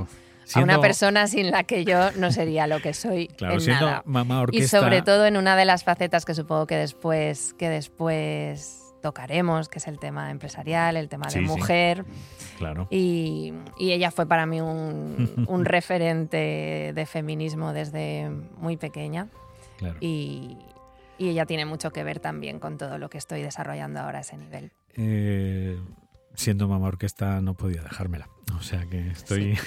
a 0.54 0.60
una 0.60 0.80
persona 0.80 1.28
sin 1.28 1.52
la 1.52 1.64
que 1.64 1.86
yo 1.86 2.12
no 2.14 2.32
sería 2.32 2.68
lo 2.68 2.80
que 2.80 2.94
soy 2.94 3.28
claro, 3.38 3.60
en 3.60 3.66
nada. 3.68 4.04
Mamá 4.06 4.46
Y 4.52 4.64
sobre 4.64 5.02
todo 5.02 5.26
en 5.26 5.38
una 5.38 5.56
de 5.56 5.66
las 5.66 5.84
facetas 5.84 6.26
que 6.26 6.34
supongo 6.34 6.68
que 6.68 6.76
después, 6.76 7.54
que 7.54 7.70
después 7.70 8.84
tocaremos, 9.02 9.68
que 9.68 9.80
es 9.80 9.88
el 9.88 10.00
tema 10.00 10.32
empresarial, 10.32 10.96
el 10.96 11.10
tema 11.10 11.28
de 11.28 11.42
mujer. 11.42 12.06
Claro. 12.58 12.88
Y, 12.90 13.54
ella 13.78 14.12
fue 14.12 14.26
para 14.26 14.46
mí 14.46 14.62
un, 14.62 15.46
un 15.48 15.66
referente 15.66 16.92
de 16.96 17.06
feminismo 17.06 17.74
desde 17.74 18.30
muy 18.58 18.78
pequeña. 18.78 19.28
Claro. 19.78 19.98
Y, 20.00 20.58
y, 21.18 21.30
ella 21.30 21.46
tiene 21.46 21.66
mucho 21.66 21.92
que 21.92 22.04
ver 22.04 22.20
también 22.20 22.60
con 22.60 22.78
todo 22.78 22.98
lo 22.98 23.10
que 23.10 23.18
estoy 23.18 23.42
desarrollando 23.42 24.00
ahora 24.00 24.20
a 24.20 24.22
ese 24.22 24.38
nivel. 24.38 24.72
Eh, 24.96 25.78
siendo 26.36 26.68
mamá 26.68 26.88
orquesta 26.88 27.42
no 27.42 27.56
podía 27.56 27.82
dejármela. 27.82 28.30
O 28.58 28.62
sea 28.62 28.86
que 28.86 29.08
estoy 29.08 29.58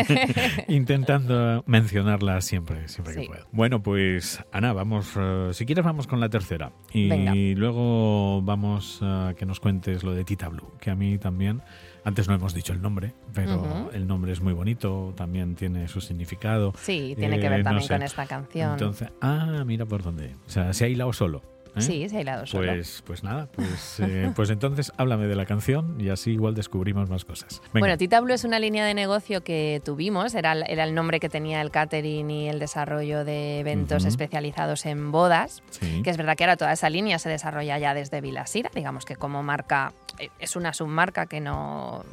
intentando 0.68 1.62
mencionarla 1.66 2.40
siempre, 2.40 2.88
siempre 2.88 3.14
que 3.14 3.26
puedo. 3.26 3.46
Bueno, 3.52 3.82
pues 3.82 4.44
Ana, 4.52 4.72
vamos, 4.72 5.12
eh, 5.16 5.50
si 5.52 5.64
quieres 5.64 5.84
vamos 5.84 6.06
con 6.06 6.20
la 6.20 6.28
tercera. 6.28 6.72
Y 6.92 7.54
luego 7.54 8.42
vamos 8.42 9.00
a 9.02 9.34
que 9.36 9.46
nos 9.46 9.60
cuentes 9.60 10.02
lo 10.02 10.14
de 10.14 10.24
Tita 10.24 10.48
Blue, 10.48 10.72
que 10.80 10.90
a 10.90 10.94
mí 10.94 11.18
también, 11.18 11.62
antes 12.04 12.28
no 12.28 12.34
hemos 12.34 12.52
dicho 12.54 12.72
el 12.72 12.82
nombre, 12.82 13.14
pero 13.32 13.90
el 13.92 14.06
nombre 14.06 14.32
es 14.32 14.40
muy 14.40 14.52
bonito, 14.52 15.14
también 15.16 15.54
tiene 15.54 15.88
su 15.88 16.00
significado. 16.00 16.72
Sí, 16.78 17.14
tiene 17.16 17.38
que 17.40 17.48
ver 17.48 17.60
eh, 17.60 17.64
también 17.64 17.88
con 17.88 18.02
esta 18.02 18.26
canción. 18.26 18.72
Entonces, 18.72 19.08
ah, 19.20 19.62
mira 19.64 19.86
por 19.86 20.02
dónde. 20.02 20.34
O 20.46 20.50
sea, 20.50 20.72
se 20.72 20.84
ha 20.84 20.88
hilado 20.88 21.12
solo. 21.12 21.55
¿Eh? 21.76 21.82
Sí, 21.82 22.08
se 22.08 22.16
ha 22.16 22.20
hilado 22.20 22.46
solo. 22.46 22.72
Pues, 22.72 23.02
pues 23.06 23.22
nada, 23.22 23.48
pues, 23.52 24.00
eh, 24.00 24.32
pues 24.34 24.48
entonces 24.50 24.92
háblame 24.96 25.26
de 25.26 25.36
la 25.36 25.44
canción 25.44 26.00
y 26.00 26.08
así 26.08 26.32
igual 26.32 26.54
descubrimos 26.54 27.10
más 27.10 27.24
cosas. 27.24 27.60
Bueno, 27.72 27.96
Tita 27.98 28.20
Blue 28.20 28.32
es 28.32 28.44
una 28.44 28.58
línea 28.58 28.86
de 28.86 28.94
negocio 28.94 29.42
que 29.42 29.82
tuvimos, 29.84 30.34
era, 30.34 30.52
era 30.52 30.84
el 30.84 30.94
nombre 30.94 31.20
que 31.20 31.28
tenía 31.28 31.60
el 31.60 31.70
catering 31.70 32.30
y 32.30 32.48
el 32.48 32.58
desarrollo 32.58 33.24
de 33.24 33.60
eventos 33.60 34.04
especializados 34.04 34.86
en 34.86 35.12
bodas, 35.12 35.62
que 36.02 36.08
es 36.08 36.16
verdad 36.16 36.36
que 36.36 36.44
ahora 36.44 36.56
toda 36.56 36.72
esa 36.72 36.88
línea 36.88 37.18
se 37.18 37.28
desarrolla 37.28 37.78
ya 37.78 37.92
desde 37.94 38.20
Vilasira, 38.20 38.70
digamos 38.74 39.04
que 39.04 39.16
como 39.16 39.42
marca, 39.42 39.92
eh, 40.18 40.30
es 40.38 40.56
una 40.56 40.72
submarca 40.72 41.26
que 41.26 41.40
no, 41.40 42.04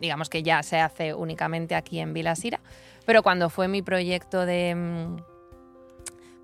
digamos 0.00 0.28
que 0.28 0.42
ya 0.42 0.62
se 0.62 0.78
hace 0.78 1.14
únicamente 1.14 1.74
aquí 1.74 2.00
en 2.00 2.12
Vilasira, 2.12 2.60
pero 3.06 3.22
cuando 3.22 3.48
fue 3.48 3.68
mi 3.68 3.82
proyecto 3.82 4.44
de 4.44 4.74
mm, 4.74 5.35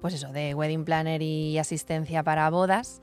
pues 0.03 0.14
eso, 0.14 0.32
de 0.32 0.53
wedding 0.53 0.84
planner 0.84 1.22
y 1.22 1.57
asistencia 1.59 2.24
para 2.24 2.50
bodas. 2.50 3.00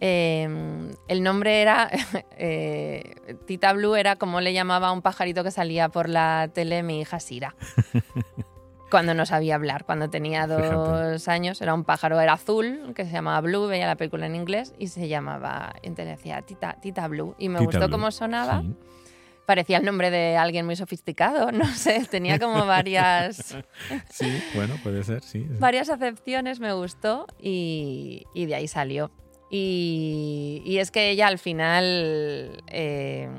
Em, 0.00 0.94
el 1.08 1.22
nombre 1.24 1.60
era, 1.60 1.90
eh, 2.38 3.16
Tita 3.44 3.72
Blue 3.72 3.96
era 3.96 4.16
como 4.16 4.40
le 4.40 4.52
llamaba 4.52 4.88
a 4.88 4.92
un 4.92 5.02
pajarito 5.02 5.42
que 5.42 5.50
salía 5.50 5.88
por 5.88 6.08
la 6.08 6.48
tele 6.54 6.84
mi 6.84 7.00
hija 7.00 7.18
Sira. 7.18 7.56
cuando 8.90 9.14
no 9.14 9.26
sabía 9.26 9.56
hablar, 9.56 9.84
cuando 9.84 10.08
tenía 10.08 10.46
dos 10.46 11.26
años, 11.26 11.60
era 11.60 11.74
un 11.74 11.82
pájaro, 11.82 12.20
era 12.20 12.34
azul, 12.34 12.92
que 12.94 13.04
se 13.04 13.10
llamaba 13.10 13.40
Blue, 13.40 13.66
veía 13.66 13.86
la 13.86 13.96
película 13.96 14.26
en 14.26 14.36
inglés 14.36 14.74
y 14.78 14.88
se 14.88 15.08
llamaba, 15.08 15.74
entonces 15.82 16.16
decía 16.16 16.40
Tita, 16.42 16.78
Tita 16.80 17.08
Blue. 17.08 17.34
Y 17.36 17.48
me 17.48 17.60
gustó 17.60 17.90
cómo 17.90 18.12
sonaba 18.12 18.62
parecía 19.48 19.78
el 19.78 19.84
nombre 19.86 20.10
de 20.10 20.36
alguien 20.36 20.66
muy 20.66 20.76
sofisticado, 20.76 21.50
no 21.52 21.64
sé, 21.74 22.06
tenía 22.10 22.38
como 22.38 22.66
varias... 22.66 23.56
sí, 24.10 24.42
bueno, 24.54 24.74
puede 24.82 25.02
ser, 25.02 25.22
sí. 25.22 25.46
Varias 25.58 25.88
acepciones 25.88 26.60
me 26.60 26.74
gustó 26.74 27.26
y, 27.40 28.26
de 28.34 28.54
ahí 28.54 28.68
salió. 28.68 29.10
Y, 29.50 30.76
es 30.78 30.90
que 30.90 31.08
ella 31.08 31.28
al 31.28 31.38
final 31.38 32.62
eh, 32.66 33.30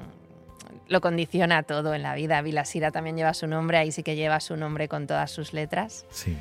lo 0.87 0.99
condiciona 0.99 1.61
todo 1.61 1.93
en 1.93 2.01
la 2.01 2.15
vida. 2.15 2.41
Vilasira 2.41 2.89
también 2.89 3.15
lleva 3.15 3.35
su 3.35 3.45
nombre, 3.45 3.77
ahí 3.77 3.91
sí 3.91 4.01
que 4.01 4.15
lleva 4.15 4.39
su 4.39 4.57
nombre 4.57 4.87
con 4.87 5.05
todas 5.05 5.29
sus 5.29 5.53
letras. 5.53 6.07
Sí 6.09 6.35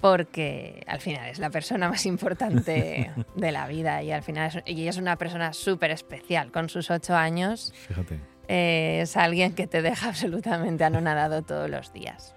porque 0.00 0.84
al 0.86 1.00
final 1.00 1.30
es 1.30 1.38
la 1.38 1.48
persona 1.48 1.88
más 1.88 2.04
importante 2.04 3.10
de 3.36 3.52
la 3.52 3.66
vida 3.66 4.02
y 4.02 4.12
al 4.12 4.22
final 4.22 4.62
es, 4.66 4.76
y 4.76 4.86
es 4.86 4.98
una 4.98 5.16
persona 5.16 5.54
súper 5.54 5.92
especial. 5.92 6.52
Con 6.52 6.68
sus 6.68 6.90
ocho 6.90 7.16
años, 7.16 7.72
Fíjate. 7.88 8.33
Eh, 8.48 9.00
es 9.02 9.16
alguien 9.16 9.54
que 9.54 9.66
te 9.66 9.82
deja 9.82 10.08
absolutamente 10.10 10.84
anonadado 10.84 11.42
todos 11.42 11.70
los 11.70 11.92
días. 11.92 12.34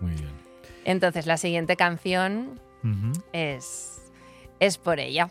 Muy 0.00 0.12
bien. 0.12 0.32
Entonces, 0.84 1.26
la 1.26 1.36
siguiente 1.36 1.76
canción 1.76 2.60
es, 3.32 4.12
es 4.60 4.76
por 4.76 5.00
ella. 5.00 5.30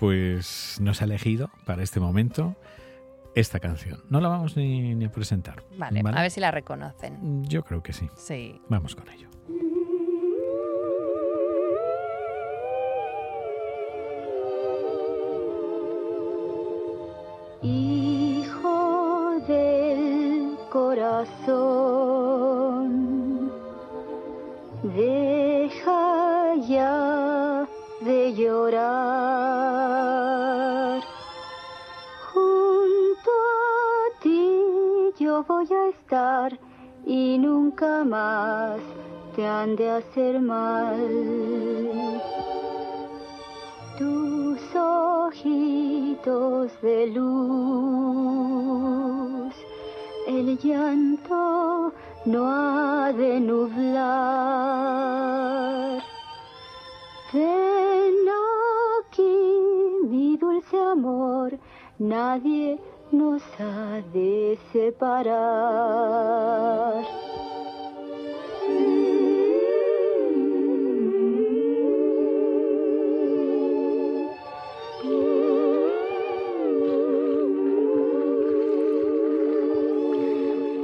Pues 0.00 0.78
nos 0.80 1.02
ha 1.02 1.04
elegido 1.04 1.50
para 1.66 1.82
este 1.82 2.00
momento 2.00 2.56
esta 3.34 3.60
canción. 3.60 4.02
No 4.08 4.20
la 4.20 4.28
vamos 4.28 4.56
ni, 4.56 4.94
ni 4.94 5.04
a 5.04 5.12
presentar. 5.12 5.62
Vale, 5.76 6.02
a 6.04 6.22
ver 6.22 6.30
si 6.30 6.40
la 6.40 6.50
reconocen. 6.50 7.44
Yo 7.44 7.62
creo 7.64 7.82
que 7.82 7.92
sí. 7.92 8.08
Sí. 8.16 8.60
Vamos 8.68 8.96
con 8.96 9.08
ello. 9.10 9.27
Deja 24.82 26.54
ya 26.68 27.66
de 28.02 28.34
llorar. 28.34 28.82
Junto 32.32 33.30
a 33.30 34.20
ti 34.22 35.12
yo 35.18 35.42
voy 35.42 35.66
a 35.72 35.88
estar 35.88 36.56
y 37.04 37.36
nunca 37.38 38.04
más 38.04 38.78
te 39.34 39.44
han 39.44 39.74
de 39.74 39.90
hacer 39.90 40.40
mal. 40.40 41.00
Tus 43.98 44.60
ojitos 44.76 46.80
de 46.80 47.08
luz 47.08 49.37
el 50.28 50.58
llanto 50.58 51.92
no 52.26 52.46
ha 52.46 53.12
de 53.14 53.40
nublar. 53.40 54.02
Ven 57.32 58.28
aquí, 59.00 59.38
mi 60.10 60.36
dulce 60.36 60.78
amor, 60.78 61.58
nadie 61.98 62.78
nos 63.10 63.42
ha 63.58 64.02
de 64.12 64.58
separar. 64.70 65.28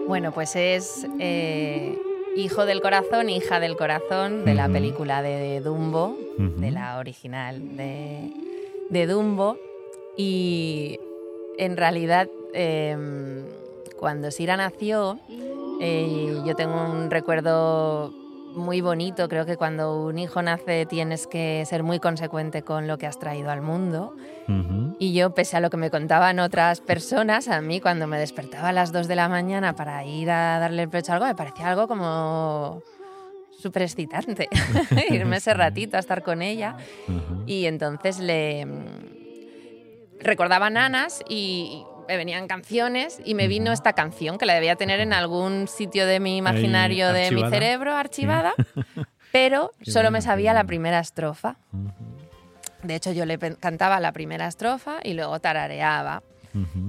Bueno, 0.06 0.32
pues 0.32 0.54
es 0.56 1.06
eh, 1.18 1.98
hijo 2.36 2.66
del 2.66 2.80
corazón, 2.80 3.30
hija 3.30 3.60
del 3.60 3.76
corazón 3.76 4.44
de 4.44 4.54
la 4.54 4.68
película 4.68 5.22
de 5.22 5.60
Dumbo, 5.60 6.16
de 6.38 6.70
la 6.70 6.98
original 6.98 7.76
de, 7.76 8.30
de 8.90 9.06
Dumbo. 9.06 9.56
Y 10.16 10.98
en 11.58 11.76
realidad, 11.76 12.28
em, 12.52 13.44
cuando 13.98 14.30
Sira 14.30 14.56
nació, 14.56 15.18
eh, 15.80 16.36
yo 16.44 16.54
tengo 16.54 16.84
un 16.84 17.10
recuerdo 17.10 18.12
muy 18.54 18.80
bonito. 18.80 19.28
Creo 19.28 19.46
que 19.46 19.56
cuando 19.56 20.04
un 20.04 20.18
hijo 20.18 20.42
nace 20.42 20.86
tienes 20.86 21.26
que 21.26 21.64
ser 21.66 21.82
muy 21.82 22.00
consecuente 22.00 22.62
con 22.62 22.86
lo 22.86 22.98
que 22.98 23.06
has 23.06 23.18
traído 23.18 23.50
al 23.50 23.62
mundo. 23.62 24.16
Y 24.98 25.12
yo, 25.12 25.34
pese 25.34 25.56
a 25.56 25.60
lo 25.60 25.70
que 25.70 25.76
me 25.76 25.90
contaban 25.90 26.38
otras 26.38 26.80
personas, 26.80 27.48
a 27.48 27.60
mí 27.60 27.80
cuando 27.80 28.06
me 28.06 28.18
despertaba 28.18 28.68
a 28.68 28.72
las 28.72 28.92
2 28.92 29.08
de 29.08 29.16
la 29.16 29.28
mañana 29.28 29.74
para 29.74 30.04
ir 30.04 30.30
a 30.30 30.58
darle 30.58 30.82
el 30.82 30.88
pecho 30.88 31.12
a 31.12 31.14
algo, 31.16 31.26
me 31.26 31.34
parecía 31.34 31.70
algo 31.70 31.88
como 31.88 32.82
súper 33.58 33.82
excitante. 33.82 34.48
Irme 35.10 35.38
ese 35.38 35.54
ratito 35.54 35.96
a 35.96 36.00
estar 36.00 36.22
con 36.22 36.42
ella. 36.42 36.76
Y 37.46 37.66
entonces 37.66 38.18
le 38.18 38.66
recordaba 40.20 40.70
nanas 40.70 41.22
y 41.28 41.84
me 42.08 42.16
venían 42.16 42.46
canciones 42.46 43.20
y 43.24 43.34
me 43.34 43.48
vino 43.48 43.72
esta 43.72 43.92
canción 43.92 44.38
que 44.38 44.46
la 44.46 44.54
debía 44.54 44.76
tener 44.76 45.00
en 45.00 45.12
algún 45.12 45.68
sitio 45.68 46.06
de 46.06 46.20
mi 46.20 46.36
imaginario 46.36 47.12
de 47.12 47.30
mi 47.30 47.42
cerebro 47.48 47.94
archivada, 47.94 48.54
pero 49.32 49.72
solo 49.82 50.10
me 50.10 50.22
sabía 50.22 50.52
la 50.52 50.64
primera 50.64 51.00
estrofa. 51.00 51.56
De 52.82 52.94
hecho, 52.94 53.12
yo 53.12 53.24
le 53.24 53.38
cantaba 53.38 53.98
la 54.00 54.12
primera 54.12 54.46
estrofa 54.46 54.98
y 55.02 55.14
luego 55.14 55.40
tarareaba. 55.40 56.22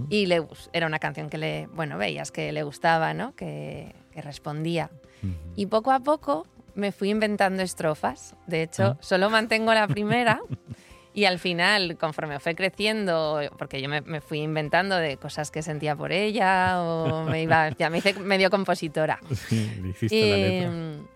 Y 0.10 0.28
le, 0.28 0.46
era 0.74 0.86
una 0.86 1.00
canción 1.00 1.28
que 1.28 1.40
le, 1.40 1.68
bueno, 1.74 1.98
veías 1.98 2.32
que 2.32 2.52
le 2.52 2.62
gustaba, 2.62 3.16
¿no? 3.16 3.36
Que, 3.36 3.96
respondía. 4.16 4.92
Y 5.56 5.66
poco 5.66 5.92
a 5.92 6.00
poco 6.02 6.46
me 6.76 6.92
fui 6.92 7.10
inventando 7.10 7.64
estrofas. 7.64 8.36
De 8.46 8.62
hecho, 8.62 8.84
ah. 8.84 8.98
solo 9.00 9.30
mantengo 9.32 9.74
la 9.74 9.88
primera 9.88 10.40
Y 11.16 11.24
al 11.24 11.40
final, 11.40 11.96
conforme 11.98 12.42
fue 12.42 12.56
creciendo, 12.56 13.40
porque 13.58 13.82
yo 13.82 13.88
me, 13.88 14.20
fui 14.20 14.40
inventando 14.40 14.98
de 14.98 15.16
cosas 15.16 15.50
que 15.50 15.62
sentía 15.62 15.96
por 15.96 16.12
ella, 16.12 16.82
o 16.82 17.24
me 17.24 17.42
iba, 17.42 17.70
ya 17.80 17.90
me 17.90 18.00
hice 18.00 18.14
medio 18.16 18.50
compositora. 18.50 19.20
Sí, 19.48 19.80
le 19.82 19.90
hiciste 19.90 20.30
la 20.30 20.38
letra. 20.38 20.72
Mm, 20.72 21.08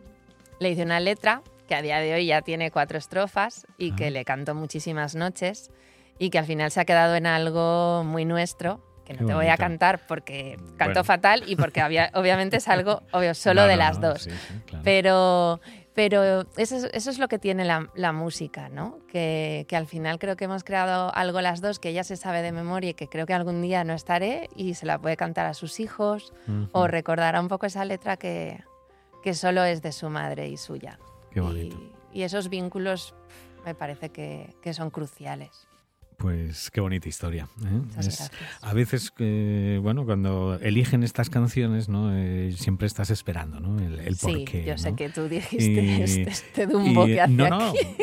le 0.60 0.70
hice 0.70 0.84
una 0.84 1.00
letra 1.02 1.42
que 1.68 1.76
a 1.76 1.82
día 1.82 2.00
de 2.00 2.14
hoy 2.14 2.28
ya 2.28 2.42
tiene 2.42 2.72
cuatro 2.72 2.98
estrofas 2.98 3.68
y 3.78 3.92
que 3.92 4.10
le 4.10 4.24
canto 4.24 4.56
muchísimas 4.56 5.16
noches 5.16 5.70
y 6.18 6.30
que 6.30 6.40
al 6.40 6.46
final 6.46 6.72
se 6.72 6.80
ha 6.80 6.86
quedado 6.86 7.16
en 7.16 7.26
algo 7.26 8.04
muy 8.06 8.24
nuestro, 8.24 8.82
que 9.06 9.14
no 9.16 9.26
te 9.26 9.34
voy 9.34 9.48
a 9.48 9.58
cantar 9.58 10.00
porque 10.08 10.58
canto 10.78 11.04
fatal 11.04 11.44
y 11.46 11.58
porque 11.58 11.84
obviamente 12.14 12.58
es 12.58 12.70
algo 12.70 13.04
obvio, 13.12 13.34
solo 13.36 13.66
de 13.66 13.76
las 13.76 14.00
dos. 14.00 14.30
Pero 14.84 15.60
pero 16.00 16.46
eso, 16.56 16.88
es 16.94 17.20
lo 17.20 17.28
que 17.28 17.40
tiene 17.40 17.66
la, 17.66 18.14
música, 18.14 18.70
¿no? 18.70 19.00
Que, 19.10 19.68
al 19.74 19.86
final 19.86 20.18
creo 20.18 20.38
que 20.38 20.46
hemos 20.46 20.64
creado 20.64 21.14
algo 21.14 21.42
las 21.42 21.60
dos 21.60 21.78
que 21.78 21.90
ella 21.90 22.06
se 22.06 22.16
sabe 22.16 22.42
de 22.42 22.54
memoria 22.54 22.92
y 22.92 22.94
que 22.94 23.10
creo 23.10 23.26
que 23.26 23.34
algún 23.34 23.62
día 23.62 23.84
no 23.84 23.92
estaré 23.92 24.50
y 24.56 24.76
se 24.76 24.86
la 24.86 24.98
puede 24.98 25.18
cantar 25.18 25.46
a 25.46 25.54
sus 25.54 25.82
hijos 25.82 26.32
o 26.72 26.88
recordará 26.88 27.42
un 27.42 27.50
poco 27.50 27.66
esa 27.66 27.84
letra 27.84 28.16
que, 28.16 28.64
que 29.24 29.34
solo 29.34 29.66
es 29.66 29.82
de 29.82 29.92
su 29.92 30.10
madre 30.10 30.48
y 30.48 30.56
suya. 30.56 31.00
Qué 31.32 31.42
bonito. 31.42 31.78
Y, 32.14 32.22
esos 32.22 32.48
vínculos 32.48 33.14
me 33.66 33.76
parece 33.76 34.10
que, 34.10 34.56
que 34.62 34.74
son 34.74 34.92
cruciales. 34.92 35.68
Pues 36.20 36.70
qué 36.70 36.82
bonita 36.82 37.08
historia. 37.08 37.48
¿eh? 37.64 38.10
a 38.62 38.74
veces, 38.74 39.14
eh, 39.20 39.80
bueno, 39.82 40.04
cuando 40.04 40.60
eligen 40.62 41.04
estas 41.04 41.30
canciones, 41.30 41.88
¿no? 41.88 42.14
Eh, 42.14 42.52
siempre 42.58 42.88
estás 42.88 43.10
esperando, 43.10 43.62
¿no? 43.62 43.80
El, 43.80 44.00
el 44.00 44.18
sí, 44.18 44.46
yo 44.66 44.78
sé 44.78 44.96
que 44.96 45.08
tú 45.08 45.30
dijiste 45.30 46.04
este, 46.04 46.30
este, 46.30 46.68
Dumbo 46.68 47.06
que 47.06 47.22
hace 47.22 47.32
no, 47.32 47.48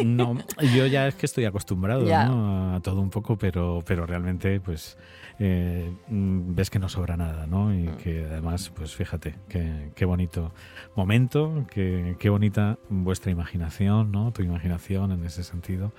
no, 0.02 0.34
no, 0.34 0.44
yo 0.74 0.86
ya 0.86 1.08
es 1.08 1.14
que 1.14 1.26
estoy 1.26 1.44
acostumbrado 1.44 2.06
a 2.10 2.80
todo 2.82 3.02
un 3.02 3.10
poco, 3.10 3.36
pero, 3.36 3.82
pero 3.86 4.06
realmente, 4.06 4.60
pues, 4.60 4.96
mm, 5.38 6.54
ves 6.54 6.70
que 6.70 6.78
no 6.78 6.88
sobra 6.88 7.18
nada, 7.18 7.46
¿no? 7.46 7.74
Y 7.74 7.82
mm. 7.82 7.96
que 7.98 8.24
además, 8.24 8.72
pues 8.74 8.94
fíjate, 8.94 9.34
qué, 9.46 9.90
qué 9.94 10.06
bonito 10.06 10.54
momento, 10.94 11.66
qué, 11.70 12.16
qué 12.18 12.30
bonita 12.30 12.78
vuestra 12.88 13.30
imaginación, 13.30 14.10
¿no? 14.10 14.32
Tu 14.32 14.40
imaginación 14.40 15.12
en 15.12 15.22
ese 15.26 15.44
sentido 15.44 15.92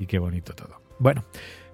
y 0.00 0.06
qué 0.06 0.18
bonito 0.18 0.52
todo. 0.52 0.83
Bueno, 0.98 1.24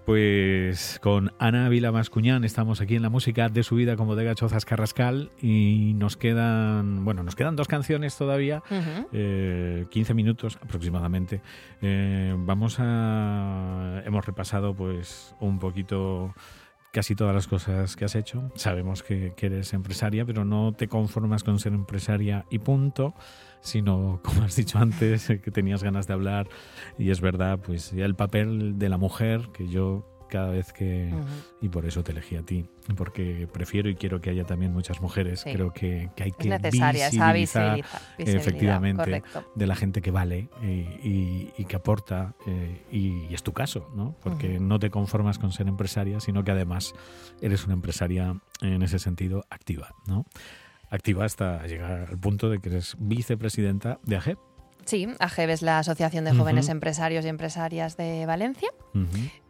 pues 0.06 0.98
con 1.02 1.32
Ana 1.38 1.68
Vila 1.68 1.92
Mascuñán 1.92 2.44
estamos 2.44 2.80
aquí 2.80 2.96
en 2.96 3.02
la 3.02 3.10
música 3.10 3.48
de 3.48 3.62
su 3.62 3.76
vida 3.76 3.96
como 3.96 4.16
de 4.16 4.24
Gachozas 4.24 4.64
Carrascal 4.64 5.30
y 5.40 5.92
nos 5.94 6.16
quedan, 6.16 7.04
bueno, 7.04 7.22
nos 7.22 7.36
quedan 7.36 7.54
dos 7.54 7.68
canciones 7.68 8.16
todavía, 8.16 8.62
15 8.68 9.08
eh, 9.12 10.14
minutos 10.14 10.58
aproximadamente. 10.62 11.42
Eh, 11.82 12.34
vamos 12.38 12.76
a, 12.78 14.02
hemos 14.04 14.24
repasado 14.24 14.74
pues 14.74 15.34
un 15.38 15.58
poquito 15.58 16.34
casi 16.92 17.14
todas 17.14 17.34
las 17.34 17.46
cosas 17.46 17.94
que 17.94 18.06
has 18.06 18.14
hecho. 18.14 18.50
Sabemos 18.56 19.02
que, 19.02 19.34
que 19.36 19.46
eres 19.46 19.72
empresaria, 19.74 20.24
pero 20.24 20.44
no 20.44 20.72
te 20.72 20.88
conformas 20.88 21.44
con 21.44 21.58
ser 21.58 21.72
empresaria 21.72 22.46
y 22.50 22.58
punto 22.58 23.14
sino, 23.60 24.20
como 24.24 24.42
has 24.42 24.56
dicho 24.56 24.78
antes, 24.78 25.26
que 25.42 25.50
tenías 25.50 25.82
ganas 25.82 26.06
de 26.06 26.14
hablar 26.14 26.48
y 26.98 27.10
es 27.10 27.20
verdad, 27.20 27.58
pues 27.58 27.90
ya 27.92 28.04
el 28.04 28.14
papel 28.14 28.78
de 28.78 28.88
la 28.88 28.98
mujer 28.98 29.48
que 29.52 29.68
yo 29.68 30.06
cada 30.30 30.50
vez 30.50 30.72
que... 30.72 31.12
Y 31.60 31.68
por 31.68 31.84
eso 31.84 32.02
te 32.02 32.12
elegí 32.12 32.36
a 32.36 32.42
ti, 32.42 32.64
porque 32.96 33.46
prefiero 33.52 33.90
y 33.90 33.96
quiero 33.96 34.20
que 34.20 34.30
haya 34.30 34.44
también 34.44 34.72
muchas 34.72 35.02
mujeres. 35.02 35.44
Creo 35.44 35.72
que, 35.72 36.08
hay 36.18 36.32
que 36.32 36.56
visibilizar, 36.56 37.80
efectivamente 38.16 39.22
de 39.54 39.66
la 39.66 39.74
gente 39.74 40.00
que 40.00 40.10
vale 40.10 40.48
y, 40.62 41.64
que 41.64 41.76
aporta, 41.76 42.34
eh, 42.46 42.86
y, 42.90 43.34
es 43.34 43.42
tu 43.42 43.52
caso, 43.52 43.90
¿no? 43.94 44.16
Porque 44.22 44.58
no 44.58 44.78
te 44.78 44.90
conformas 44.90 45.38
con 45.38 45.52
ser 45.52 45.68
empresaria, 45.68 46.20
sino 46.20 46.44
que 46.44 46.52
además 46.52 46.94
eres 47.42 47.64
una 47.64 47.74
empresaria 47.74 48.40
en 48.62 48.82
ese 48.82 48.98
sentido 48.98 49.44
activa, 49.50 49.94
¿no? 50.06 50.24
Activa 50.90 51.24
hasta 51.24 51.66
llegar 51.66 52.08
al 52.10 52.18
punto 52.18 52.50
de 52.50 52.58
que 52.58 52.68
eres 52.68 52.96
vicepresidenta 52.98 53.98
de 54.04 54.16
AGEP. 54.16 54.38
Sí, 54.84 55.08
AGEP 55.18 55.50
es 55.50 55.62
la 55.62 55.78
Asociación 55.78 56.24
de 56.24 56.34
Jóvenes 56.34 56.68
Empresarios 56.68 57.24
y 57.24 57.28
Empresarias 57.28 57.96
de 57.96 58.26
Valencia. 58.26 58.70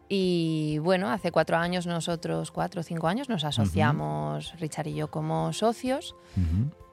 Y 0.08 0.78
bueno, 0.80 1.10
hace 1.10 1.30
cuatro 1.30 1.56
años 1.56 1.86
nosotros, 1.86 2.50
cuatro 2.50 2.80
o 2.80 2.84
cinco 2.84 3.06
años, 3.06 3.28
nos 3.28 3.44
asociamos 3.44 4.54
Richard 4.58 4.88
y 4.88 4.94
yo 4.94 5.10
como 5.10 5.52
socios. 5.52 6.14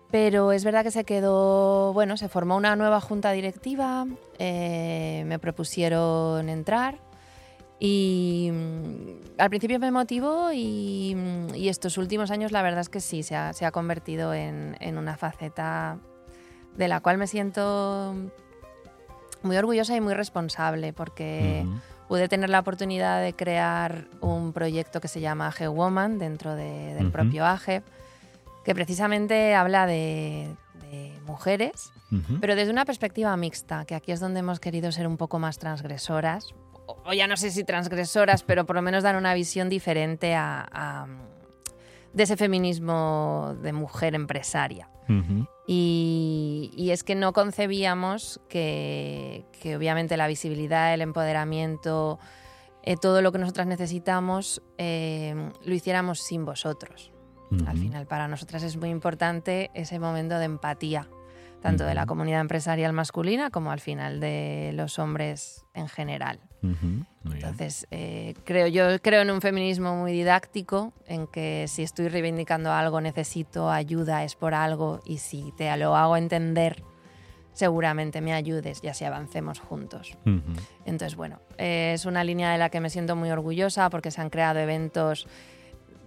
Pero 0.09 0.53
es 0.53 0.63
verdad 0.63 0.83
que 0.83 0.91
se 0.91 1.03
quedó, 1.03 1.91
bueno, 1.91 2.15
se 2.15 2.29
formó 2.29 2.55
una 2.55 2.77
nueva 2.77 3.01
junta 3.01 3.33
directiva, 3.33 4.07
eh, 4.39 5.23
me 5.25 5.37
propusieron 5.37 6.47
entrar 6.47 6.99
y 7.79 8.49
mm, 8.51 9.39
al 9.39 9.49
principio 9.49 9.79
me 9.79 9.91
motivó 9.91 10.51
y, 10.51 11.13
mm, 11.15 11.55
y, 11.55 11.69
estos 11.69 11.97
últimos 11.97 12.31
años 12.31 12.51
la 12.51 12.61
verdad 12.61 12.81
es 12.81 12.89
que 12.89 12.99
sí, 12.99 13.23
se 13.23 13.35
ha, 13.35 13.53
se 13.53 13.65
ha 13.65 13.71
convertido 13.71 14.33
en, 14.33 14.75
en, 14.79 14.97
una 14.97 15.15
faceta 15.15 15.97
de 16.75 16.87
la 16.87 16.99
cual 17.01 17.17
me 17.17 17.27
siento 17.27 18.15
muy 19.43 19.57
orgullosa 19.57 19.95
y 19.95 20.01
muy 20.01 20.13
responsable 20.13 20.93
porque 20.93 21.65
pude 22.07 22.27
tener 22.27 22.49
la 22.49 22.59
oportunidad 22.59 23.21
de 23.21 23.33
crear 23.33 24.07
un 24.21 24.53
proyecto 24.53 25.01
que 25.01 25.07
se 25.07 25.19
llama 25.19 25.47
AGE 25.47 25.67
Woman 25.67 26.17
dentro 26.17 26.55
de, 26.55 26.95
del 26.95 27.11
propio 27.11 27.45
AGE, 27.45 27.83
que 28.63 28.73
precisamente 28.73 29.55
habla 29.55 29.85
de, 29.85 30.55
de 30.89 31.11
mujeres, 31.25 31.91
pero 32.39 32.55
desde 32.55 32.71
una 32.71 32.85
perspectiva 32.85 33.35
mixta, 33.35 33.85
que 33.85 33.93
aquí 33.93 34.11
es 34.11 34.19
donde 34.19 34.39
hemos 34.39 34.59
querido 34.59 34.91
ser 34.91 35.07
un 35.07 35.17
poco 35.17 35.39
más 35.39 35.57
transgresoras, 35.57 36.55
o 37.07 37.13
ya 37.13 37.25
no 37.27 37.37
sé 37.37 37.51
si 37.51 37.63
transgresoras, 37.63 38.43
pero 38.43 38.65
por 38.65 38.75
lo 38.75 38.81
menos 38.81 39.01
dan 39.01 39.15
una 39.15 39.33
visión 39.33 39.69
diferente 39.69 40.35
a, 40.35 41.07
de 42.11 42.23
ese 42.23 42.35
feminismo 42.35 43.55
de 43.61 43.71
mujer 43.71 44.13
empresaria. 44.13 44.89
y, 45.65 46.89
es 46.91 47.03
que 47.03 47.15
no 47.15 47.31
concebíamos 47.31 48.41
que, 48.49 49.45
obviamente 49.75 50.17
la 50.17 50.27
visibilidad, 50.27 50.93
el 50.93 51.01
empoderamiento, 51.01 52.19
eh, 52.83 52.97
todo 52.97 53.21
lo 53.21 53.31
que 53.31 53.37
nosotras 53.37 53.67
necesitamos, 53.67 54.61
eh, 54.77 55.51
lo 55.63 55.73
hiciéramos 55.73 56.19
sin 56.19 56.43
vosotros. 56.43 57.13
Al 57.65 57.77
final, 57.77 58.05
para 58.07 58.27
nosotras 58.27 58.63
es 58.63 58.75
muy 58.75 58.89
importante 58.89 59.71
ese 59.73 59.99
momento 59.99 60.37
de 60.37 60.43
empatía, 60.43 61.07
tanto 61.61 61.85
de 61.85 61.95
la 61.95 62.05
comunidad 62.05 62.41
empresarial 62.41 62.91
masculina 62.91 63.49
como 63.49 63.71
al 63.71 63.79
final 63.79 64.19
de 64.19 64.71
los 64.73 64.99
hombres 64.99 65.63
en 65.73 65.87
general. 65.87 66.41
Entonces, 66.61 67.87
eh, 67.91 68.33
creo, 68.43 68.67
yo 68.67 68.99
creo 69.01 69.21
en 69.21 69.31
un 69.31 69.41
feminismo 69.41 69.95
muy 69.95 70.11
didáctico, 70.11 70.93
en 71.07 71.27
que 71.27 71.65
si 71.67 71.83
estoy 71.83 72.07
reivindicando 72.07 72.71
algo, 72.71 73.01
necesito 73.01 73.69
ayuda, 73.69 74.23
es 74.23 74.35
por 74.35 74.53
algo, 74.53 75.01
y 75.05 75.17
si 75.17 75.53
te 75.57 75.75
lo 75.77 75.95
hago 75.95 76.17
entender, 76.17 76.83
seguramente 77.53 78.21
me 78.21 78.33
ayudes 78.33 78.83
y 78.83 78.87
así 78.87 79.03
avancemos 79.03 79.59
juntos. 79.59 80.15
Entonces, 80.85 81.15
bueno, 81.15 81.39
es 81.57 82.05
una 82.05 82.23
línea 82.23 82.51
de 82.51 82.59
la 82.59 82.69
que 82.69 82.79
me 82.79 82.89
siento 82.89 83.15
muy 83.15 83.31
orgullosa 83.31 83.89
porque 83.89 84.11
se 84.11 84.21
han 84.21 84.29
creado 84.29 84.59
eventos 84.59 85.27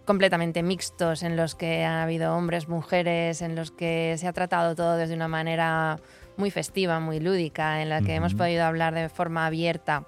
completamente 0.04 0.62
mixtos 0.62 1.22
en 1.22 1.36
los 1.36 1.54
que 1.54 1.84
han 1.84 1.98
habido 1.98 2.36
hombres, 2.36 2.68
mujeres, 2.68 3.42
en 3.42 3.54
los 3.54 3.70
que 3.70 4.14
se 4.18 4.26
ha 4.28 4.32
tratado 4.32 4.74
todo 4.74 4.96
desde 4.96 5.14
una 5.14 5.28
manera 5.28 5.98
muy 6.36 6.50
festiva, 6.50 7.00
muy 7.00 7.20
lúdica, 7.20 7.82
en 7.82 7.88
la 7.88 8.00
que 8.00 8.14
hemos 8.14 8.34
podido 8.34 8.64
hablar 8.64 8.94
de 8.94 9.08
forma 9.08 9.46
abierta 9.46 10.06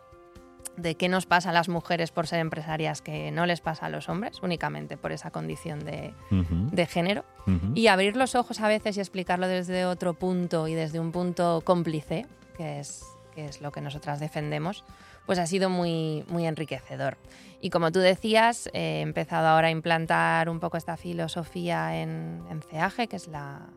de 0.82 0.96
qué 0.96 1.08
nos 1.08 1.26
pasa 1.26 1.50
a 1.50 1.52
las 1.52 1.68
mujeres 1.68 2.10
por 2.10 2.26
ser 2.26 2.40
empresarias 2.40 3.00
que 3.00 3.30
no 3.30 3.46
les 3.46 3.60
pasa 3.60 3.86
a 3.86 3.88
los 3.88 4.08
hombres, 4.08 4.42
únicamente 4.42 4.96
por 4.96 5.12
esa 5.12 5.30
condición 5.30 5.84
de, 5.84 6.12
género. 6.86 7.24
Y 7.74 7.86
abrir 7.86 8.16
los 8.16 8.34
ojos 8.34 8.60
a 8.60 8.68
veces 8.68 8.96
y 8.96 9.00
explicarlo 9.00 9.48
desde 9.48 9.86
otro 9.86 10.14
punto 10.14 10.68
y 10.68 10.74
desde 10.74 11.00
un 11.00 11.12
punto 11.12 11.62
cómplice, 11.64 12.26
que 12.56 12.80
es, 12.80 13.04
que 13.34 13.46
es 13.46 13.60
lo 13.60 13.72
que 13.72 13.80
nosotras 13.80 14.20
defendemos, 14.20 14.84
pues 15.24 15.38
ha 15.38 15.46
sido 15.46 15.70
muy, 15.70 16.24
muy 16.28 16.46
enriquecedor. 16.46 17.16
Y 17.60 17.70
como 17.70 17.92
tú 17.92 18.00
decías, 18.00 18.68
he 18.72 19.00
empezado 19.00 19.46
ahora 19.46 19.68
a 19.68 19.70
implantar 19.70 20.48
un 20.50 20.58
poco 20.58 20.76
esta 20.76 20.96
filosofía 20.96 22.02
en, 22.02 22.42
en 22.50 22.60
CEAGE, 22.62 23.06
que 23.06 23.16
es 23.16 23.28
la, 23.28 23.68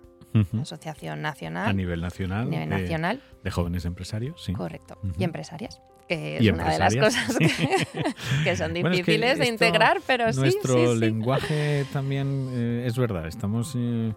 Asociación 0.61 1.21
Nacional. 1.21 1.69
A 1.69 1.71
nivel 1.71 2.01
nacional. 2.01 2.49
nivel 2.49 2.67
nacional. 2.67 3.21
De, 3.41 3.51
jóvenes 3.51 3.85
empresarios, 3.85 4.43
sí. 4.43 4.51
Correcto. 4.51 4.97
Y 5.17 5.23
empresarias 5.23 5.81
que 6.07 6.37
es 6.37 6.51
una 6.51 6.71
de 6.71 6.79
las 6.79 6.95
cosas 6.95 7.37
que, 7.37 8.55
son 8.57 8.73
difíciles 8.73 9.39
de 9.39 9.47
integrar, 9.47 10.01
pero 10.05 10.31
sí. 10.31 10.39
Nuestro 10.39 10.95
lenguaje 10.95 11.85
también 11.91 12.49
eh, 12.51 12.83
es 12.87 12.97
verdad, 12.97 13.27
estamos. 13.27 13.73
Eh, 13.75 14.13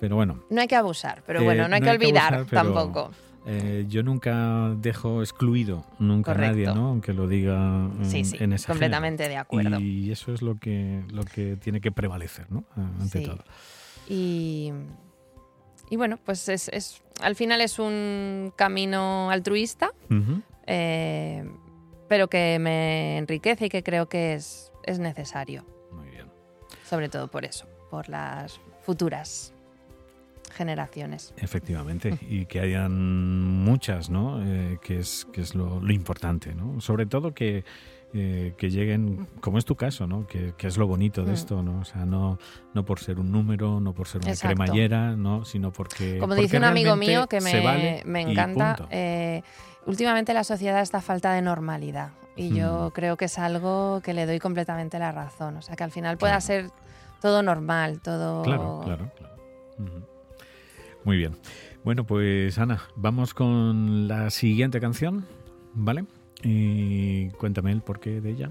pero 0.00 0.16
bueno. 0.16 0.42
No 0.50 0.60
hay 0.60 0.68
que 0.68 0.76
abusar, 0.76 1.22
pero 1.26 1.42
bueno, 1.42 1.68
no 1.68 1.74
hay 1.74 1.80
que 1.80 1.90
olvidar 1.90 2.46
tampoco. 2.46 3.10
Eh, 3.46 3.86
yo 3.88 4.02
nunca 4.02 4.74
dejo 4.76 5.22
excluido 5.22 5.86
nunca 5.98 6.32
a 6.32 6.34
nadie, 6.34 6.66
¿no? 6.66 6.88
Aunque 6.88 7.14
lo 7.14 7.26
diga 7.26 7.88
sí, 8.02 8.22
sí, 8.24 8.36
en 8.40 8.52
esa 8.52 8.66
completamente 8.66 9.26
de 9.26 9.36
acuerdo. 9.38 9.80
Y 9.80 10.10
eso 10.12 10.34
es 10.34 10.42
lo 10.42 10.58
que, 10.58 11.02
lo 11.10 11.24
que 11.24 11.56
tiene 11.56 11.80
que 11.80 11.90
prevalecer, 11.90 12.50
¿no? 12.50 12.64
Ante 13.00 13.20
todo. 13.20 13.42
Y, 14.06 14.72
y 15.88 15.96
bueno, 15.96 16.18
pues 16.22 16.48
es, 16.50 16.68
es, 16.68 17.02
al 17.22 17.36
final 17.36 17.62
es 17.62 17.78
un 17.78 18.52
camino 18.54 19.30
altruista, 19.30 19.92
eh, 20.68 21.44
pero 22.08 22.28
que 22.28 22.58
me 22.58 23.18
enriquece 23.18 23.66
y 23.66 23.68
que 23.68 23.82
creo 23.82 24.08
que 24.08 24.34
es, 24.34 24.70
es 24.84 24.98
necesario. 24.98 25.64
Muy 25.90 26.10
bien. 26.10 26.26
Sobre 26.84 27.08
todo 27.08 27.28
por 27.28 27.44
eso, 27.44 27.66
por 27.90 28.08
las 28.08 28.60
futuras 28.82 29.54
generaciones. 30.52 31.32
Efectivamente, 31.36 32.18
y 32.22 32.46
que 32.46 32.60
hayan 32.60 32.92
muchas, 33.64 34.10
¿no? 34.10 34.44
Eh, 34.44 34.78
que 34.82 34.98
es, 34.98 35.26
que 35.32 35.40
es 35.40 35.54
lo, 35.54 35.80
importante, 35.90 36.54
¿no? 36.54 36.80
Sobre 36.80 37.06
todo 37.06 37.32
que, 37.32 37.64
eh, 38.14 38.54
que 38.56 38.70
lleguen, 38.70 39.28
como 39.40 39.58
es 39.58 39.66
tu 39.66 39.76
caso, 39.76 40.06
¿no? 40.06 40.26
Que, 40.26 40.54
es 40.58 40.78
lo 40.78 40.86
bonito 40.86 41.24
de 41.24 41.32
mm. 41.32 41.34
esto, 41.34 41.62
¿no? 41.62 41.80
O 41.80 41.84
sea, 41.84 42.06
no, 42.06 42.38
no 42.72 42.84
por 42.84 43.00
ser 43.00 43.18
un 43.18 43.30
número, 43.30 43.80
no 43.80 43.92
por 43.92 44.08
ser 44.08 44.22
una 44.22 44.34
cremallera, 44.34 45.14
¿no? 45.14 45.44
Sino 45.44 45.72
porque... 45.72 46.18
Como 46.18 46.34
dice 46.34 46.56
un 46.56 46.64
amigo 46.64 46.96
mío 46.96 47.26
que 47.26 47.40
me, 47.40 48.02
me 48.06 48.22
encanta, 48.22 48.88
eh, 48.90 49.42
últimamente 49.84 50.32
la 50.32 50.44
sociedad 50.44 50.80
está 50.80 50.98
a 50.98 51.02
falta 51.02 51.32
de 51.34 51.42
normalidad. 51.42 52.12
Y 52.34 52.54
yo 52.54 52.88
mm. 52.88 52.92
creo 52.92 53.16
que 53.18 53.26
es 53.26 53.38
algo 53.38 54.00
que 54.02 54.14
le 54.14 54.24
doy 54.24 54.38
completamente 54.38 54.98
la 54.98 55.12
razón. 55.12 55.56
O 55.58 55.62
sea, 55.62 55.76
que 55.76 55.84
al 55.84 55.90
final 55.90 56.16
pueda 56.16 56.40
ser 56.40 56.70
todo 57.20 57.42
normal, 57.42 58.00
todo... 58.00 58.42
Claro, 58.42 58.80
claro, 58.84 59.10
claro. 59.16 59.34
Muy 61.04 61.16
bien. 61.16 61.36
Bueno, 61.84 62.04
pues 62.04 62.58
Ana, 62.58 62.82
vamos 62.96 63.34
con 63.34 64.08
la 64.08 64.30
siguiente 64.30 64.80
canción, 64.80 65.26
¿vale? 65.74 66.04
Y 66.42 67.30
cuéntame 67.30 67.72
el 67.72 67.82
porqué 67.82 68.20
de 68.20 68.30
ella. 68.30 68.50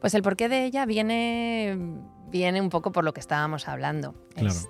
Pues 0.00 0.14
el 0.14 0.22
porqué 0.22 0.48
de 0.48 0.64
ella 0.64 0.86
viene, 0.86 1.76
viene 2.28 2.60
un 2.60 2.70
poco 2.70 2.92
por 2.92 3.04
lo 3.04 3.12
que 3.12 3.20
estábamos 3.20 3.68
hablando. 3.68 4.14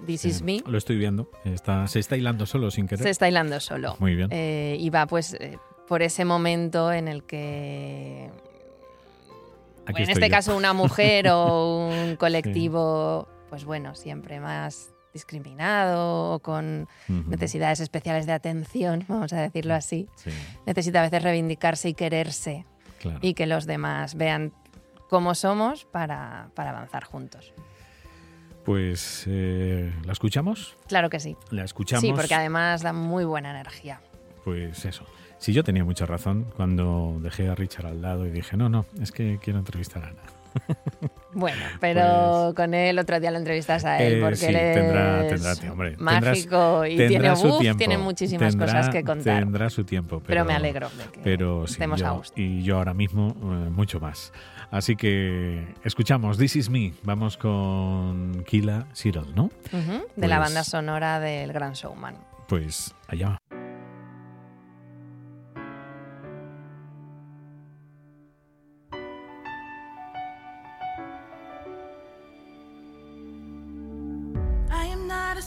This 0.07 0.24
is 0.24 0.43
me. 0.43 0.62
Lo 0.66 0.78
estoy 0.78 0.99
viendo. 0.99 1.30
Está, 1.45 1.86
se 1.86 1.99
está 1.99 2.16
hilando 2.16 2.47
solo 2.47 2.70
sin 2.70 2.86
querer. 2.86 3.03
Se 3.03 3.11
está 3.11 3.28
hilando 3.28 3.61
solo. 3.61 3.97
Muy 3.99 4.14
bien. 4.14 4.28
Eh, 4.30 4.76
y 4.78 4.91
va 4.91 5.07
pues 5.07 5.34
eh, 5.34 5.59
por 5.86 6.03
ese 6.03 6.24
momento 6.24 6.93
en 6.93 7.09
el 7.09 7.24
que 7.24 8.30
en 9.86 10.11
este 10.11 10.30
caso 10.30 10.57
una 10.57 10.72
mujer 10.72 11.28
o 11.28 11.88
un 11.88 12.16
colectivo, 12.18 13.28
pues 13.49 13.64
bueno, 13.64 13.95
siempre 13.95 14.41
más 14.41 14.93
discriminado 15.13 16.35
o 16.35 16.39
con 16.39 16.89
necesidades 17.09 17.81
especiales 17.81 18.27
de 18.27 18.33
atención, 18.33 19.05
vamos 19.09 19.33
a 19.33 19.41
decirlo 19.41 19.75
así, 19.75 20.09
necesita 20.67 21.01
a 21.01 21.03
veces 21.05 21.23
reivindicarse 21.23 21.89
y 21.89 21.95
quererse 21.95 22.67
y 23.21 23.35
que 23.35 23.47
los 23.47 23.67
demás 23.67 24.15
vean 24.15 24.53
cómo 25.09 25.35
somos 25.35 25.85
para, 25.85 26.51
avanzar 26.57 27.05
juntos. 27.05 27.53
Pues, 28.65 29.25
eh, 29.27 29.93
¿la 30.05 30.13
escuchamos? 30.13 30.77
Claro 30.87 31.11
que 31.11 31.19
sí. 31.19 31.37
La 31.51 31.65
escuchamos. 31.65 32.03
Sí, 32.03 32.13
porque 32.13 32.35
además 32.35 32.83
da 32.83 32.93
muy 32.93 33.25
buena 33.25 33.51
energía. 33.51 34.01
Pues 34.45 34.85
eso. 34.85 35.07
Sí, 35.39 35.55
yo 35.55 35.65
tenía 35.65 35.85
mucha 35.85 36.05
razón 36.05 36.47
cuando 36.55 37.19
dejé 37.21 37.49
a 37.49 37.55
Richard 37.55 37.87
al 37.87 38.03
lado 38.03 38.27
y 38.27 38.31
dije, 38.31 38.57
no, 38.59 38.69
no, 38.69 38.85
es 39.01 39.11
que 39.11 39.39
quiero 39.43 39.59
entrevistar 39.59 40.05
a 40.05 40.09
Ana. 40.09 40.23
Bueno, 41.33 41.62
pero 41.81 42.53
pues 42.55 42.55
con 42.57 42.74
él 42.74 42.99
otro 42.99 43.20
día 43.20 43.31
lo 43.31 43.39
entrevistas 43.39 43.85
a 43.85 43.99
él 43.99 44.14
eh, 44.14 44.20
porque 44.20 44.47
él 44.47 44.57
es 44.57 44.74
tendrá, 44.74 45.70
hombre, 45.70 45.97
mágico 45.99 46.85
y 46.87 46.97
tiene, 46.97 47.33
tiene 47.76 47.99
muchísimas 47.99 48.57
cosas 48.57 48.89
que 48.89 49.05
contar. 49.05 49.41
Tendrá 49.41 49.70
su 49.70 49.85
tiempo. 49.85 50.22
Pero, 50.26 50.45
me 50.45 50.55
alegro 50.55 50.89
de 50.91 51.05
que 51.11 51.20
pero, 51.20 51.64
estemos 51.64 52.03
a 52.03 52.11
gusto. 52.11 52.41
Y 52.41 52.62
yo 52.62 52.78
ahora 52.78 52.95
mismo 52.95 53.28
eh, 53.28 53.70
mucho 53.70 54.01
más. 54.01 54.33
Así 54.70 54.97
que 54.97 55.74
escuchamos 55.85 56.39
This 56.39 56.57
Is 56.57 56.70
Me. 56.70 56.93
Vamos 57.03 57.37
con 57.37 58.45
Kila 58.45 58.87
Cyril, 58.95 59.35
¿no? 59.35 59.51
de 60.16 60.28
la 60.28 60.37
pues 60.37 60.49
banda 60.49 60.64
sonora 60.64 61.20
del 61.20 61.53
Gran 61.53 61.72
Showman. 61.72 62.16
Pues 62.49 62.95
allá 63.09 63.39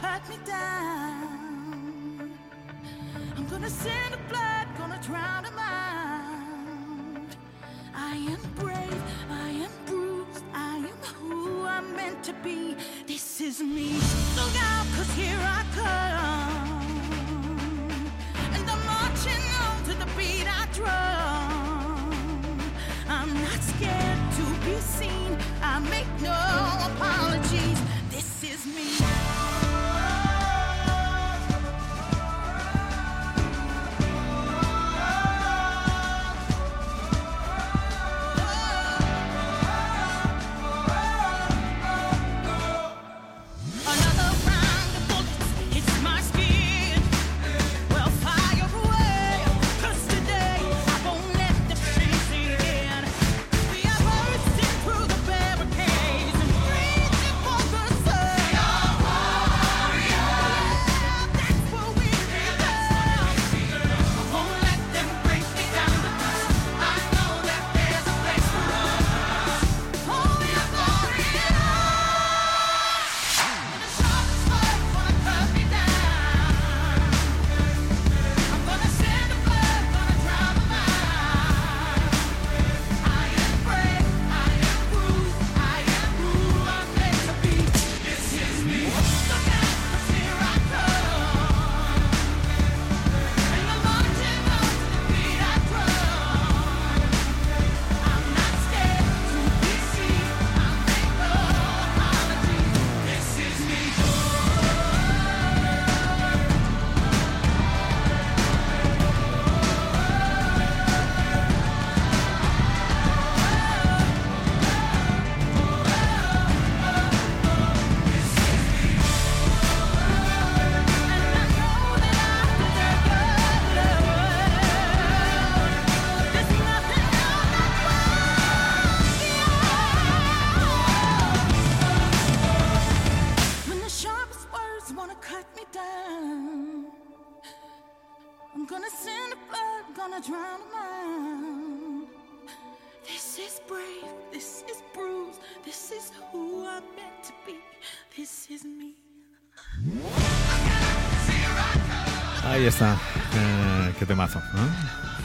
Cut 0.00 0.22
me 0.30 0.36
down. 0.46 2.30
I'm 3.36 3.46
gonna 3.48 3.68
send 3.68 4.14
a 4.14 4.18
blood, 4.30 4.49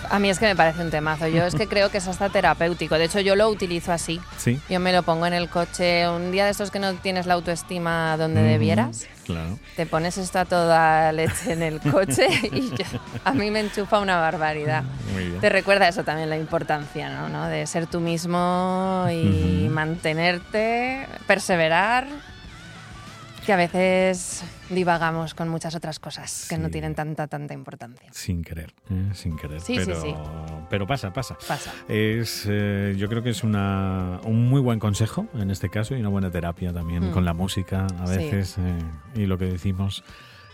A 0.10 0.20
mí 0.20 0.30
es 0.30 0.38
que 0.38 0.46
me 0.46 0.56
parece 0.56 0.84
un 0.84 0.92
temazo. 0.92 1.28
Yo 1.28 1.44
es 1.46 1.56
que 1.56 1.68
creo 1.70 1.90
que 1.90 1.98
es 1.98 2.08
hasta 2.08 2.30
terapéutico. 2.30 2.96
De 2.96 3.06
hecho, 3.06 3.20
yo 3.22 3.36
lo 3.36 3.50
utilizo 3.50 3.92
así. 3.92 4.22
Sí. 4.38 4.60
Yo 4.70 4.80
me 4.80 4.94
lo 4.94 5.02
pongo 5.02 5.26
en 5.26 5.34
el 5.34 5.50
coche 5.50 6.08
un 6.08 6.32
día 6.32 6.46
de 6.46 6.52
estos 6.52 6.70
que 6.70 6.78
no 6.80 6.94
tienes 6.94 7.26
la 7.26 7.34
autoestima 7.34 8.16
donde 8.18 8.42
Mm, 8.42 8.46
debieras. 8.48 9.08
Claro. 9.26 9.58
Te 9.76 9.88
pones 9.88 10.20
esto 10.20 10.38
a 10.38 10.46
toda 10.46 11.12
leche 11.12 11.54
en 11.54 11.64
el 11.64 11.80
coche 11.82 12.28
y 12.52 12.70
yo- 12.70 13.00
a 13.24 13.34
mí 13.34 13.50
me 13.50 13.62
enchufa 13.62 13.98
una 14.00 14.18
barbaridad. 14.18 14.84
Muy 15.14 15.26
bien. 15.30 15.40
Te 15.42 15.50
recuerda 15.50 15.88
eso 15.88 16.04
también, 16.04 16.30
la 16.30 16.38
importancia 16.38 17.10
¿no? 17.10 17.28
¿no? 17.30 17.48
de 17.48 17.66
ser 17.66 17.88
tú 17.88 18.00
mismo 18.00 19.08
y 19.12 19.68
mantenerte, 19.72 21.08
perseverar, 21.26 22.06
que 23.46 23.54
a 23.54 23.56
veces 23.58 24.44
divagamos 24.70 25.34
con 25.36 25.50
muchas 25.50 25.76
otras 25.76 26.00
cosas 26.00 26.48
que 26.50 26.58
no 26.58 26.66
Sí. 26.68 26.72
tienen 26.74 26.96
tanta, 26.96 27.28
tanta 27.28 27.54
importancia. 27.54 28.10
Sin 28.12 28.44
querer, 28.44 28.74
¿eh? 28.90 29.10
sin 29.14 29.38
querer. 29.38 29.62
Sí, 29.62 29.76
sí, 29.78 29.84
pero, 29.86 30.02
sí. 30.02 30.16
pero 30.70 30.88
pasa, 30.88 31.14
pasa. 31.14 31.38
Pasa. 31.48 31.72
Es, 31.88 32.46
eh, 32.50 32.96
yo 32.98 33.08
creo 33.08 33.22
que 33.22 33.30
es 33.30 33.44
una, 33.44 34.20
un 34.24 34.50
muy 34.50 34.62
buen 34.62 34.80
consejo 34.80 35.28
en 35.36 35.52
este 35.52 35.70
caso 35.70 35.96
y 35.96 36.00
una 36.00 36.10
buena 36.10 36.32
terapia 36.32 36.74
también 36.74 37.10
Mm. 37.10 37.12
con 37.12 37.26
la 37.26 37.34
música 37.34 37.86
a 38.00 38.08
Sí. 38.08 38.18
veces 38.18 38.56
eh, 38.58 38.80
y 39.16 39.26
lo 39.26 39.38
que 39.38 39.46
decimos. 39.46 40.04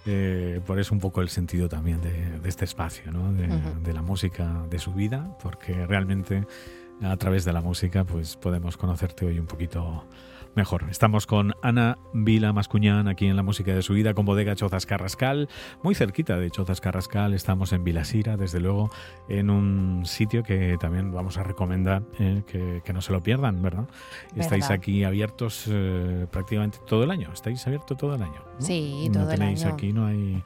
eh, 0.07 0.59
por 0.65 0.79
eso 0.79 0.95
un 0.95 0.99
poco 0.99 1.21
el 1.21 1.29
sentido 1.29 1.69
también 1.69 2.01
de, 2.01 2.39
de 2.39 2.49
este 2.49 2.65
espacio, 2.65 3.11
¿no? 3.11 3.31
de, 3.33 3.45
Ujú. 3.45 3.83
de 3.83 3.93
la 3.93 4.01
música 4.01 4.63
de 4.67 4.79
su 4.79 4.93
vida, 4.95 5.37
porque 5.43 5.85
realmente 5.85 6.43
a 7.03 7.15
través 7.17 7.45
de 7.45 7.53
la 7.53 7.61
música 7.61 8.03
pues 8.03 8.35
podemos 8.35 8.77
conocerte 8.77 9.27
hoy 9.27 9.37
un 9.37 9.45
poquito 9.45 10.07
mejor. 10.55 10.85
Estamos 10.89 11.27
con 11.27 11.53
Ana 11.61 11.97
Vila 12.13 12.53
Mascuñán 12.53 13.07
aquí 13.07 13.27
en 13.27 13.35
la 13.35 13.43
música 13.43 13.73
de 13.73 13.81
su 13.81 13.93
vida 13.93 14.13
con 14.13 14.25
Bodega 14.25 14.55
Chozas 14.55 14.85
Carrascal, 14.85 15.49
muy 15.83 15.95
cerquita 15.95 16.37
de 16.37 16.49
Chozas 16.51 16.81
Carrascal, 16.81 17.33
estamos 17.33 17.73
en 17.73 17.83
Vilasira, 17.83 18.37
desde 18.37 18.59
luego, 18.59 18.89
en 19.29 19.49
un 19.49 20.05
sitio 20.05 20.43
que 20.43 20.77
también 20.79 21.11
vamos 21.11 21.37
a 21.37 21.43
recomendar 21.43 22.03
eh, 22.19 22.43
que, 22.47 22.81
que 22.83 22.93
no 22.93 23.01
se 23.01 23.11
lo 23.11 23.21
pierdan, 23.21 23.61
¿verdad? 23.61 23.87
Estáis 24.35 24.69
aquí 24.69 25.03
abiertos 25.03 25.65
eh, 25.69 26.27
prácticamente 26.31 26.79
todo 26.85 27.03
el 27.03 27.11
año, 27.11 27.29
estáis 27.33 27.65
abiertos 27.67 27.97
todo 27.97 28.15
el 28.15 28.21
año. 28.21 28.41
¿no? 28.59 28.65
Sí, 28.65 29.07
no 29.07 29.21
todo 29.21 29.31
el 29.31 29.39
tenéis 29.39 29.63
año. 29.63 29.73
aquí 29.73 29.93
no 29.93 30.05
hay 30.05 30.43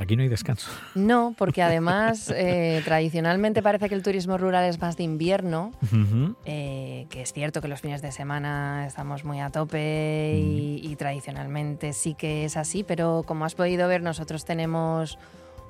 aquí 0.00 0.16
no 0.16 0.22
hay 0.22 0.28
descanso. 0.28 0.70
No, 0.94 1.34
porque 1.36 1.62
además 1.62 2.32
eh, 2.34 2.80
tradicionalmente 2.84 3.62
parece 3.62 3.88
que 3.88 3.94
el 3.94 4.02
turismo 4.02 4.38
rural 4.38 4.64
es 4.64 4.80
más 4.80 4.96
de 4.96 5.04
invierno, 5.04 5.72
Ujú. 5.82 6.36
eh, 6.44 7.06
que 7.10 7.22
es 7.22 7.32
cierto 7.32 7.60
que 7.60 7.68
los 7.68 7.80
fines 7.80 8.02
de 8.02 8.12
semana 8.12 8.86
estamos 8.86 9.24
muy 9.24 9.40
a 9.40 9.50
tope 9.50 10.34
y, 10.38 10.80
y 10.82 10.96
tradicionalmente 10.96 11.92
sí 11.92 12.14
que 12.14 12.44
es 12.44 12.56
así, 12.56 12.84
pero 12.84 13.22
como 13.26 13.44
has 13.44 13.54
podido 13.54 13.88
ver 13.88 14.02
nosotros 14.02 14.44
tenemos 14.44 15.18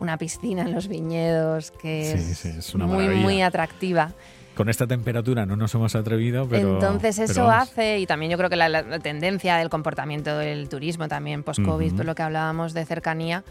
una 0.01 0.17
piscina 0.17 0.63
en 0.63 0.73
los 0.75 0.87
viñedos 0.89 1.71
que 1.73 2.15
Sí, 2.17 2.31
es, 2.33 2.39
sí, 2.39 2.49
es 2.59 2.75
una 2.75 2.87
muy, 2.87 2.99
maravilla. 3.05 3.23
muy 3.23 3.43
atractiva. 3.43 4.13
Con 4.55 4.69
esta 4.69 4.87
temperatura 4.89 5.47
no 5.47 5.55
nos 5.57 5.73
hemos 5.75 5.95
atrevido, 5.95 6.49
pero 6.49 6.75
Entonces 6.75 7.17
pero 7.17 7.31
eso 7.33 7.45
vamos. 7.45 7.69
hace, 7.71 7.99
y 8.01 8.07
también 8.07 8.31
yo 8.33 8.37
creo 8.39 8.51
que 8.51 8.57
la, 8.57 8.69
la- 8.69 8.99
tendencia 8.99 9.57
del 9.57 9.69
comportamiento 9.71 10.37
del 10.37 10.69
turismo 10.69 11.07
también 11.09 11.43
post-COVID, 11.45 11.87
Ujú. 11.89 11.97
por 11.97 12.07
lo 12.07 12.15
que 12.17 12.23
hablábamos 12.23 12.75
de 12.75 12.85
cercanía, 12.85 13.45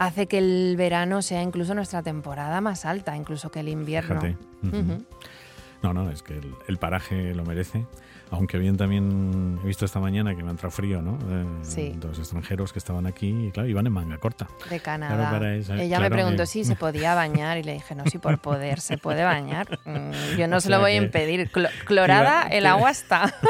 hace 0.00 0.26
que 0.26 0.38
el 0.38 0.76
verano 0.78 1.20
sea 1.20 1.42
incluso 1.42 1.74
nuestra 1.74 2.02
temporada 2.02 2.62
más 2.62 2.86
alta, 2.86 3.16
incluso 3.16 3.50
que 3.50 3.60
el 3.60 3.68
invierno. 3.68 4.18
Fíjate. 4.22 5.04
No, 5.82 5.92
no, 5.92 6.10
es 6.10 6.22
que 6.22 6.38
el, 6.38 6.54
el 6.68 6.78
paraje 6.78 7.34
lo 7.34 7.44
merece. 7.44 7.84
Aunque 8.32 8.58
bien 8.58 8.76
también 8.76 9.58
he 9.62 9.66
visto 9.66 9.84
esta 9.84 9.98
mañana 10.00 10.36
que 10.36 10.42
me 10.42 10.48
ha 10.48 10.52
entrado 10.52 10.70
frío, 10.70 11.02
¿no? 11.02 11.18
Eh, 11.28 11.44
Sí. 11.62 11.92
Dos 11.96 12.18
extranjeros 12.18 12.72
que 12.72 12.78
estaban 12.78 13.06
aquí 13.06 13.28
y 13.46 13.50
claro, 13.50 13.68
iban 13.68 13.86
en 13.86 13.92
manga 13.92 14.18
corta. 14.18 14.48
De 14.68 14.78
Canadá. 14.80 15.30
para 15.30 15.54
Ella 15.56 15.74
claro, 15.88 16.02
me 16.02 16.10
preguntó 16.10 16.42
eh. 16.44 16.46
si 16.46 16.64
se 16.64 16.76
podía 16.76 17.14
bañar 17.14 17.58
y 17.58 17.62
le 17.64 17.72
dije, 17.74 17.94
no, 17.94 18.04
si 18.06 18.18
por 18.18 18.38
poder 18.38 18.80
se 18.80 18.98
puede 18.98 19.24
bañar. 19.24 19.78
Mm, 19.84 20.36
Yo 20.38 20.46
no 20.48 20.56
O 20.60 20.60
se 20.60 20.70
lo 20.70 20.78
voy 20.80 20.92
a 20.92 20.96
impedir. 20.96 21.50
Clo- 21.50 21.70
clorada, 21.84 22.42
el 22.42 22.66
agua 22.66 22.90
está. 22.90 23.34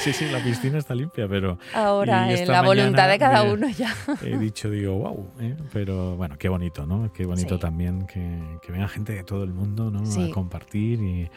Sí, 0.00 0.12
sí, 0.12 0.26
la 0.30 0.38
piscina 0.42 0.78
está 0.78 0.94
limpia, 0.94 1.26
pero 1.28 1.58
Ahora, 1.74 2.24
en 2.30 2.36
esta 2.38 2.52
la 2.52 2.62
voluntad 2.62 3.08
de 3.08 3.18
cada 3.18 3.42
uno 3.44 3.68
ya. 3.68 3.94
he 4.22 4.36
dicho, 4.38 4.70
digo, 4.70 4.94
wow, 4.98 5.30
pero 5.72 6.16
bueno, 6.16 6.36
qué 6.38 6.48
bonito, 6.48 6.86
¿no? 6.86 7.12
Qué 7.12 7.24
bonito 7.26 7.54
Sí. 7.56 7.60
también 7.60 8.06
que, 8.06 8.40
que 8.62 8.72
venga 8.72 8.88
gente 8.88 9.12
de 9.14 9.24
todo 9.24 9.42
el 9.44 9.52
mundo, 9.52 9.90
¿no? 9.90 10.04
Sí. 10.06 10.30
A 10.30 10.34
compartir 10.34 11.00
y, 11.00 11.30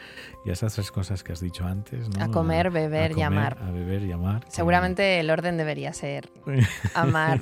y 0.44 0.50
esas 0.50 0.74
tres 0.74 0.90
cosas 0.90 1.22
que 1.22 1.32
has 1.32 1.40
dicho 1.40 1.64
antes, 1.64 1.99
¿no? 2.08 2.24
A 2.24 2.28
comer, 2.28 2.70
beber 2.70 3.10
y 3.12 3.14
comer, 3.14 3.26
amar. 3.26 3.58
A 3.62 3.70
beber 3.70 4.02
y 4.02 4.12
amar. 4.12 4.44
que- 4.44 4.50
Seguramente 4.50 5.20
el 5.20 5.30
orden 5.30 5.56
debería 5.56 5.92
ser 5.92 6.28
amar, 6.94 7.40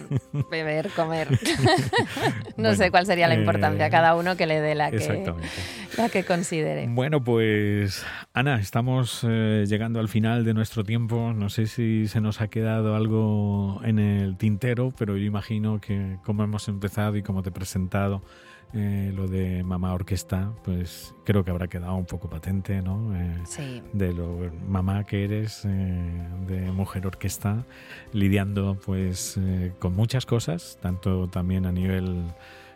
beber, 0.51 0.91
comer. 0.91 1.29
no 2.57 2.63
Bueno, 2.65 2.75
sé 2.75 2.91
cuál 2.91 3.07
sería 3.07 3.29
la 3.29 3.35
importancia, 3.35 3.87
eh, 3.87 3.91
cada 3.91 4.15
uno 4.17 4.37
que 4.37 4.47
le 4.47 4.61
dé 4.61 4.75
la 4.75 4.91
que, 4.91 4.97
Exactamente. 4.97 5.49
la 5.97 6.09
que 6.09 6.25
considere. 6.25 6.87
Bueno, 6.89 7.23
pues 7.23 8.05
Ana, 8.35 8.61
estamos 8.61 9.25
eh, 9.29 9.65
llegando 9.67 10.01
al 10.01 10.09
final 10.09 10.45
de 10.45 10.55
nuestro 10.55 10.85
tiempo. 10.85 11.33
No 11.35 11.49
sé 11.51 11.67
si 11.67 12.09
se 12.09 12.21
nos 12.21 12.41
ha 12.41 12.49
quedado 12.49 12.97
algo 12.97 13.81
en 13.85 13.99
el 13.99 14.37
tintero, 14.37 14.93
pero 14.99 15.17
yo 15.17 15.25
imagino 15.25 15.81
que 15.81 16.17
como 16.25 16.43
hemos 16.45 16.69
empezado 16.69 17.17
y 17.17 17.23
como 17.23 17.43
te 17.43 17.51
he 17.51 17.53
presentado 17.53 18.23
eh, 18.75 19.13
lo 19.15 19.27
de 19.29 19.63
Mamá 19.65 19.95
Orquesta, 19.95 20.53
pues 20.65 21.15
creo 21.25 21.43
que 21.45 21.51
habrá 21.51 21.69
quedado 21.69 21.95
un 21.97 22.05
poco 22.05 22.29
patente, 22.29 22.83
¿no? 22.83 23.15
Eh, 23.17 23.39
Sí, 23.45 23.83
de 23.93 24.13
lo 24.13 24.51
mamá 24.69 25.05
que 25.05 25.25
eres, 25.25 25.65
eh, 25.65 26.29
de 26.47 26.71
mujer 26.73 27.07
orquesta, 27.07 27.65
lidiando 28.13 28.79
pues 28.85 29.37
eh, 29.39 29.73
con 29.79 29.95
muchas 29.95 30.27
cosas, 30.27 30.79
tanto 30.83 31.29
también 31.29 31.65
a 31.67 31.73
nivel 31.73 32.25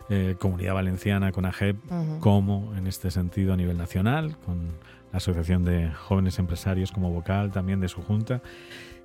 eh, 0.09 0.35
comunidad 0.39 0.73
valenciana 0.73 1.31
con 1.31 1.45
AGEP, 1.45 1.77
como 2.19 2.73
en 2.75 2.87
este 2.87 3.11
sentido 3.11 3.53
a 3.53 3.57
nivel 3.57 3.77
nacional, 3.77 4.35
con 4.45 4.69
la 5.11 5.17
Asociación 5.17 5.63
de 5.63 5.91
Jóvenes 5.91 6.39
Empresarios 6.39 6.91
como 6.91 7.11
vocal 7.11 7.51
también 7.51 7.79
de 7.79 7.87
su 7.87 8.01
junta. 8.01 8.41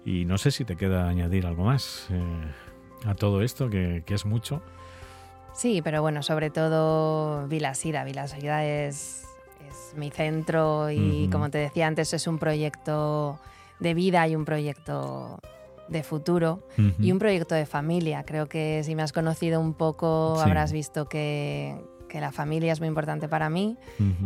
Y 0.06 0.24
no 0.24 0.38
sé 0.38 0.50
si 0.52 0.64
te 0.64 0.76
queda 0.76 1.06
añadir 1.08 1.46
algo 1.46 1.64
más 1.64 2.08
a 3.04 3.14
todo 3.14 3.42
esto, 3.42 3.68
que, 3.68 4.02
que 4.06 4.14
es 4.14 4.24
mucho. 4.24 4.62
Sí, 5.58 5.82
pero 5.82 6.02
bueno, 6.02 6.22
sobre 6.22 6.50
todo 6.50 7.48
Vilasira. 7.48 8.04
Vilasira 8.04 8.64
es, 8.64 9.24
es 9.68 9.92
mi 9.96 10.08
centro 10.10 10.88
y 10.88 11.28
como 11.32 11.50
te 11.50 11.58
decía 11.58 11.88
antes 11.88 12.14
es 12.14 12.28
un 12.28 12.38
proyecto 12.38 13.40
de 13.80 13.92
vida 13.92 14.28
y 14.28 14.36
un 14.36 14.44
proyecto 14.44 15.40
de 15.88 16.04
futuro 16.04 16.62
y 17.00 17.10
un 17.10 17.18
proyecto 17.18 17.56
de 17.56 17.66
familia. 17.66 18.22
Creo 18.24 18.46
que 18.48 18.82
si 18.84 18.94
me 18.94 19.02
has 19.02 19.12
conocido 19.12 19.60
un 19.60 19.74
poco 19.74 20.34
Sí. 20.36 20.42
habrás 20.42 20.70
visto 20.70 21.08
que, 21.08 21.74
que 22.08 22.20
la 22.20 22.30
familia 22.30 22.72
es 22.72 22.78
muy 22.78 22.86
importante 22.88 23.28
para 23.28 23.50
mí 23.50 23.76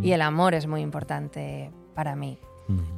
y 0.02 0.12
el 0.12 0.20
amor 0.20 0.52
es 0.52 0.66
muy 0.66 0.82
importante 0.82 1.70
para 1.94 2.14
mí. 2.14 2.38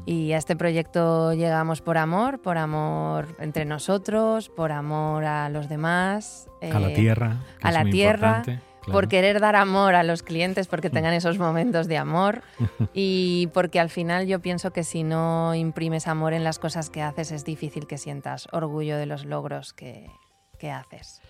Y 0.07 0.33
a 0.33 0.39
este 0.39 0.57
proyecto 0.57 1.33
llegamos 1.33 1.81
por 1.81 1.99
amor, 1.99 2.41
por 2.41 2.59
amor 2.59 3.37
entre 3.39 3.65
nosotros, 3.65 4.49
por 4.49 4.73
amor 4.73 5.25
a 5.25 5.49
los 5.49 5.69
demás. 5.69 6.49
a 6.61 6.79
la 6.79 6.91
eh, 6.91 6.95
tierra. 6.95 7.41
que 7.61 7.67
a 7.67 7.71
es 7.71 7.75
la 7.75 7.83
muy 7.83 7.91
tierra, 7.91 8.43
claro. 8.43 8.61
por 8.91 9.09
querer 9.09 9.41
dar 9.41 9.57
amor 9.57 9.95
a 9.95 10.03
los 10.03 10.23
clientes 10.23 10.67
porque 10.67 10.91
tengan 10.91 11.15
esos 11.15 11.39
momentos 11.39 11.89
de 11.89 11.97
amor 11.97 12.43
y 12.95 13.49
porque 13.55 13.81
al 13.81 13.91
final 13.91 14.27
yo 14.27 14.41
pienso 14.41 14.73
que 14.73 14.85
si 14.85 15.03
no 15.05 15.55
imprimes 15.55 16.07
amor 16.07 16.33
en 16.35 16.45
las 16.45 16.59
cosas 16.59 16.91
que 16.91 17.03
haces 17.03 17.33
es 17.33 17.45
difícil 17.45 17.87
que 17.87 17.99
sientas 17.99 18.49
orgullo 18.53 18.97
de 18.97 19.07
los 19.07 19.25
logros 19.25 19.73
que, 19.73 20.11
que 20.59 20.71
haces. 20.71 21.21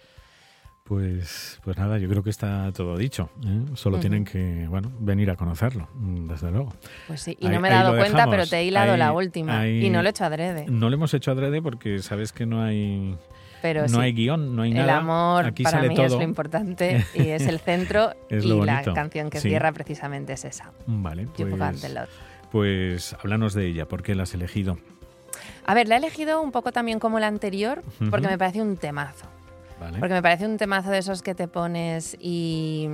Pues, 0.89 1.59
pues 1.64 1.78
nada, 1.78 1.97
yo 1.97 2.11
creo 2.11 2.22
que 2.22 2.28
está 2.28 2.70
todo 2.72 2.99
dicho. 2.99 3.30
¿eh? 3.47 3.62
Solo 3.74 3.99
tienen 4.01 4.22
que 4.26 4.66
bueno, 4.68 4.93
venir 4.99 5.30
a 5.30 5.37
conocerlo, 5.37 5.89
desde 5.95 6.51
luego. 6.51 6.74
Pues 7.07 7.22
sí, 7.22 7.39
y 7.41 7.47
Ahí- 7.47 7.55
no 7.55 7.61
me 7.61 7.68
he 7.68 7.70
dado 7.70 7.93
cuenta, 7.97 8.09
dejamos. 8.18 8.35
pero 8.35 8.47
te 8.47 8.59
he 8.59 8.64
hilado 8.64 8.93
Ahí- 8.93 8.99
la 8.99 9.12
última 9.12 9.61
ahí- 9.61 9.87
y 9.87 9.89
no 9.89 10.03
lo 10.03 10.09
he 10.09 10.11
hecho 10.11 10.26
adrede. 10.26 10.66
No 10.68 10.91
lo 10.91 10.97
hemos 10.97 11.14
hecho 11.14 11.30
adrede 11.30 11.62
porque 11.62 12.01
sabes 12.01 12.32
que 12.32 12.45
no 12.45 12.62
hay, 12.62 13.16
Pero 13.62 13.80
no 13.85 13.89
sí, 13.89 13.99
hay 13.99 14.12
guion, 14.12 14.55
no 14.55 14.61
hay 14.61 14.72
el 14.72 14.76
nada. 14.76 14.99
amor 14.99 15.47
Aquí 15.47 15.62
para 15.62 15.78
sale 15.78 15.89
mí 15.89 15.95
todo. 15.95 16.05
es 16.05 16.12
lo 16.12 16.22
importante 16.22 17.03
y 17.14 17.28
es 17.28 17.47
el 17.47 17.61
centro 17.61 18.11
Es 18.28 18.45
y 18.45 18.49
la 18.61 18.82
canción 18.82 19.30
que 19.30 19.41
sí. 19.41 19.49
cierra 19.49 19.72
precisamente 19.72 20.35
es 20.35 20.45
esa, 20.45 20.70
Vale, 20.87 21.26
pues, 21.35 21.95
pues 22.53 23.14
háblanos 23.14 23.55
de 23.55 23.68
ella, 23.68 23.87
¿por 23.89 24.03
qué 24.03 24.14
la 24.14 24.24
has 24.24 24.35
elegido? 24.35 24.76
A 25.64 25.72
ver, 25.72 25.89
la 25.89 25.95
he 25.95 25.99
elegido 25.99 26.43
un 26.43 26.53
poco 26.53 26.72
también 26.72 26.99
como 27.01 27.18
la 27.20 27.26
anterior 27.26 27.82
porque 28.11 28.28
me 28.28 28.37
parece 28.37 28.61
un 28.61 28.76
temazo. 28.76 29.24
¿Vale? 29.81 29.99
Porque 29.99 30.14
me 30.14 30.22
parece 30.22 30.47
un 30.47 30.57
temazo 30.57 30.91
de 30.91 30.99
esos 30.99 31.22
que 31.22 31.35
te 31.35 31.49
pones 31.49 32.16
y, 32.20 32.89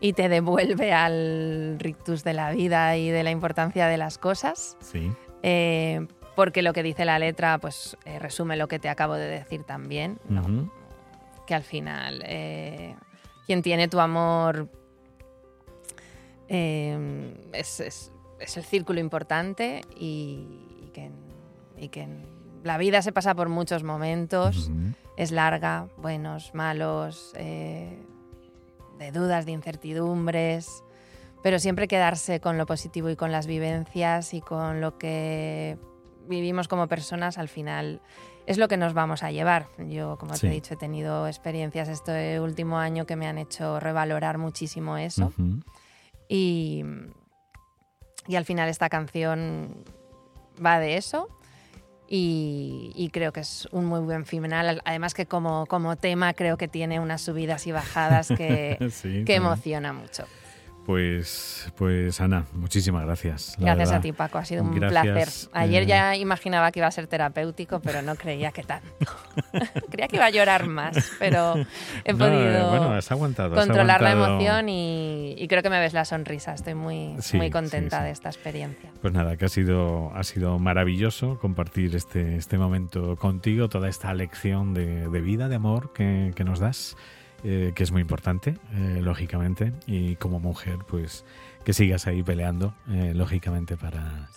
y 0.00 0.12
te 0.12 0.28
devuelve 0.28 0.92
al 0.92 1.76
rictus 1.78 2.24
de 2.24 2.34
la 2.34 2.52
vida 2.52 2.96
y 2.96 3.10
de 3.10 3.22
la 3.22 3.30
importancia 3.30 3.86
de 3.86 3.96
las 3.96 4.18
cosas. 4.18 4.76
Sí. 4.80 5.10
Eh, 5.42 6.06
porque 6.34 6.62
lo 6.62 6.72
que 6.72 6.82
dice 6.82 7.04
la 7.04 7.18
letra, 7.18 7.58
pues 7.58 7.96
eh, 8.04 8.18
resume 8.18 8.56
lo 8.56 8.66
que 8.68 8.78
te 8.78 8.88
acabo 8.88 9.14
de 9.14 9.28
decir 9.28 9.62
también, 9.62 10.18
¿no? 10.28 10.70
Que 11.46 11.54
al 11.54 11.62
final 11.62 12.22
eh, 12.26 12.96
quien 13.46 13.62
tiene 13.62 13.88
tu 13.88 14.00
amor 14.00 14.68
es, 16.48 17.80
es, 17.80 18.12
es, 18.40 18.56
el 18.56 18.64
círculo 18.64 19.00
importante 19.00 19.80
y, 19.96 20.90
que, 20.92 21.10
y, 21.78 21.88
que, 21.88 22.08
la 22.62 22.78
vida 22.78 23.02
se 23.02 23.12
pasa 23.12 23.34
por 23.34 23.48
muchos 23.48 23.82
momentos, 23.82 24.70
es 25.16 25.30
larga, 25.30 25.88
buenos, 25.96 26.54
malos, 26.54 27.32
eh, 27.36 27.98
de 28.98 29.12
dudas, 29.12 29.46
de 29.46 29.52
incertidumbres, 29.52 30.82
pero 31.42 31.58
siempre 31.58 31.88
quedarse 31.88 32.40
con 32.40 32.58
lo 32.58 32.66
positivo 32.66 33.10
y 33.10 33.16
con 33.16 33.30
las 33.30 33.46
vivencias 33.46 34.34
y 34.34 34.40
con 34.40 34.80
lo 34.80 34.98
que 34.98 35.78
vivimos 36.26 36.68
como 36.68 36.88
personas 36.88 37.38
al 37.38 37.48
final 37.48 38.00
es 38.46 38.58
lo 38.58 38.68
que 38.68 38.76
nos 38.76 38.94
vamos 38.94 39.22
a 39.22 39.30
llevar. 39.30 39.68
Yo, 39.78 40.18
como 40.18 40.34
te 40.34 40.48
he 40.48 40.50
dicho, 40.50 40.74
he 40.74 40.76
tenido 40.76 41.26
experiencias 41.26 41.88
este 41.88 42.40
último 42.40 42.78
año 42.78 43.06
que 43.06 43.16
me 43.16 43.26
han 43.26 43.38
hecho 43.38 43.80
revalorar 43.80 44.38
muchísimo 44.38 44.98
eso. 44.98 45.32
y, 46.28 46.84
y, 48.26 48.36
al 48.36 48.44
final 48.44 48.68
esta 48.68 48.88
canción 48.88 49.84
va 50.64 50.78
de 50.78 50.96
eso. 50.96 51.28
Y, 52.08 53.10
creo 53.12 53.32
que 53.32 53.40
es 53.40 53.66
un 53.72 53.86
muy 53.86 54.00
buen 54.00 54.26
final. 54.26 54.80
Además 54.84 55.14
que 55.14 55.26
como, 55.26 55.66
como 55.66 55.96
tema 55.96 56.34
creo 56.34 56.56
que 56.56 56.68
tiene 56.68 57.00
unas 57.00 57.22
subidas 57.22 57.66
y 57.66 57.72
bajadas 57.72 58.28
que, 58.28 58.78
que 59.26 59.34
emociona 59.34 59.92
mucho. 59.92 60.26
Pues, 60.86 61.72
pues 61.76 62.20
Ana, 62.20 62.44
muchísimas 62.52 63.06
gracias. 63.06 63.56
Gracias 63.58 63.90
a 63.90 64.00
ti, 64.00 64.12
Paco, 64.12 64.36
ha 64.36 64.44
sido 64.44 64.62
un 64.62 64.74
placer. 64.74 65.28
Ayer 65.52 65.84
eh, 65.84 65.86
ya 65.86 66.16
imaginaba 66.16 66.70
que 66.72 66.80
iba 66.80 66.86
a 66.86 66.90
ser 66.90 67.06
terapéutico, 67.06 67.80
pero 67.80 68.02
no 68.02 68.16
creía 68.16 68.52
que 68.52 68.64
tanto. 68.64 68.88
creía 69.90 70.08
que 70.08 70.16
iba 70.16 70.26
a 70.26 70.30
llorar 70.30 70.66
más, 70.66 71.12
pero 71.18 71.56
he 72.04 72.10
eh, 72.10 72.14
podido 72.14 73.54
controlar 73.54 74.02
la 74.02 74.12
emoción 74.12 74.68
y, 74.68 75.46
creo 75.48 75.62
que 75.62 75.70
me 75.70 75.80
ves 75.80 75.94
la 75.94 76.04
sonrisa. 76.04 76.52
Estoy 76.52 76.74
muy, 76.74 77.16
muy 77.32 77.50
contenta 77.50 78.02
de 78.02 78.10
esta 78.10 78.28
experiencia. 78.28 78.90
Pues 79.00 79.14
nada, 79.14 79.36
que 79.36 79.46
ha 79.46 79.48
sido, 79.48 80.12
ha 80.14 80.24
sido 80.24 80.58
maravilloso 80.58 81.38
compartir 81.38 81.96
este, 81.96 82.36
este 82.36 82.58
momento 82.58 83.16
contigo, 83.16 83.68
toda 83.68 83.88
esta 83.88 84.12
lección 84.12 84.74
de, 84.74 85.20
vida, 85.20 85.48
de 85.48 85.56
amor 85.56 85.92
que, 85.94 86.32
que 86.34 86.44
nos 86.44 86.58
das. 86.58 86.96
Eh, 87.46 87.72
que 87.74 87.82
es 87.82 87.92
muy 87.92 88.00
importante, 88.00 88.56
eh, 88.72 89.00
lógicamente, 89.02 89.74
y 89.86 90.16
como 90.16 90.40
mujer, 90.40 90.78
pues 90.88 91.26
que 91.62 91.74
sigas 91.74 92.06
ahí 92.06 92.22
peleando, 92.22 92.74
eh, 92.88 93.12
lógicamente, 93.14 93.76
para, 93.76 94.30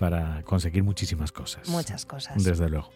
para 0.00 0.42
conseguir 0.42 0.82
muchísimas 0.82 1.30
cosas. 1.30 1.68
Muchas 1.68 2.04
cosas. 2.04 2.42
Desde 2.42 2.68
luego. 2.68 2.90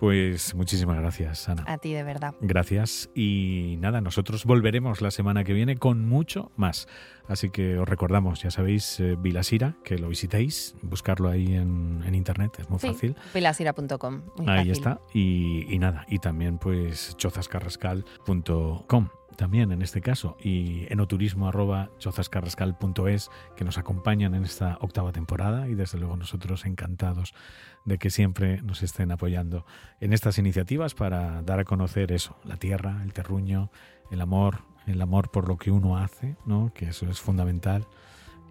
Pues 0.00 0.54
muchísimas 0.54 0.96
gracias, 0.96 1.46
Ana. 1.50 1.62
A 1.66 1.76
ti, 1.76 1.92
de 1.92 2.02
verdad. 2.02 2.34
Gracias. 2.40 3.10
Y 3.14 3.76
nada, 3.80 4.00
nosotros 4.00 4.46
volveremos 4.46 5.02
la 5.02 5.10
semana 5.10 5.44
que 5.44 5.52
viene 5.52 5.76
con 5.76 6.08
mucho 6.08 6.50
más. 6.56 6.88
Así 7.28 7.50
que 7.50 7.78
os 7.78 7.86
recordamos, 7.86 8.42
ya 8.42 8.50
sabéis, 8.50 8.98
eh, 8.98 9.16
Vilasira, 9.18 9.76
que 9.84 9.98
lo 9.98 10.08
visitéis, 10.08 10.74
buscarlo 10.80 11.28
ahí 11.28 11.54
en, 11.54 12.02
internet, 12.14 12.52
es 12.58 12.70
muy 12.70 12.78
fácil. 12.78 13.14
Vilasira.com. 13.34 14.22
Ahí 14.46 14.70
está. 14.70 15.02
Y, 15.12 15.66
y, 15.72 15.78
nada, 15.78 16.06
y 16.08 16.18
también 16.18 16.56
pues 16.56 17.14
chozascarrascal.com 17.18 19.19
también 19.40 19.72
en 19.72 19.80
este 19.80 20.02
caso 20.02 20.36
y 20.38 20.84
enoturismo.chozascarrascal.es 20.92 23.30
que 23.56 23.64
nos 23.64 23.78
acompañan 23.78 24.34
en 24.34 24.44
esta 24.44 24.76
octava 24.82 25.12
temporada 25.12 25.66
y 25.66 25.74
desde 25.74 25.98
luego 25.98 26.14
nosotros 26.14 26.66
encantados 26.66 27.32
de 27.86 27.96
que 27.96 28.10
siempre 28.10 28.60
nos 28.60 28.82
estén 28.82 29.12
apoyando 29.12 29.64
en 29.98 30.12
estas 30.12 30.36
iniciativas 30.36 30.94
para 30.94 31.40
dar 31.40 31.58
a 31.58 31.64
conocer 31.64 32.12
eso, 32.12 32.36
la 32.44 32.58
tierra, 32.58 33.00
el 33.02 33.14
terruño, 33.14 33.70
el 34.10 34.20
amor, 34.20 34.64
el 34.86 35.00
amor 35.00 35.30
por 35.30 35.48
lo 35.48 35.56
que 35.56 35.70
uno 35.70 35.96
hace, 35.96 36.36
¿no? 36.44 36.70
que 36.74 36.90
eso 36.90 37.08
es 37.08 37.18
fundamental 37.18 37.86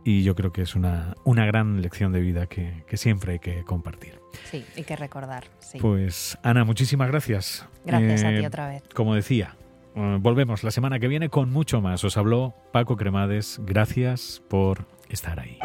y 0.04 0.24
yo 0.24 0.34
creo 0.34 0.52
que 0.52 0.64
es 0.64 0.74
una, 0.74 1.14
una 1.24 1.46
gran 1.46 1.84
lección 1.84 2.12
de 2.14 2.22
vida 2.22 2.48
que, 2.48 2.84
que, 2.88 2.98
siempre 2.98 3.34
hay 3.34 3.40
que 3.40 3.64
compartir. 3.64 4.20
Sí, 4.50 4.66
hay 4.76 4.86
que 4.86 4.96
recordar. 4.96 5.44
Sí. 5.60 5.78
Pues 5.80 6.40
Ana, 6.42 6.64
muchísimas 6.64 7.10
gracias. 7.10 7.68
Gracias 7.86 8.24
a 8.24 8.30
ti 8.30 8.38
eh, 8.38 8.48
otra 8.48 8.70
vez. 8.70 8.82
Como 8.96 9.14
decía, 9.14 9.56
eh, 9.60 9.69
volvemos 10.20 10.64
la 10.64 10.72
semana 10.72 11.00
que 11.00 11.08
viene 11.08 11.30
con 11.30 11.52
mucho 11.52 11.82
más. 11.82 12.04
Os 12.04 12.18
habló 12.18 12.56
Paco 12.72 12.96
Cremades. 12.96 13.60
Gracias 13.64 14.42
por 14.50 14.86
estar 15.10 15.40
ahí. 15.40 15.60